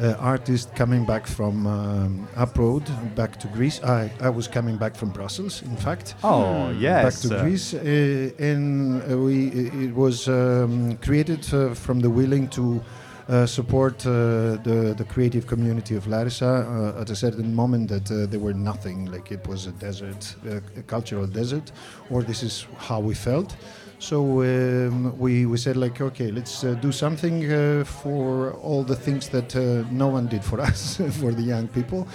uh, 0.00 0.10
uh, 0.10 0.16
artists 0.18 0.70
coming 0.74 1.04
back 1.04 1.26
from 1.26 1.66
um, 1.66 2.28
abroad, 2.36 2.82
back 3.14 3.38
to 3.40 3.48
Greece. 3.48 3.82
I, 3.82 4.10
I 4.20 4.28
was 4.28 4.48
coming 4.48 4.76
back 4.76 4.96
from 4.96 5.10
Brussels, 5.10 5.62
in 5.62 5.76
fact. 5.76 6.14
Oh, 6.22 6.70
yes. 6.70 7.04
Back 7.04 7.30
to 7.30 7.42
Greece. 7.42 7.74
Uh, 7.74 8.30
and 8.38 9.02
uh, 9.02 9.18
we, 9.18 9.48
it 9.86 9.94
was 9.94 10.28
um, 10.28 10.96
created 10.98 11.52
uh, 11.52 11.74
from 11.74 12.00
the 12.00 12.10
willing 12.10 12.48
to 12.48 12.82
uh, 13.28 13.46
support 13.46 14.04
uh, 14.06 14.56
the, 14.64 14.94
the 14.96 15.04
creative 15.04 15.46
community 15.46 15.94
of 15.94 16.06
Larissa 16.06 16.94
uh, 16.96 17.00
at 17.00 17.10
a 17.10 17.16
certain 17.16 17.54
moment 17.54 17.88
that 17.88 18.10
uh, 18.10 18.26
there 18.26 18.40
were 18.40 18.54
nothing, 18.54 19.06
like 19.06 19.30
it 19.30 19.46
was 19.46 19.66
a 19.66 19.72
desert, 19.72 20.34
uh, 20.46 20.56
a 20.76 20.82
cultural 20.82 21.26
desert, 21.26 21.70
or 22.10 22.22
this 22.22 22.42
is 22.42 22.66
how 22.76 22.98
we 22.98 23.14
felt. 23.14 23.54
So 24.00 24.40
um, 24.40 25.16
we, 25.18 25.44
we 25.44 25.58
said 25.58 25.76
like, 25.76 26.00
okay, 26.00 26.30
let's 26.30 26.64
uh, 26.64 26.72
do 26.72 26.90
something 26.90 27.52
uh, 27.52 27.84
for 27.84 28.54
all 28.54 28.82
the 28.82 28.96
things 28.96 29.28
that 29.28 29.54
uh, 29.54 29.86
no 29.90 30.08
one 30.08 30.26
did 30.26 30.42
for 30.42 30.58
us, 30.70 30.96
for 31.20 31.32
the 31.32 31.42
young 31.42 31.68
people. 31.68 32.08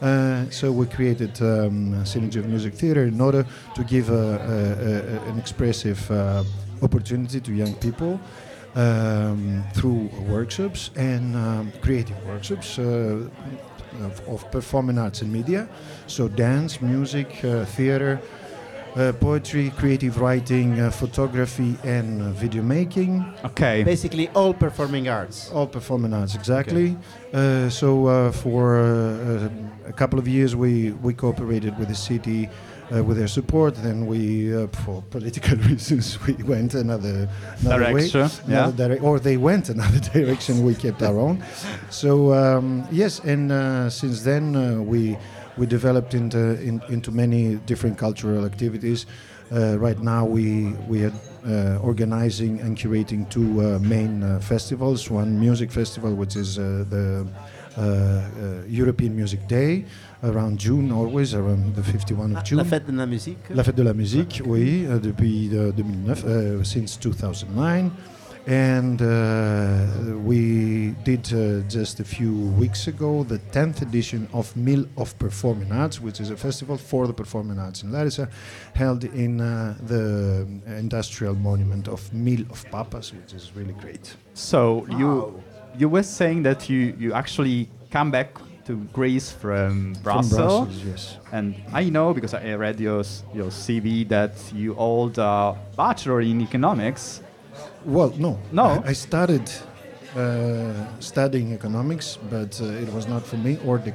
Uh, 0.00 0.48
so 0.50 0.70
we 0.70 0.86
created 0.86 1.30
um, 1.42 1.94
Synergy 2.04 2.36
of 2.36 2.46
Music 2.46 2.74
Theatre 2.74 3.06
in 3.06 3.20
order 3.20 3.44
to 3.74 3.82
give 3.82 4.10
a, 4.10 4.14
a, 4.14 5.26
a, 5.26 5.30
an 5.30 5.38
expressive 5.40 6.08
uh, 6.12 6.44
opportunity 6.80 7.40
to 7.40 7.52
young 7.52 7.74
people 7.74 8.20
um, 8.76 9.64
through 9.74 10.10
workshops 10.28 10.90
and 10.94 11.34
um, 11.34 11.72
creative 11.82 12.24
workshops 12.24 12.78
uh, 12.78 13.28
of, 14.00 14.28
of 14.28 14.48
performing 14.52 14.96
arts 14.96 15.22
and 15.22 15.32
media. 15.32 15.68
So 16.06 16.28
dance, 16.28 16.80
music, 16.80 17.32
theater, 17.66 18.20
poetry, 19.20 19.70
creative 19.78 20.20
writing, 20.20 20.78
uh, 20.80 20.90
photography, 20.90 21.76
and 21.84 22.20
uh, 22.22 22.30
video 22.32 22.62
making. 22.62 23.24
Okay. 23.44 23.82
Basically, 23.82 24.28
all 24.34 24.52
performing 24.54 25.08
arts. 25.08 25.50
All 25.50 25.66
performing 25.66 26.12
arts, 26.12 26.34
exactly. 26.34 26.96
Uh, 27.32 27.68
so 27.70 28.06
uh, 28.06 28.32
for 28.32 28.76
uh, 28.80 28.84
uh, 28.84 29.48
a 29.88 29.92
couple 29.92 30.18
of 30.18 30.28
years, 30.28 30.54
we 30.54 30.92
we 31.02 31.14
cooperated 31.14 31.78
with 31.78 31.88
the 31.88 31.94
city. 31.94 32.48
Uh, 32.94 33.02
with 33.02 33.16
their 33.16 33.28
support, 33.28 33.74
then 33.76 34.04
we, 34.06 34.54
uh, 34.54 34.66
for 34.84 35.02
political 35.08 35.56
reasons, 35.70 36.18
we 36.26 36.34
went 36.44 36.74
another, 36.74 37.26
another 37.62 37.84
Direction, 37.86 38.20
way, 38.20 38.28
yeah. 38.48 38.64
another 38.64 38.88
dire- 38.88 39.02
or 39.02 39.18
they 39.18 39.38
went 39.38 39.70
another 39.70 39.98
direction. 40.12 40.62
We 40.62 40.74
kept 40.74 41.02
our 41.02 41.18
own. 41.18 41.42
So 41.88 42.34
um, 42.34 42.86
yes, 42.90 43.20
and 43.20 43.50
uh, 43.50 43.88
since 43.88 44.22
then 44.24 44.54
uh, 44.54 44.82
we 44.82 45.16
we 45.56 45.66
developed 45.66 46.14
into 46.14 46.60
in, 46.62 46.82
into 46.88 47.10
many 47.10 47.56
different 47.66 47.98
cultural 47.98 48.44
activities. 48.44 49.06
Uh, 49.50 49.76
right 49.78 50.00
now, 50.00 50.24
we 50.24 50.72
we 50.88 51.04
are 51.04 51.12
uh, 51.46 51.76
organizing 51.82 52.60
and 52.60 52.76
curating 52.76 53.28
two 53.28 53.60
uh, 53.60 53.78
main 53.80 54.22
uh, 54.22 54.38
festivals. 54.40 55.10
One 55.10 55.38
music 55.38 55.70
festival, 55.70 56.14
which 56.14 56.36
is 56.36 56.58
uh, 56.58 56.84
the 56.88 57.26
uh, 57.76 57.80
uh, 57.80 58.22
European 58.68 59.16
Music 59.16 59.46
Day, 59.48 59.84
around 60.22 60.58
June, 60.58 60.92
always 60.92 61.34
around 61.34 61.74
the 61.74 61.82
51 61.82 62.36
of 62.36 62.44
June. 62.44 62.58
La 62.58 62.64
fête 62.64 62.86
de 62.86 62.92
la 62.92 63.06
musique. 63.06 63.38
La 63.50 63.62
fête 63.64 63.76
de 63.76 63.82
la 63.82 63.94
musique, 63.94 64.42
oui, 64.46 64.84
euh, 64.86 64.98
depuis 64.98 65.50
euh, 65.54 65.72
2009, 65.72 66.24
euh, 66.26 66.64
since 66.64 66.98
2009. 67.00 67.90
And 68.46 69.00
uh, 69.00 70.16
we 70.18 70.96
did 71.04 71.32
uh, 71.32 71.60
just 71.68 72.00
a 72.00 72.04
few 72.04 72.34
weeks 72.58 72.88
ago 72.88 73.22
the 73.22 73.38
10th 73.38 73.82
edition 73.82 74.28
of 74.32 74.54
Mill 74.56 74.84
of 74.96 75.16
Performing 75.18 75.70
Arts, 75.70 76.00
which 76.00 76.20
is 76.20 76.30
a 76.30 76.36
festival 76.36 76.76
for 76.76 77.06
the 77.06 77.12
performing 77.12 77.58
arts 77.60 77.84
in 77.84 77.92
Larissa, 77.92 78.28
held 78.74 79.04
in 79.04 79.40
uh, 79.40 79.76
the 79.82 80.46
industrial 80.66 81.36
monument 81.36 81.86
of 81.86 82.12
Mill 82.12 82.42
of 82.50 82.64
Papas, 82.70 83.12
which 83.12 83.32
is 83.32 83.52
really 83.54 83.74
great. 83.74 84.16
So 84.34 84.86
you 84.90 85.40
you 85.78 85.88
were 85.88 86.02
saying 86.02 86.42
that 86.42 86.68
you 86.68 86.96
you 86.98 87.12
actually 87.12 87.68
come 87.90 88.10
back 88.10 88.38
to 88.64 88.76
Greece 88.92 89.30
from 89.30 89.94
Brussels. 90.02 90.66
Brussels, 90.66 90.84
yes. 90.84 91.16
And 91.32 91.54
I 91.72 91.84
know 91.84 92.12
because 92.12 92.34
I 92.34 92.54
read 92.54 92.80
your 92.80 93.04
your 93.34 93.50
CV 93.50 94.08
that 94.08 94.34
you 94.52 94.74
hold 94.74 95.18
a 95.18 95.56
bachelor 95.76 96.20
in 96.20 96.40
economics. 96.40 97.21
Well, 97.84 98.12
no. 98.18 98.38
No? 98.52 98.82
I, 98.84 98.90
I 98.90 98.92
started 98.92 99.50
uh, 100.16 101.00
studying 101.00 101.52
economics, 101.52 102.18
but 102.30 102.60
uh, 102.60 102.64
it 102.66 102.92
was 102.92 103.06
not 103.08 103.24
for 103.24 103.36
me, 103.38 103.58
or 103.64 103.78
the 103.78 103.92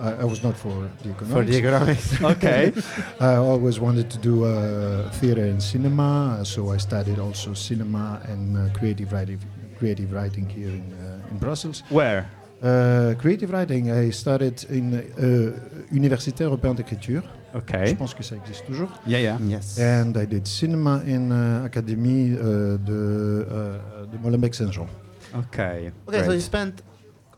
I, 0.00 0.22
I 0.22 0.24
was 0.24 0.42
not 0.42 0.56
for 0.56 0.90
the 1.02 1.10
economics. 1.10 1.32
For 1.32 1.44
the 1.44 1.56
economics. 1.58 2.20
Okay. 2.32 2.72
I 3.20 3.34
always 3.36 3.78
wanted 3.78 4.10
to 4.10 4.18
do 4.18 4.44
uh, 4.44 5.10
theater 5.20 5.44
and 5.44 5.62
cinema, 5.62 6.42
so 6.44 6.72
I 6.72 6.78
studied 6.78 7.18
also 7.18 7.54
cinema 7.54 8.20
and 8.28 8.56
uh, 8.56 8.78
creative 8.78 9.12
writing. 9.12 9.40
Creative 9.78 10.12
writing 10.12 10.48
here 10.48 10.70
in 10.70 10.92
uh, 10.92 11.30
in 11.30 11.38
Brussels. 11.38 11.82
Where? 11.90 12.28
Uh, 12.60 13.14
creative 13.18 13.50
writing, 13.52 13.92
I 13.92 14.10
started 14.10 14.64
in 14.68 14.94
uh, 14.94 15.94
Université 15.94 16.42
Européenne 16.44 16.74
d'écriture. 16.74 17.22
Okay. 17.58 17.86
Je 17.88 17.94
pense 17.96 18.14
que 18.14 18.22
ça 18.22 18.36
existe 18.36 18.64
toujours. 18.66 18.88
Yeah, 19.06 19.20
yeah. 19.20 19.38
Yes. 19.40 19.78
And 19.78 20.16
I 20.16 20.26
did 20.26 20.46
cinema 20.46 21.02
in 21.06 21.30
uh, 21.32 21.64
Académie 21.64 22.32
uh, 22.34 22.76
de, 22.78 23.46
uh, 23.50 24.06
de 24.06 24.18
Molenbeek-Saint-Jean. 24.22 24.86
Okay. 25.34 25.90
Okay, 26.06 26.18
so 26.20 26.24
great. 26.26 26.34
you 26.34 26.40
spent 26.40 26.82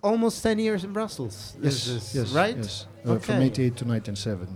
almost 0.03 0.43
10 0.43 0.59
years 0.59 0.85
in 0.85 0.93
Brussels. 0.93 1.57
Yes, 1.63 1.85
This 1.85 1.87
is 1.89 2.15
yes, 2.15 2.33
right? 2.33 2.57
yes. 2.57 2.87
Uh, 3.05 3.19
From 3.19 3.37
Okay. 3.37 3.47
88 3.47 3.77
to 3.77 3.85
1997. 3.85 4.49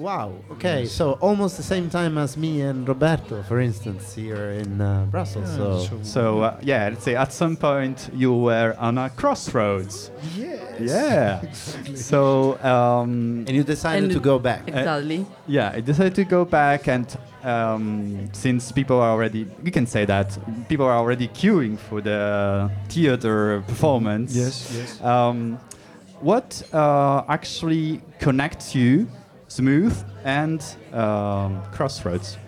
Wow. 0.00 0.32
Okay, 0.52 0.86
so 0.86 1.12
almost 1.20 1.56
the 1.58 1.62
same 1.62 1.90
time 1.90 2.16
as 2.16 2.36
me 2.36 2.62
and 2.62 2.88
Roberto, 2.88 3.42
for 3.42 3.60
instance, 3.60 4.14
here 4.14 4.50
in 4.52 4.80
uh, 4.80 5.04
Brussels. 5.10 5.48
Yeah, 5.50 5.56
so, 5.56 5.84
so- 5.84 6.02
So 6.02 6.40
uh, 6.42 6.58
yeah, 6.62 6.88
let's 6.88 7.04
say 7.04 7.16
at 7.16 7.32
some 7.32 7.54
point 7.56 8.08
you 8.14 8.32
were 8.32 8.74
on 8.78 8.96
a 8.96 9.10
crossroads. 9.10 10.10
Yes. 10.34 10.80
Yeah. 10.80 11.52
So 11.94 12.58
um, 12.64 13.44
and 13.46 13.50
you 13.50 13.62
decided 13.62 14.04
And- 14.04 14.12
to 14.14 14.20
go 14.20 14.38
back. 14.38 14.62
Exactly. 14.68 15.26
yeah, 15.46 15.72
I 15.76 15.80
decided 15.80 16.14
to 16.14 16.24
go 16.24 16.44
back, 16.46 16.88
and 16.88 17.06
um, 17.44 18.30
since 18.32 18.72
people 18.72 18.96
are 19.00 19.10
already, 19.10 19.44
we 19.62 19.70
can 19.70 19.86
say 19.86 20.06
that 20.06 20.38
people 20.70 20.86
are 20.86 20.96
already 20.96 21.28
queuing 21.28 21.76
for 21.78 22.00
the 22.00 22.70
theater 22.88 23.62
performance. 23.68 24.34
Yes, 24.34 24.72
yes. 24.74 25.00
Um, 25.02 25.58
what 26.20 26.62
uh, 26.72 27.22
actually 27.28 28.00
connects 28.18 28.74
you, 28.74 29.06
Smooth 29.50 29.96
and 30.24 30.62
um, 30.92 31.60
Crossroads? 31.72 32.38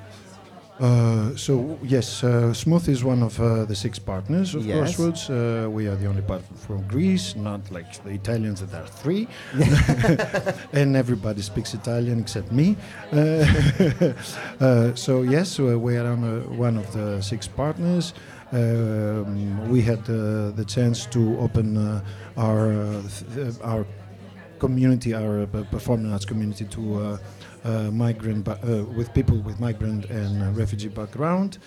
Uh, 0.80 1.36
so 1.36 1.78
yes, 1.82 2.24
uh, 2.24 2.52
Smooth 2.54 2.88
is 2.88 3.04
one 3.04 3.22
of 3.22 3.38
uh, 3.40 3.64
the 3.64 3.74
six 3.74 3.98
partners 3.98 4.54
of 4.54 4.64
Yes. 4.64 4.78
Crossroads. 4.78 5.28
Uh, 5.30 5.68
we 5.70 5.86
are 5.86 5.96
the 5.96 6.06
only 6.06 6.22
partner 6.22 6.56
from 6.56 6.82
Greece, 6.88 7.36
not 7.36 7.60
like 7.70 8.02
the 8.04 8.10
Italians 8.10 8.60
that 8.60 8.72
are 8.74 8.86
three, 8.86 9.28
and 10.72 10.96
everybody 10.96 11.42
speaks 11.42 11.74
Italian 11.74 12.20
except 12.20 12.50
me. 12.52 12.76
Uh, 13.12 13.44
uh, 14.60 14.94
so 14.94 15.22
yes, 15.22 15.58
uh, 15.60 15.78
we 15.78 15.96
are 15.96 16.06
on, 16.06 16.24
uh, 16.24 16.40
one 16.56 16.76
of 16.78 16.92
the 16.92 17.20
six 17.20 17.46
partners. 17.46 18.14
Um, 18.52 19.68
we 19.70 19.82
had 19.82 20.00
uh, 20.10 20.50
the 20.50 20.64
chance 20.66 21.06
to 21.06 21.38
open 21.40 21.76
uh, 21.76 22.00
our 22.36 23.02
our 23.64 23.86
community, 24.66 25.10
our 25.22 25.42
uh, 25.42 25.46
performing 25.76 26.12
arts 26.12 26.24
community, 26.32 26.64
to 26.76 26.82
uh, 26.94 27.18
uh, 27.64 27.90
migrant, 28.04 28.44
ba- 28.48 28.60
uh, 28.62 28.84
with 28.98 29.08
people 29.18 29.36
with 29.48 29.56
migrant 29.68 30.02
and 30.20 30.32
uh, 30.42 30.46
refugee 30.62 30.88
background, 31.00 31.58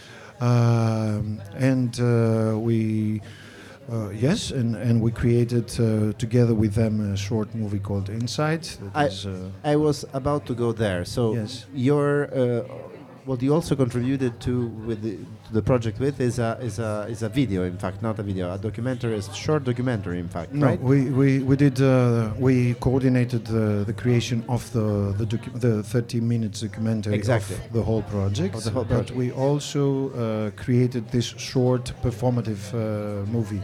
um, 0.41 1.41
and 1.71 1.91
uh, 1.99 2.57
we. 2.67 3.21
Uh, 3.87 4.09
yes, 4.27 4.49
and, 4.59 4.75
and 4.75 4.99
we 4.99 5.11
created 5.11 5.67
uh, 5.79 6.11
together 6.17 6.55
with 6.55 6.73
them 6.73 7.13
a 7.13 7.15
short 7.15 7.53
movie 7.53 7.77
called 7.87 8.09
Inside. 8.09 8.63
that 8.63 8.91
I, 8.95 9.05
is, 9.05 9.25
uh, 9.27 9.51
I 9.63 9.75
was 9.75 9.97
about 10.11 10.41
to 10.47 10.55
go 10.55 10.71
there. 10.73 11.05
So 11.05 11.35
Yes. 11.35 11.67
your 11.71 12.09
what 13.25 13.41
you 13.41 13.53
also 13.53 13.75
contributed 13.75 14.39
to 14.41 14.67
with 14.87 15.01
the, 15.01 15.17
to 15.47 15.53
the 15.53 15.61
project 15.61 15.99
with 15.99 16.19
is 16.21 16.39
a 16.39 16.57
is 16.61 16.79
a 16.79 17.07
is 17.09 17.23
a 17.23 17.29
video. 17.29 17.63
In 17.63 17.77
fact, 17.77 18.01
not 18.01 18.19
a 18.19 18.23
video, 18.23 18.51
a 18.53 18.57
documentary, 18.57 19.15
a 19.17 19.21
short 19.33 19.63
documentary. 19.63 20.19
In 20.19 20.27
fact, 20.27 20.53
No, 20.53 20.67
right? 20.67 20.79
we, 20.81 21.09
we, 21.09 21.39
we 21.39 21.55
did 21.55 21.81
uh, 21.81 22.31
we 22.37 22.75
coordinated 22.75 23.45
the, 23.45 23.83
the 23.85 23.93
creation 23.93 24.43
of 24.47 24.71
the 24.73 25.13
the, 25.17 25.25
docu- 25.25 25.59
the 25.59 25.83
30 25.83 26.21
minutes 26.21 26.61
documentary 26.61 27.15
Exactly. 27.15 27.55
of 27.55 27.73
the 27.73 27.81
whole 27.83 28.03
project. 28.03 28.55
Of 28.55 28.63
the 28.63 28.71
whole 28.71 28.83
but 28.83 28.89
project. 28.95 29.17
we 29.17 29.31
also 29.31 29.83
uh, 30.11 30.51
created 30.63 31.09
this 31.09 31.25
short 31.37 31.91
performative 32.03 32.61
uh, 32.73 33.25
movie, 33.31 33.61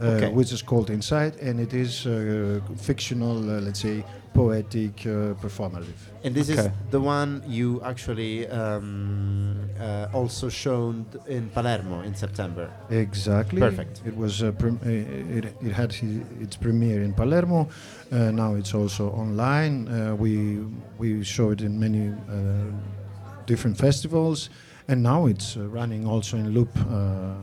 uh, 0.00 0.04
Okay. 0.04 0.30
which 0.32 0.52
is 0.52 0.62
called 0.62 0.88
Inside, 0.90 1.36
and 1.40 1.60
it 1.60 1.72
is 1.74 2.06
uh, 2.06 2.60
fictional, 2.76 3.38
uh, 3.38 3.60
let's 3.60 3.80
say, 3.80 4.04
poetic, 4.34 5.06
uh, 5.06 5.34
performative. 5.40 5.96
And 6.24 6.34
this 6.34 6.48
is 6.48 6.68
the 6.90 7.00
one 7.00 7.42
you 7.46 7.80
actually 7.84 8.46
um, 8.48 9.56
uh, 9.80 10.08
also 10.12 10.48
shown 10.48 11.06
in 11.28 11.48
Palermo 11.50 12.02
in 12.02 12.14
September. 12.14 12.68
Exactly. 12.90 13.60
Perfect. 13.60 14.02
It 14.04 14.16
was 14.16 14.42
uh, 14.42 14.50
prem- 14.52 14.80
uh, 14.84 14.90
it, 15.38 15.44
it 15.62 15.72
had 15.72 15.94
hi- 15.94 16.22
its 16.40 16.56
premiere 16.56 17.02
in 17.02 17.12
Palermo. 17.14 17.68
Uh, 18.12 18.30
now 18.32 18.54
it's 18.56 18.74
also 18.74 19.10
online. 19.10 19.88
Uh, 19.88 20.14
we 20.16 20.58
we 20.98 21.22
show 21.24 21.50
it 21.52 21.60
in 21.60 21.78
many 21.78 22.08
uh, 22.08 22.34
different 23.46 23.76
festivals, 23.78 24.50
and 24.88 25.02
now 25.02 25.26
it's 25.26 25.56
uh, 25.56 25.60
running 25.68 26.06
also 26.06 26.36
in 26.36 26.50
loop 26.52 26.70
uh, 26.76 27.34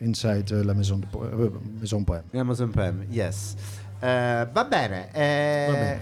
inside 0.00 0.52
uh, 0.52 0.62
La 0.64 0.74
Maison 0.74 1.00
de 1.00 1.06
po- 1.06 1.22
uh, 1.24 1.50
Maison 1.80 2.04
Poème. 2.04 2.24
Amazon 2.34 2.70
Prime, 2.72 3.06
yes. 3.10 3.56
Uh, 4.02 4.46
va 4.54 4.64
bene. 4.64 5.08
eh, 5.14 5.66
Va 5.68 5.74
bene. 5.74 6.00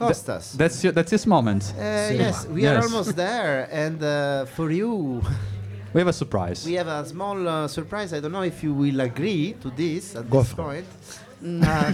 Costas. 0.00 0.52
That's 0.52 0.82
your, 0.82 0.92
that's 0.92 1.10
his 1.10 1.26
moment. 1.26 1.72
Uh, 1.76 1.82
yes, 2.24 2.46
we 2.46 2.66
are 2.66 2.82
almost 2.82 3.16
there, 3.16 3.68
and 3.70 4.02
uh, 4.02 4.46
for 4.56 4.70
you, 4.70 5.22
We 5.92 6.00
have 6.00 6.08
a 6.08 6.12
surprise. 6.12 6.64
we 6.64 6.74
have 6.74 6.86
a 6.86 7.04
small 7.04 7.48
uh, 7.48 7.66
surprise. 7.66 8.12
I 8.12 8.20
don't 8.20 8.30
know 8.30 8.42
if 8.42 8.62
you 8.62 8.72
will 8.72 9.00
agree 9.00 9.56
to 9.60 9.70
this 9.70 10.14
at 10.14 10.30
Go 10.30 10.42
this 10.42 10.50
for 10.50 10.62
point. 10.62 10.86
Uh, 11.42 11.92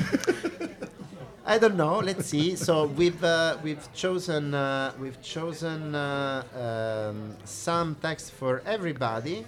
I 1.46 1.58
don't 1.58 1.76
know. 1.76 2.00
Let's 2.00 2.26
see. 2.26 2.56
So 2.56 2.86
we've 2.86 3.22
uh, 3.22 3.56
we've 3.62 3.86
chosen 3.94 4.52
uh, 4.52 4.92
we've 5.00 5.22
chosen 5.22 5.94
uh, 5.94 6.42
um, 7.10 7.36
some 7.44 7.94
text 8.02 8.32
for 8.32 8.62
everybody, 8.66 9.46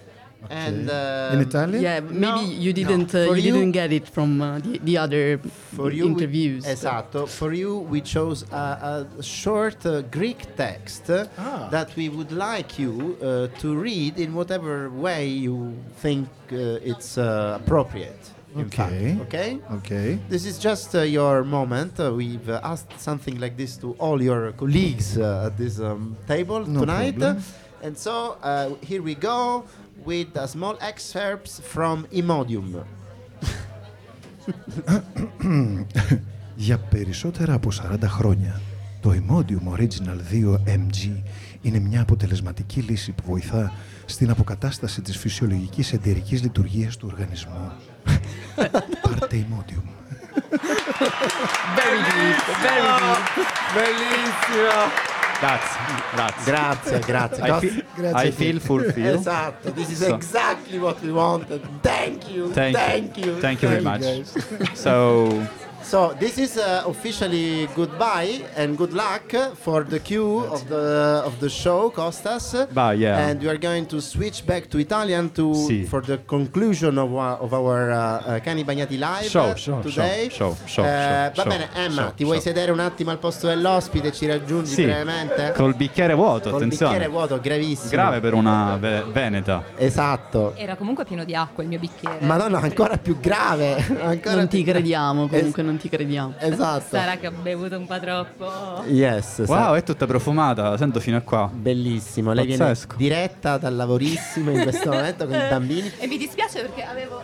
and 0.50 0.88
uh, 0.88 1.30
In 1.34 1.40
Italian? 1.40 1.82
Yeah, 1.82 2.00
maybe 2.00 2.18
No, 2.18 2.40
you 2.42 2.72
didn't 2.72 3.14
uh, 3.14 3.18
you, 3.18 3.34
you- 3.34 3.52
didn't 3.52 3.72
get 3.72 3.92
it 3.92 4.08
from 4.08 4.40
uh, 4.40 4.58
the, 4.60 4.78
the 4.78 4.96
other 4.98 5.38
for 5.76 5.90
you 5.90 6.04
we- 6.06 6.10
interviews. 6.12 6.64
esatto. 6.66 7.26
For 7.26 7.52
you, 7.52 7.78
we 7.78 8.00
chose 8.00 8.44
a, 8.52 9.06
a 9.18 9.22
short 9.22 9.84
uh, 9.86 10.02
Greek 10.02 10.56
text 10.56 11.10
Ah. 11.10 11.68
that 11.70 11.94
we 11.96 12.08
would 12.08 12.32
like 12.32 12.78
you 12.78 13.16
uh, 13.20 13.48
to 13.60 13.74
read 13.76 14.18
in 14.18 14.32
whatever 14.34 14.90
way 14.90 15.26
you 15.26 15.74
think 16.00 16.28
uh, 16.52 16.56
it's 16.90 17.18
uh, 17.18 17.58
appropriate. 17.62 18.16
Okay. 18.56 19.14
fact, 19.14 19.20
okay. 19.28 19.58
Okay. 19.78 20.18
This 20.28 20.44
is 20.46 20.58
just 20.58 20.94
uh, 20.94 21.02
your 21.02 21.44
moment. 21.44 22.00
Uh, 22.00 22.12
we've 22.14 22.48
uh, 22.48 22.60
asked 22.64 22.98
something 22.98 23.38
like 23.38 23.56
this 23.56 23.76
to 23.76 23.92
all 23.98 24.20
your 24.22 24.52
colleagues 24.52 25.18
uh, 25.18 25.46
at 25.46 25.58
this 25.58 25.78
um, 25.78 26.16
table 26.26 26.64
No 26.66 26.80
tonight. 26.80 27.18
problem. 27.18 27.42
And 27.82 27.96
so 27.96 28.36
uh, 28.42 28.70
here 28.82 29.02
we 29.02 29.14
go 29.14 29.64
with 30.04 30.36
a 30.36 30.46
small 30.48 30.76
excerpts 30.80 31.60
from 31.74 32.06
Imodium. 32.12 32.84
Για 36.56 36.78
περισσότερα 36.78 37.54
από 37.54 37.68
40 37.92 37.98
χρόνια, 38.02 38.60
το 39.00 39.12
Imodium 39.14 39.78
Original 39.78 40.18
2 40.32 40.54
MG 40.66 41.22
είναι 41.62 41.78
μια 41.78 42.00
αποτελεσματική 42.00 42.80
λύση 42.80 43.12
που 43.12 43.22
βοηθά 43.26 43.72
στην 44.04 44.30
αποκατάσταση 44.30 45.00
της 45.02 45.16
φυσιολογικής 45.16 45.92
εντερικής 45.92 46.42
λειτουργίας 46.42 46.96
του 46.96 47.08
οργανισμού. 47.12 47.72
Πάρτε 49.02 49.46
Imodium. 49.50 49.86
Very 51.76 52.00
deep, 52.08 52.38
very 52.64 52.90
deep. 53.00 53.48
Bellissimo! 53.74 55.17
Grazie, 55.40 55.78
grazie. 56.14 56.44
Grazie, 56.44 56.98
grazie. 57.06 57.42
I, 57.44 57.60
feel, 57.60 57.84
Grazie 57.94 58.28
I 58.28 58.32
feel 58.32 58.58
fulfilled. 58.60 59.18
Esatto, 59.20 59.70
this 59.72 59.90
is 59.90 59.98
So- 59.98 60.14
exactly 60.14 60.78
what 60.78 61.00
we 61.00 61.12
wanted. 61.12 61.60
Thank 61.80 62.28
you, 62.28 62.50
Thank, 62.52 62.74
thank 62.76 63.16
you. 63.16 63.38
Thank 63.40 63.62
you 63.62 63.68
very 63.68 63.82
Thank 63.84 64.02
much. 64.02 64.60
you, 64.60 64.74
so, 64.74 65.46
So 65.88 66.14
this 66.18 66.36
is 66.36 66.58
uh, 66.58 66.82
officially 66.84 67.66
goodbye 67.74 68.44
and 68.56 68.76
good 68.76 68.92
luck 68.92 69.32
for 69.54 69.84
the 69.84 69.98
queue 69.98 70.44
of 70.44 70.68
the 70.68 71.22
of 71.24 71.38
the 71.40 71.48
show, 71.48 71.88
Costas. 71.88 72.66
Bye, 72.74 72.92
yeah. 73.00 73.26
And 73.28 73.40
we 73.40 73.48
are 73.48 73.56
going 73.56 73.86
to 73.86 73.98
switch 74.02 74.44
back 74.44 74.68
to 74.68 74.76
Italian 74.78 75.30
to 75.32 75.54
Sì. 75.54 75.84
for 75.86 76.02
the 76.04 76.18
conclusion 76.26 76.98
of 76.98 77.14
our, 77.14 77.38
of 77.40 77.54
our 77.54 77.90
uh, 77.90 77.96
uh, 78.36 78.40
Cani 78.40 78.64
Bagnati 78.64 78.98
live 78.98 79.30
Show, 79.30 79.54
show, 79.54 79.80
today. 79.80 80.28
show, 80.28 80.54
show, 80.66 80.82
show, 80.82 80.84
Eh, 80.84 81.30
show, 81.32 81.42
va 81.42 81.48
bene, 81.48 81.68
Emma, 81.72 82.02
show, 82.02 82.14
ti 82.14 82.24
vuoi 82.24 82.36
show. 82.36 82.44
sedere 82.52 82.70
un 82.70 82.80
attimo 82.80 83.10
al 83.10 83.18
posto 83.18 83.46
dell'ospite? 83.46 84.12
Ci 84.12 84.26
raggiungi 84.26 84.72
Sì, 84.74 84.84
brevemente? 84.84 85.52
col 85.56 85.74
bicchiere 85.74 86.12
vuoto, 86.12 86.50
Col 86.50 86.58
attenzione. 86.60 86.92
bicchiere 86.92 87.10
vuoto, 87.10 87.40
gravissimo. 87.40 87.90
Grave 87.92 88.20
per 88.20 88.34
una 88.34 88.76
ve- 88.76 89.04
veneta. 89.10 89.64
Esatto. 89.74 90.52
Era 90.54 90.76
comunque 90.76 91.06
pieno 91.06 91.24
di 91.24 91.34
acqua 91.34 91.62
il 91.62 91.70
mio 91.70 91.78
bicchiere. 91.78 92.18
Madonna, 92.26 92.60
ancora 92.60 92.98
più 92.98 93.18
grave. 93.18 93.76
Ancora 94.02 94.34
Non 94.36 94.48
ti 94.48 94.62
più- 94.62 94.70
crediamo, 94.72 95.28
comunque 95.28 95.62
non 95.62 95.76
ti 95.78 95.88
crediamo. 95.88 96.34
Esatto. 96.38 96.84
Sarà 96.96 97.16
che 97.16 97.26
ho 97.28 97.32
bevuto 97.32 97.76
un 97.76 97.86
po' 97.86 97.98
troppo. 98.00 98.84
Yes. 98.86 99.42
Wow, 99.46 99.74
è 99.74 99.82
tutta 99.82 100.06
profumata, 100.06 100.70
la 100.70 100.76
sento 100.76 101.00
fino 101.00 101.16
a 101.16 101.20
qua. 101.20 101.50
Bellissimo, 101.52 102.32
lei 102.32 102.56
Pazzesco. 102.56 102.96
viene 102.96 103.16
diretta 103.16 103.58
dal 103.58 103.74
lavorissimo 103.74 104.50
in 104.50 104.62
questo 104.62 104.90
momento 104.90 105.26
con 105.26 105.34
i 105.34 105.46
bambini. 105.48 105.90
E 105.98 106.06
mi 106.06 106.18
dispiace 106.18 106.60
perché 106.60 106.82
avevo 106.82 107.22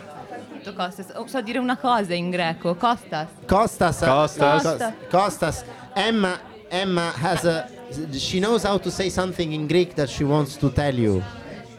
tutto 0.53 0.73
Costas. 0.73 1.11
Oh, 1.15 1.27
so 1.27 1.41
dire 1.41 1.59
una 1.59 1.77
cosa 1.77 2.13
in 2.13 2.29
greco. 2.29 2.75
Costas. 2.75 3.27
Costas. 3.45 3.99
Costas. 3.99 4.61
Costas. 4.63 4.93
Costas. 5.09 5.65
Emma, 5.93 6.39
Emma 6.69 7.11
has 7.21 7.45
a. 7.45 7.67
She 8.11 8.39
knows 8.39 8.63
how 8.63 8.79
to 8.79 8.89
say 8.89 9.09
something 9.09 9.53
in 9.53 9.67
Greek 9.67 9.93
that 9.93 10.09
she 10.09 10.23
wants 10.23 10.57
to 10.57 10.71
tell 10.71 10.93
you. 10.97 11.21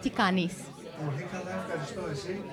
Tikanis. 0.00 0.64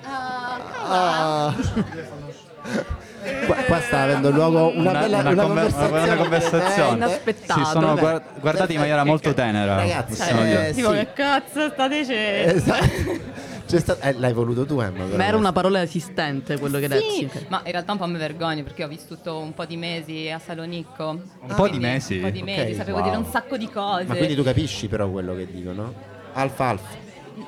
Ah. 0.04 1.54
Qua, 3.46 3.54
qua 3.56 3.80
sta 3.80 4.02
avendo 4.02 4.30
luogo 4.30 4.68
una, 4.76 4.90
Una- 4.90 5.00
bella 5.00 5.18
una 5.20 5.30
una 5.30 5.42
conver- 5.42 5.90
una 5.90 6.16
conversazione. 6.16 6.96
Inaspettato. 6.96 7.60
Si 7.64 7.70
sono 7.70 7.86
Vabbè. 7.88 8.00
guar- 8.00 8.22
guardati 8.40 8.72
in 8.74 8.78
maniera 8.80 9.04
molto 9.04 9.32
tenera. 9.34 9.76
Ragazzi, 9.76 10.22
eh. 10.30 10.72
Tipo, 10.74 10.90
sì. 10.92 10.96
che 10.98 11.12
cazzo 11.14 11.68
sta 11.70 11.88
dicendo? 11.88 12.52
Esatto. 12.52 13.42
C'è 13.66 13.80
sta- 13.80 13.96
eh, 14.00 14.12
l'hai 14.18 14.32
voluto 14.34 14.66
tu, 14.66 14.78
Emma. 14.80 15.04
però. 15.04 15.16
Ma 15.16 15.26
era 15.26 15.36
una 15.38 15.52
parola 15.52 15.80
esistente 15.82 16.58
quello 16.58 16.78
che 16.78 16.84
hai 16.86 17.00
Sì, 17.00 17.20
detto. 17.32 17.46
ma 17.48 17.62
in 17.64 17.72
realtà 17.72 17.92
un 17.92 17.98
po' 17.98 18.06
mi 18.06 18.18
vergogno 18.18 18.62
perché 18.62 18.84
ho 18.84 18.88
vissuto 18.88 19.38
un 19.38 19.54
po' 19.54 19.64
di 19.64 19.76
mesi 19.78 20.30
a 20.30 20.38
Salonicco. 20.38 21.08
Un 21.40 21.54
po' 21.54 21.68
di 21.68 21.78
mesi? 21.78 22.16
Un 22.16 22.22
po' 22.24 22.30
di 22.30 22.42
mesi, 22.42 22.72
Ok, 22.72 22.76
sapevo 22.76 22.98
wow. 22.98 23.06
dire 23.06 23.16
un 23.16 23.26
sacco 23.26 23.56
di 23.56 23.68
cose. 23.70 24.04
Ma 24.04 24.14
quindi 24.16 24.34
tu 24.34 24.42
capisci 24.42 24.86
però 24.86 25.08
quello 25.08 25.34
che 25.34 25.46
dicono? 25.50 25.92
Alfa 26.34 26.64
alfa. 26.68 26.88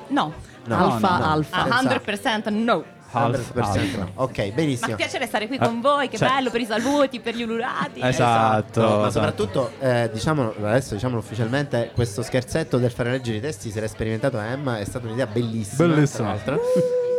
No. 0.07 0.33
No, 0.65 0.75
Alfa, 0.93 1.09
no, 1.09 1.17
no. 1.25 1.31
alfa. 1.31 1.63
Ah, 1.63 1.81
100% 1.81 2.49
no. 2.49 2.83
Half, 3.11 3.53
100% 3.53 3.59
half. 3.59 4.07
Ok, 4.15 4.37
Ma 4.37 4.45
benissimo. 4.53 4.95
piacere 4.95 5.25
stare 5.27 5.47
qui 5.47 5.57
con 5.57 5.79
voi, 5.81 6.07
che 6.09 6.17
cioè- 6.17 6.27
bello 6.29 6.49
per 6.49 6.61
i 6.61 6.65
saluti, 6.65 7.19
per 7.19 7.35
gli 7.35 7.43
ululati. 7.43 8.01
Esatto. 8.01 8.81
No, 8.81 8.87
ma 8.87 9.07
esatto. 9.07 9.11
soprattutto, 9.11 9.71
eh, 9.79 10.09
diciamo, 10.11 10.53
adesso 10.61 10.93
diciamolo 10.93 11.19
ufficialmente, 11.19 11.91
questo 11.93 12.21
scherzetto 12.23 12.77
del 12.77 12.91
fare 12.91 13.11
leggere 13.11 13.37
i 13.37 13.41
testi 13.41 13.71
se 13.71 13.79
l'è 13.79 13.87
sperimentato 13.87 14.37
Emma, 14.39 14.79
è 14.79 14.83
stata 14.85 15.07
un'idea 15.07 15.27
bellissima. 15.27 15.87
Bellissima. 15.87 16.35
Tra 16.37 16.55
l'altro, 16.55 16.61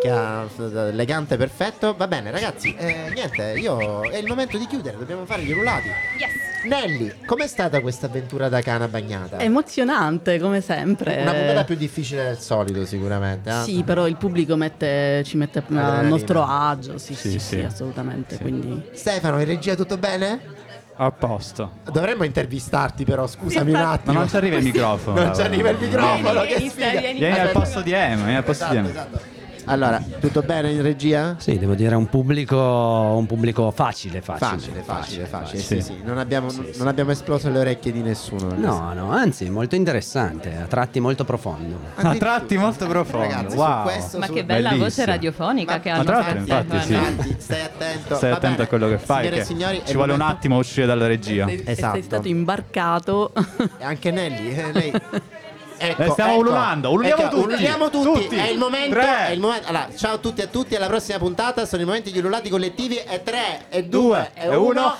che 0.01 0.11
ha 0.11 0.47
elegante, 0.89 1.37
perfetto. 1.37 1.95
Va 1.97 2.07
bene, 2.07 2.31
ragazzi, 2.31 2.75
eh, 2.77 3.11
niente, 3.15 3.55
io 3.59 4.03
è 4.09 4.17
il 4.19 4.27
momento 4.27 4.57
di 4.59 4.67
chiudere, 4.67 4.97
dobbiamo 4.97 5.25
fare 5.25 5.43
gli 5.43 5.53
ululati. 5.53 5.89
Yes. 5.89 6.47
Nelly, 6.65 7.15
com'è 7.25 7.47
stata 7.47 7.81
questa 7.81 8.07
avventura 8.07 8.49
da 8.49 8.61
cana 8.63 8.89
bagnata? 8.89 9.39
Emozionante 9.39 10.41
come 10.41 10.61
sempre. 10.61 11.21
Una 11.23 11.33
puntata 11.33 11.65
più 11.65 11.77
difficile 11.77 12.25
del 12.25 12.39
solito, 12.39 12.85
sicuramente. 12.85 13.49
eh? 13.49 13.63
Sì, 13.63 13.85
però 13.85 14.09
il 14.09 14.17
pubblico 14.17 14.57
mette- 14.57 15.23
ci 15.25 15.37
mette 15.37 15.63
a 15.69 16.01
nostro 16.03 16.45
agio, 16.45 16.99
sì, 16.99 17.15
sì, 17.15 17.31
Sì, 17.31 17.39
sì, 17.39 17.39
sì. 17.39 17.61
assolutamente. 17.61 18.39
Quindi 18.39 18.89
Stefano, 18.93 19.39
in 19.39 19.47
regia 19.47 19.77
tutto 19.77 19.99
bene? 19.99 20.57
A 21.01 21.13
posto. 21.13 21.75
Dovremmo 21.93 22.25
intervistarti, 22.25 23.05
però, 23.05 23.29
scusami 23.29 23.71
un 23.71 23.77
attimo. 23.77 24.15
Ma 24.15 24.19
non 24.19 24.29
ci 24.29 24.35
arriva 24.37 24.57
il 24.57 24.65
microfono. 24.65 25.23
Non 25.23 25.35
ci 25.37 25.41
arriva 25.43 25.71
il 25.71 25.79
microfono, 25.79 26.43
Vieni, 26.43 26.69
che 26.69 26.75
vieni, 26.75 26.99
vieni. 26.99 27.19
Vieni 27.21 27.39
al 27.39 27.51
posto 27.51 27.81
di 27.83 27.93
Emma, 27.93 28.17
vieni 28.25 28.37
al 28.37 28.43
posto 28.45 28.65
di 28.69 28.77
Esatto, 28.79 28.89
Emma. 28.99 29.07
esatto. 29.09 29.37
Allora, 29.69 30.03
tutto 30.21 30.43
bene 30.43 30.71
in 30.73 30.83
regia? 30.83 31.35
Sì, 31.39 31.59
devo 31.59 31.75
dire 31.75 31.95
un 31.95 32.07
pubblico, 32.09 32.57
un 32.57 33.27
pubblico 33.27 33.71
facile, 33.71 34.21
facile. 34.23 34.47
Facile, 34.49 34.83
facile, 34.83 35.25
facile. 35.27 35.61
Sì. 35.61 35.75
Sì, 35.77 35.81
sì. 35.83 36.01
Non, 36.03 36.19
abbiamo, 36.19 36.49
non 36.77 36.89
abbiamo 36.89 37.11
esploso 37.11 37.51
le 37.51 37.59
orecchie 37.59 37.93
di 37.93 38.01
nessuno. 38.03 38.55
No, 38.57 38.93
no, 38.95 39.11
anzi, 39.11 39.49
molto 39.51 39.75
interessante, 39.75 40.57
a 40.57 40.67
tratti 40.67 41.01
molto 41.01 41.25
profondo. 41.25 41.79
A 41.97 42.15
tratti 42.17 42.57
molto 42.57 42.87
profondo. 42.87 43.27
Ragazzi, 43.35 43.57
wow. 43.57 43.83
questo- 43.83 44.19
Ma 44.19 44.27
su- 44.27 44.33
che 44.33 44.45
bella 44.45 44.71
voce 44.71 44.79
Bellissimo. 44.79 45.07
radiofonica 45.07 45.73
Ma- 45.75 45.81
che 45.81 45.89
ma 45.91 45.95
hanno 45.97 46.05
tra 46.05 46.15
l'altro, 46.19 46.33
questi, 46.35 46.51
infatti, 46.51 46.87
sì. 46.87 46.93
Infatti, 46.95 47.37
stai 47.39 47.61
attento. 47.61 48.15
Stai 48.17 48.31
attento 48.31 48.49
bene. 48.51 48.63
a 48.63 48.67
quello 48.67 48.89
che 48.89 48.99
fai. 48.99 49.17
Signore 49.25 49.37
che 49.37 49.43
e 49.43 49.45
signori, 49.45 49.83
ci 49.85 49.95
vuole 49.95 50.13
un 50.13 50.21
attimo 50.21 50.55
a 50.57 50.59
uscire 50.59 50.87
dalla 50.87 51.07
regia. 51.07 51.47
Esatto. 51.51 51.93
sei 51.95 52.03
stato 52.03 52.29
imbarcato. 52.29 53.33
E 53.79 53.85
anche 53.85 54.11
Nelly, 54.11 54.49
eh, 54.51 54.73
lei. 54.73 54.93
Ecco, 55.79 56.03
Eh, 56.03 56.11
stiamo 56.11 56.33
ecco. 56.33 56.41
ululando, 56.41 56.91
ululiamo 56.91 57.23
Ecco, 57.23 57.31
tutti. 57.37 57.47
ululiamo 57.47 57.91
tutti. 57.91 58.23
Tutti. 58.23 58.37
È 58.37 58.49
il 58.49 58.59
momento. 58.59 58.99
È 58.99 59.31
il 59.31 59.41
momento. 59.41 59.69
Allora, 59.69 59.89
ciao 59.97 60.15
a 60.15 60.19
tutti 60.19 60.41
e 60.41 60.45
a 60.45 60.47
tutti. 60.49 60.75
Alla 60.75 60.87
prossima 60.87 61.19
puntata 61.19 61.65
sono 61.67 61.83
i 61.83 61.85
momenti 61.85 62.11
di 62.11 62.19
ululati 62.19 62.49
collettivi. 62.49 62.97
E 62.97 63.23
3, 63.23 63.67
e 63.69 63.85
2, 63.85 64.31
e 64.35 64.45
e 64.47 64.49
1. 64.57 64.61
uno. 64.61 64.95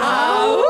Au! 0.00 0.60